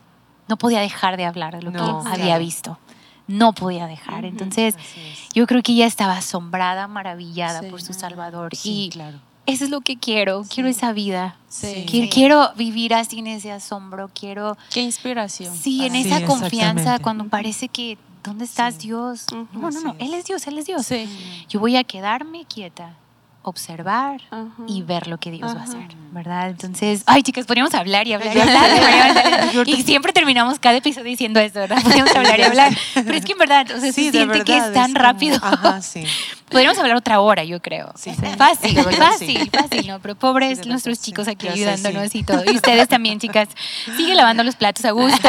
no 0.50 0.58
podía 0.58 0.82
dejar 0.82 1.16
de 1.16 1.24
hablar 1.26 1.56
de 1.56 1.62
lo 1.62 1.72
No, 1.72 2.04
que 2.04 2.10
había 2.10 2.26
claro. 2.26 2.44
visto. 2.44 2.80
No 3.28 3.54
podía 3.54 3.88
dejar. 3.88 4.24
Entonces, 4.26 4.76
es. 4.76 5.30
yo 5.34 5.48
creo 5.48 5.62
que 5.62 5.72
ella 5.74 5.86
estaba 5.86 6.18
asombrada, 6.18 6.88
maravillada 6.88 7.62
Sí. 7.62 7.68
por 7.70 7.82
su 7.82 7.94
Salvador. 7.94 8.56
Sí, 8.56 8.86
y 8.86 8.90
claro. 8.90 9.20
eso 9.46 9.64
es 9.66 9.70
lo 9.70 9.82
que 9.82 9.98
quiero. 9.98 10.44
Quiero 10.50 10.70
esa 10.70 10.92
vida. 10.94 11.36
Sí. 11.50 11.86
Quiero, 11.90 12.06
Sí. 12.06 12.10
quiero 12.14 12.52
vivir 12.56 12.94
así 12.94 13.20
en 13.20 13.28
ese 13.28 13.52
asombro. 13.52 14.10
Quiero, 14.18 14.58
Qué 14.72 14.82
inspiración. 14.82 15.54
sí, 15.56 15.86
en 15.86 15.94
Sí, 15.94 16.02
esa 16.10 16.26
confianza 16.26 17.00
cuando 17.00 17.26
parece 17.28 17.68
que, 17.68 17.98
¿dónde 18.28 18.46
estás, 18.46 18.76
Sí. 18.76 18.88
Dios? 18.88 19.26
No, 19.32 19.72
no, 19.72 19.82
no. 19.82 19.96
Él 20.00 20.14
es. 20.14 20.20
es 20.20 20.26
Dios, 20.26 20.48
Él 20.48 20.58
es 20.60 20.66
Dios. 20.66 20.86
Sí. 20.86 21.10
Yo 21.50 21.60
voy 21.60 21.76
a 21.78 21.84
quedarme 21.84 22.46
quieta, 22.46 22.96
observar 23.50 24.22
Ajá. 24.30 24.48
y 24.68 24.82
ver 24.82 25.08
lo 25.08 25.18
que 25.20 25.32
Dios 25.32 25.56
va 25.56 25.62
a 25.62 25.64
hacer, 25.64 25.88
¿verdad? 26.12 26.50
Entonces, 26.50 27.04
ay, 27.06 27.24
chicas, 27.24 27.46
podríamos 27.46 27.74
hablar 27.74 28.08
y 28.08 28.14
hablar 28.14 28.36
y 28.36 28.40
hablar. 28.42 29.50
y 29.68 29.84
siempre 29.84 30.12
terminamos 30.14 30.60
cada 30.60 30.76
episodio 30.78 31.06
diciendo 31.06 31.40
eso, 31.40 31.60
¿verdad? 31.60 31.82
Podríamos 31.82 32.16
hablar 32.16 32.40
y 32.40 32.44
hablar. 32.44 32.78
Pero 32.94 33.14
es 33.14 33.24
que 33.26 33.32
en 33.34 33.38
verdad, 33.38 33.66
o 33.72 33.80
sea, 33.80 33.92
Sí, 33.94 34.06
se 34.06 34.12
siente 34.12 34.44
que 34.44 34.54
verdad, 34.54 34.68
es 34.68 34.74
tan 34.74 34.92
como- 34.94 35.00
rápido. 35.04 35.40
Ajá, 35.42 35.82
sí. 35.82 36.04
Podríamos 36.50 36.78
hablar 36.78 36.96
otra 36.96 37.20
hora, 37.20 37.44
yo 37.44 37.62
creo. 37.62 37.92
Sí. 37.98 38.12
Fácil, 38.38 38.78
fácil, 38.82 39.50
fácil, 39.52 39.88
¿no? 39.88 40.00
Pero 40.00 40.16
pobres 40.16 40.66
nuestros 40.66 41.02
chicos 41.02 41.28
aquí 41.28 41.46
sé, 41.48 41.52
ayudándonos 41.54 42.10
sí. 42.10 42.20
y 42.20 42.24
todo. 42.24 42.42
Y 42.46 42.56
ustedes 42.56 42.88
también, 42.88 43.20
chicas. 43.20 43.50
Sigue 43.98 44.16
lavando 44.16 44.44
los 44.46 44.56
platos 44.56 44.86
a 44.86 44.92
gusto. 44.92 45.28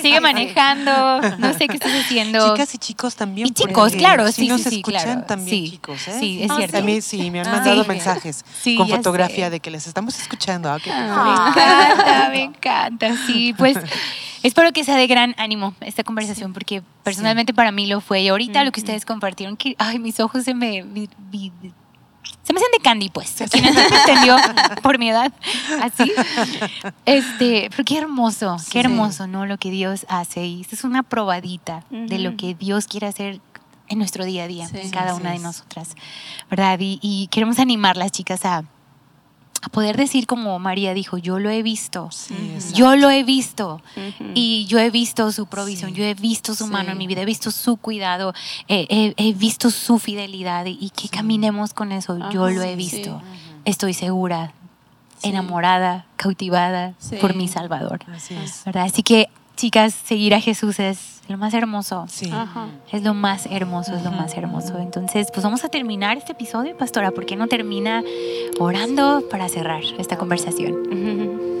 Sigue 0.00 0.20
manejando. 0.20 1.20
No 1.38 1.52
sé 1.54 1.66
qué 1.66 1.74
estás 1.74 1.92
haciendo. 2.04 2.52
Chicas 2.54 2.74
y 2.74 2.78
chicos 2.78 3.16
también. 3.16 3.48
Y 3.48 3.50
chicos, 3.50 3.92
claro, 3.94 4.26
sí 4.28 4.42
sí, 4.42 4.48
nos 4.48 4.64
escuchan 4.64 5.02
claro. 5.02 5.22
también 5.24 5.70
chicos, 5.72 6.06
¿eh? 6.08 6.16
Sí, 6.20 6.42
es 6.44 6.50
Ah, 6.50 6.56
cierto. 6.56 6.76
Sí, 7.12 7.30
me 7.30 7.40
han 7.40 7.46
Ah, 7.48 7.52
mandado 7.52 7.82
sí. 7.82 7.88
mensajes 7.88 8.42
Sí, 8.62 8.76
con 8.76 8.88
fotografía 8.88 9.46
sé. 9.46 9.50
de 9.50 9.60
que 9.60 9.70
les 9.70 9.86
estamos 9.86 10.18
escuchando. 10.18 10.70
Ah, 10.72 10.78
qué 10.82 10.90
Me 10.90 10.98
encanta, 10.98 12.28
me 12.30 12.42
encanta. 12.42 13.16
Sí, 13.26 13.54
pues 13.58 13.76
espero 14.42 14.72
que 14.72 14.82
sea 14.82 14.96
de 14.96 15.06
gran 15.06 15.34
ánimo 15.36 15.74
esta 15.82 16.04
conversación, 16.04 16.54
porque 16.54 16.82
personalmente 17.02 17.52
para 17.52 17.70
mí 17.70 17.86
lo 17.86 18.00
fue. 18.00 18.22
Y 18.22 18.28
ahorita 18.28 18.64
lo 18.64 18.72
que 18.72 18.80
ustedes 18.80 19.04
compartieron, 19.04 19.58
que, 19.58 19.74
ay, 19.78 19.98
mis 19.98 20.20
ojos 20.20 20.44
se 20.44 20.54
me. 20.54 20.82
se 22.42 22.52
me 22.54 22.58
hacen 22.60 22.72
de 22.72 22.78
candy, 22.82 23.10
pues. 23.10 23.34
Quien 23.50 23.74
no 23.74 23.80
entendió 23.80 24.36
por 24.82 24.98
mi 24.98 25.10
edad, 25.10 25.30
así. 25.82 26.10
Este, 27.04 27.68
pero 27.70 27.84
qué 27.84 27.98
hermoso, 27.98 28.56
qué 28.70 28.80
hermoso, 28.80 29.26
¿no? 29.26 29.44
Lo 29.46 29.58
que 29.58 29.70
Dios 29.70 30.06
hace. 30.08 30.46
Y 30.46 30.60
esto 30.62 30.74
es 30.76 30.84
una 30.84 31.02
probadita 31.02 31.84
de 31.90 32.18
lo 32.18 32.36
que 32.36 32.54
Dios 32.54 32.86
quiere 32.86 33.06
hacer 33.06 33.40
en 33.88 33.98
nuestro 33.98 34.24
día 34.24 34.44
a 34.44 34.48
día, 34.48 34.66
Sí. 34.68 34.78
en 34.78 34.90
cada 34.90 35.14
una 35.14 35.32
de 35.32 35.38
nosotras, 35.38 35.94
¿verdad? 36.50 36.78
Y, 36.80 36.98
y 37.02 37.26
queremos 37.28 37.58
animar 37.58 37.96
las 37.96 38.10
chicas 38.12 38.44
a, 38.44 38.58
a 39.64 39.68
poder 39.68 39.96
decir 39.96 40.26
como 40.26 40.58
María 40.58 40.92
dijo, 40.94 41.18
yo 41.18 41.38
lo 41.38 41.48
he 41.50 41.62
visto, 41.62 42.08
Sí, 42.10 42.34
yo 42.74 42.96
lo 42.96 43.10
he 43.10 43.22
visto 43.22 43.80
Ujú. 43.96 44.30
y 44.34 44.66
yo 44.66 44.78
he 44.80 44.90
visto 44.90 45.30
su 45.30 45.46
provisión, 45.46 45.90
Sí. 45.90 45.96
yo 45.98 46.04
he 46.04 46.14
visto 46.14 46.54
su 46.54 46.66
mano 46.66 46.88
en 46.90 46.94
Sí. 46.94 46.98
mi 46.98 47.06
vida, 47.06 47.20
he 47.22 47.24
visto 47.26 47.50
su 47.50 47.76
cuidado, 47.76 48.34
eh, 48.66 48.86
he, 48.88 49.14
he 49.16 49.32
visto 49.34 49.70
su 49.70 49.98
fidelidad 49.98 50.66
y, 50.66 50.78
y 50.80 50.90
que 50.90 51.08
caminemos 51.08 51.74
con 51.74 51.92
eso. 51.92 52.18
yo 52.30 52.48
lo 52.50 52.62
he 52.62 52.74
visto, 52.76 53.22
estoy 53.64 53.94
segura, 53.94 54.52
enamorada, 55.22 56.06
cautivada 56.16 56.94
por 57.20 57.34
mi 57.36 57.46
Salvador. 57.48 58.00
Así 58.12 58.34
es. 58.34 58.62
¿verdad? 58.64 58.84
Así 58.86 59.02
que, 59.02 59.28
chicas, 59.56 59.94
seguir 59.94 60.34
a 60.34 60.40
Jesús 60.40 60.78
es 60.80 61.20
lo 61.28 61.38
más 61.38 61.54
hermoso. 61.54 62.04
Sí. 62.08 62.30
Ajá. 62.32 62.66
Es 62.90 63.02
lo 63.02 63.14
más 63.14 63.46
hermoso, 63.46 63.94
es 63.94 64.02
lo 64.02 64.10
más 64.10 64.34
hermoso. 64.36 64.78
Entonces, 64.78 65.28
pues 65.32 65.44
vamos 65.44 65.64
a 65.64 65.68
terminar 65.68 66.16
este 66.16 66.32
episodio, 66.32 66.76
pastora. 66.76 67.10
¿Por 67.12 67.26
qué 67.26 67.36
no 67.36 67.46
termina 67.46 68.02
orando 68.58 69.22
para 69.30 69.48
cerrar 69.48 69.82
esta 69.98 70.16
conversación? 70.18 71.38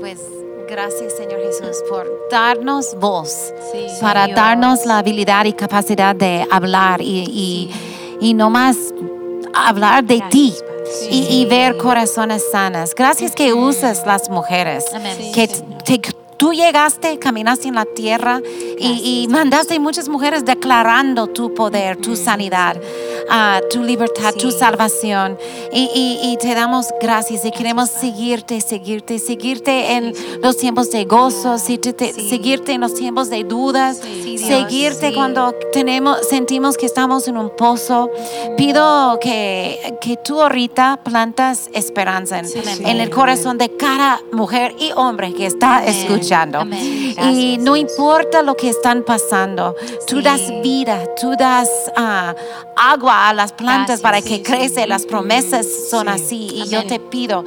Pues 0.00 0.18
gracias, 0.66 1.14
Señor 1.14 1.40
Jesús, 1.42 1.76
por 1.90 2.06
darnos 2.30 2.96
voz, 2.98 3.52
Sí. 3.70 3.86
para 4.00 4.24
Dios. 4.24 4.36
darnos 4.36 4.86
la 4.86 4.96
habilidad 4.96 5.44
y 5.44 5.52
capacidad 5.52 6.16
de 6.16 6.46
hablar 6.50 7.02
y, 7.02 7.24
y, 7.28 7.70
y 8.18 8.32
no 8.32 8.48
más 8.48 8.78
hablar 9.52 10.04
de 10.04 10.22
ti. 10.30 10.54
Gracias, 10.56 11.00
Padre. 11.00 11.14
Y, 11.14 11.42
y 11.42 11.44
ver 11.44 11.76
corazones 11.76 12.42
sanas. 12.50 12.94
Gracias 12.94 13.32
que 13.34 13.52
usas 13.52 14.06
las 14.06 14.30
mujeres. 14.30 14.86
Amén. 14.94 15.18
Sí, 15.20 15.32
que 15.32 15.48
te- 15.98 16.14
tú 16.40 16.54
llegaste, 16.54 17.18
caminaste 17.18 17.68
en 17.68 17.74
la 17.74 17.84
tierra 17.84 18.40
y, 18.78 19.22
y 19.24 19.28
mandaste 19.28 19.78
muchas 19.78 20.08
mujeres 20.08 20.42
declarando 20.46 21.26
tu 21.26 21.52
poder, 21.52 21.98
tu 21.98 22.16
sanidad, 22.16 22.80
ah, 23.28 23.60
tu 23.70 23.82
libertad, 23.82 24.32
tu 24.34 24.50
salvación. 24.50 25.36
Y, 25.72 25.82
y- 25.94 26.32
y 26.32 26.36
te 26.38 26.54
damos 26.54 26.86
gracias 27.00 27.44
y 27.44 27.50
queremos 27.50 27.90
seguirte, 27.90 28.62
seguirte, 28.62 29.18
seguirte 29.18 29.92
en 29.96 30.14
los 30.42 30.56
tiempos 30.56 30.90
de 30.90 31.04
gozo, 31.04 31.58
seguirte 31.58 32.72
en 32.72 32.80
los 32.80 32.94
tiempos 32.94 33.28
de 33.28 33.44
dudas, 33.44 34.00
seguirte 34.38 35.12
cuando 35.14 35.54
tenemos, 35.74 36.26
sentimos 36.26 36.78
que 36.78 36.86
estamos 36.86 37.28
en 37.28 37.36
un 37.36 37.50
pozo. 37.54 38.08
Pido 38.56 39.18
que, 39.20 39.98
que 40.00 40.16
tú 40.16 40.40
ahorita 40.40 41.00
plantas 41.04 41.68
esperanza 41.74 42.38
en, 42.38 42.46
en 42.86 43.00
el 43.00 43.10
corazón 43.10 43.58
de 43.58 43.76
cada 43.76 44.20
mujer 44.32 44.74
y 44.78 44.90
hombre 44.96 45.34
que 45.34 45.44
está 45.46 45.78
Amén. 45.78 45.88
Escuchando. 46.30 46.60
Amén. 46.60 47.14
Y 47.34 47.58
no 47.58 47.76
importa 47.76 48.42
lo 48.42 48.54
que 48.56 48.68
están 48.68 49.02
pasando, 49.02 49.74
tú 50.06 50.18
Sí. 50.18 50.22
das 50.22 50.40
vida, 50.62 51.02
tú 51.20 51.34
das 51.38 51.68
ah, 51.96 52.34
agua 52.76 53.28
a 53.28 53.34
las 53.34 53.52
plantas 53.52 54.00
Gracias, 54.00 54.00
para 54.00 54.22
que 54.22 54.36
sí. 54.36 54.42
crece. 54.42 54.86
Las 54.86 55.06
promesas 55.06 55.66
son 55.90 56.06
Sí. 56.06 56.12
así. 56.12 56.36
Y 56.54 56.68
yo 56.68 56.86
te 56.86 57.00
pido, 57.00 57.44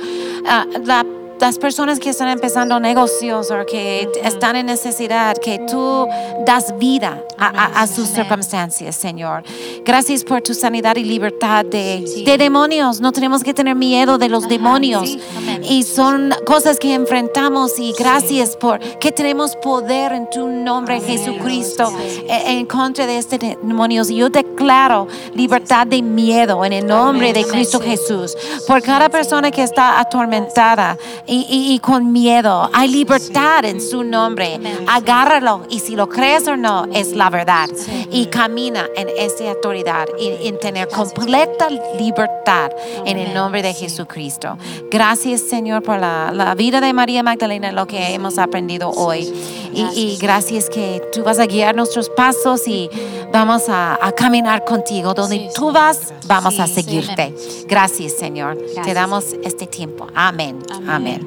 ah, 0.48 0.66
la- 0.84 1.06
las 1.44 1.58
personas 1.60 2.00
que 2.00 2.10
están 2.10 2.30
empezando 2.30 2.80
negocios 2.80 3.52
o 3.52 3.66
que 3.66 4.08
están 4.24 4.56
en 4.56 4.66
necesidad, 4.68 5.36
que 5.38 5.60
tú 5.70 6.08
das 6.46 6.74
vida 6.78 7.22
a, 7.38 7.48
a- 7.48 7.82
a 7.82 7.88
sus 7.88 8.06
Amén. 8.12 8.16
circunstancias, 8.24 8.96
Señor. 8.96 9.44
Gracias 9.84 10.24
por 10.24 10.42
tu 10.42 10.54
sanidad 10.54 10.96
y 10.96 11.04
libertad 11.04 11.66
de, 11.66 12.06
Sí. 12.08 12.24
de 12.24 12.38
demonios. 12.38 13.02
No 13.02 13.12
tenemos 13.12 13.44
que 13.44 13.54
tener 13.54 13.76
miedo 13.76 14.18
de 14.18 14.30
los 14.30 14.44
Ajá, 14.46 14.54
demonios. 14.54 15.10
sí. 15.10 15.20
Y 15.64 15.84
son 15.84 16.34
cosas 16.46 16.80
que 16.80 16.94
enfrentamos 16.94 17.78
y 17.78 17.92
gracias 18.00 18.56
por 18.56 18.80
que 18.80 19.12
tenemos 19.12 19.58
poder 19.58 20.14
en 20.14 20.30
tu 20.30 20.48
nombre, 20.48 21.02
Jesucristo, 21.02 21.92
Gracias. 21.92 22.24
en, 22.48 22.58
en 22.60 22.66
contra 22.66 23.06
de 23.06 23.18
este 23.18 23.38
demonios. 23.38 24.10
Y 24.10 24.16
yo 24.16 24.30
declaro 24.30 25.08
libertad 25.36 25.88
de 25.88 26.02
miedo 26.02 26.64
en 26.64 26.72
el 26.72 26.88
nombre 26.88 27.32
Amén, 27.32 27.44
de 27.44 27.50
Cristo. 27.52 27.82
Jesús. 27.82 28.34
Por 28.66 28.82
cada 28.82 29.10
persona 29.10 29.52
que 29.52 29.64
está 29.64 30.00
atormentada 30.00 30.98
y, 31.34 31.46
y, 31.50 31.74
y 31.74 31.80
con 31.80 32.12
miedo. 32.12 32.70
Hay 32.74 32.90
libertad 32.90 33.66
en 33.66 33.82
su 33.82 34.04
nombre. 34.04 34.60
Agárralo 34.88 35.66
y 35.70 35.80
si 35.80 35.96
lo 35.96 36.08
crees 36.08 36.48
o 36.48 36.56
no, 36.56 36.86
es 36.94 37.14
la 37.14 37.30
verdad. 37.30 37.70
Y 38.12 38.28
camina 38.28 38.88
en 38.96 39.10
esa 39.18 39.50
autoridad 39.50 40.06
y 40.20 40.48
en 40.48 40.60
tener 40.60 40.88
completa 40.90 41.70
libertad 41.98 42.72
en 43.06 43.18
el 43.18 43.34
nombre 43.34 43.62
de 43.64 43.74
Jesucristo. 43.74 44.58
Gracias, 44.92 45.42
Señor, 45.42 45.82
por 45.82 46.00
la, 46.00 46.32
la 46.32 46.54
vida 46.54 46.80
de 46.82 46.94
María 46.94 47.24
Magdalena, 47.24 47.72
lo 47.72 47.88
que 47.88 48.14
hemos 48.14 48.38
aprendido 48.38 48.92
hoy. 48.92 49.34
Y, 49.74 49.82
y 49.96 50.18
gracias 50.18 50.70
que 50.70 51.02
tú 51.12 51.24
vas 51.24 51.40
a 51.40 51.48
guiar 51.48 51.76
nuestros 51.76 52.08
pasos 52.10 52.68
y 52.68 52.92
vamos 53.32 53.70
a, 53.70 53.98
a 54.00 54.12
caminar 54.12 54.64
contigo. 54.66 55.16
Donde 55.16 55.50
tú 55.56 55.72
vas, 55.72 56.14
vamos 56.28 56.60
a 56.60 56.68
seguirte. 56.68 57.34
Gracias, 57.68 58.14
Señor. 58.14 58.56
Te 58.84 58.94
damos 58.94 59.34
este 59.44 59.66
tiempo. 59.66 60.06
Amén. 60.14 60.60
Amén. 60.88 61.23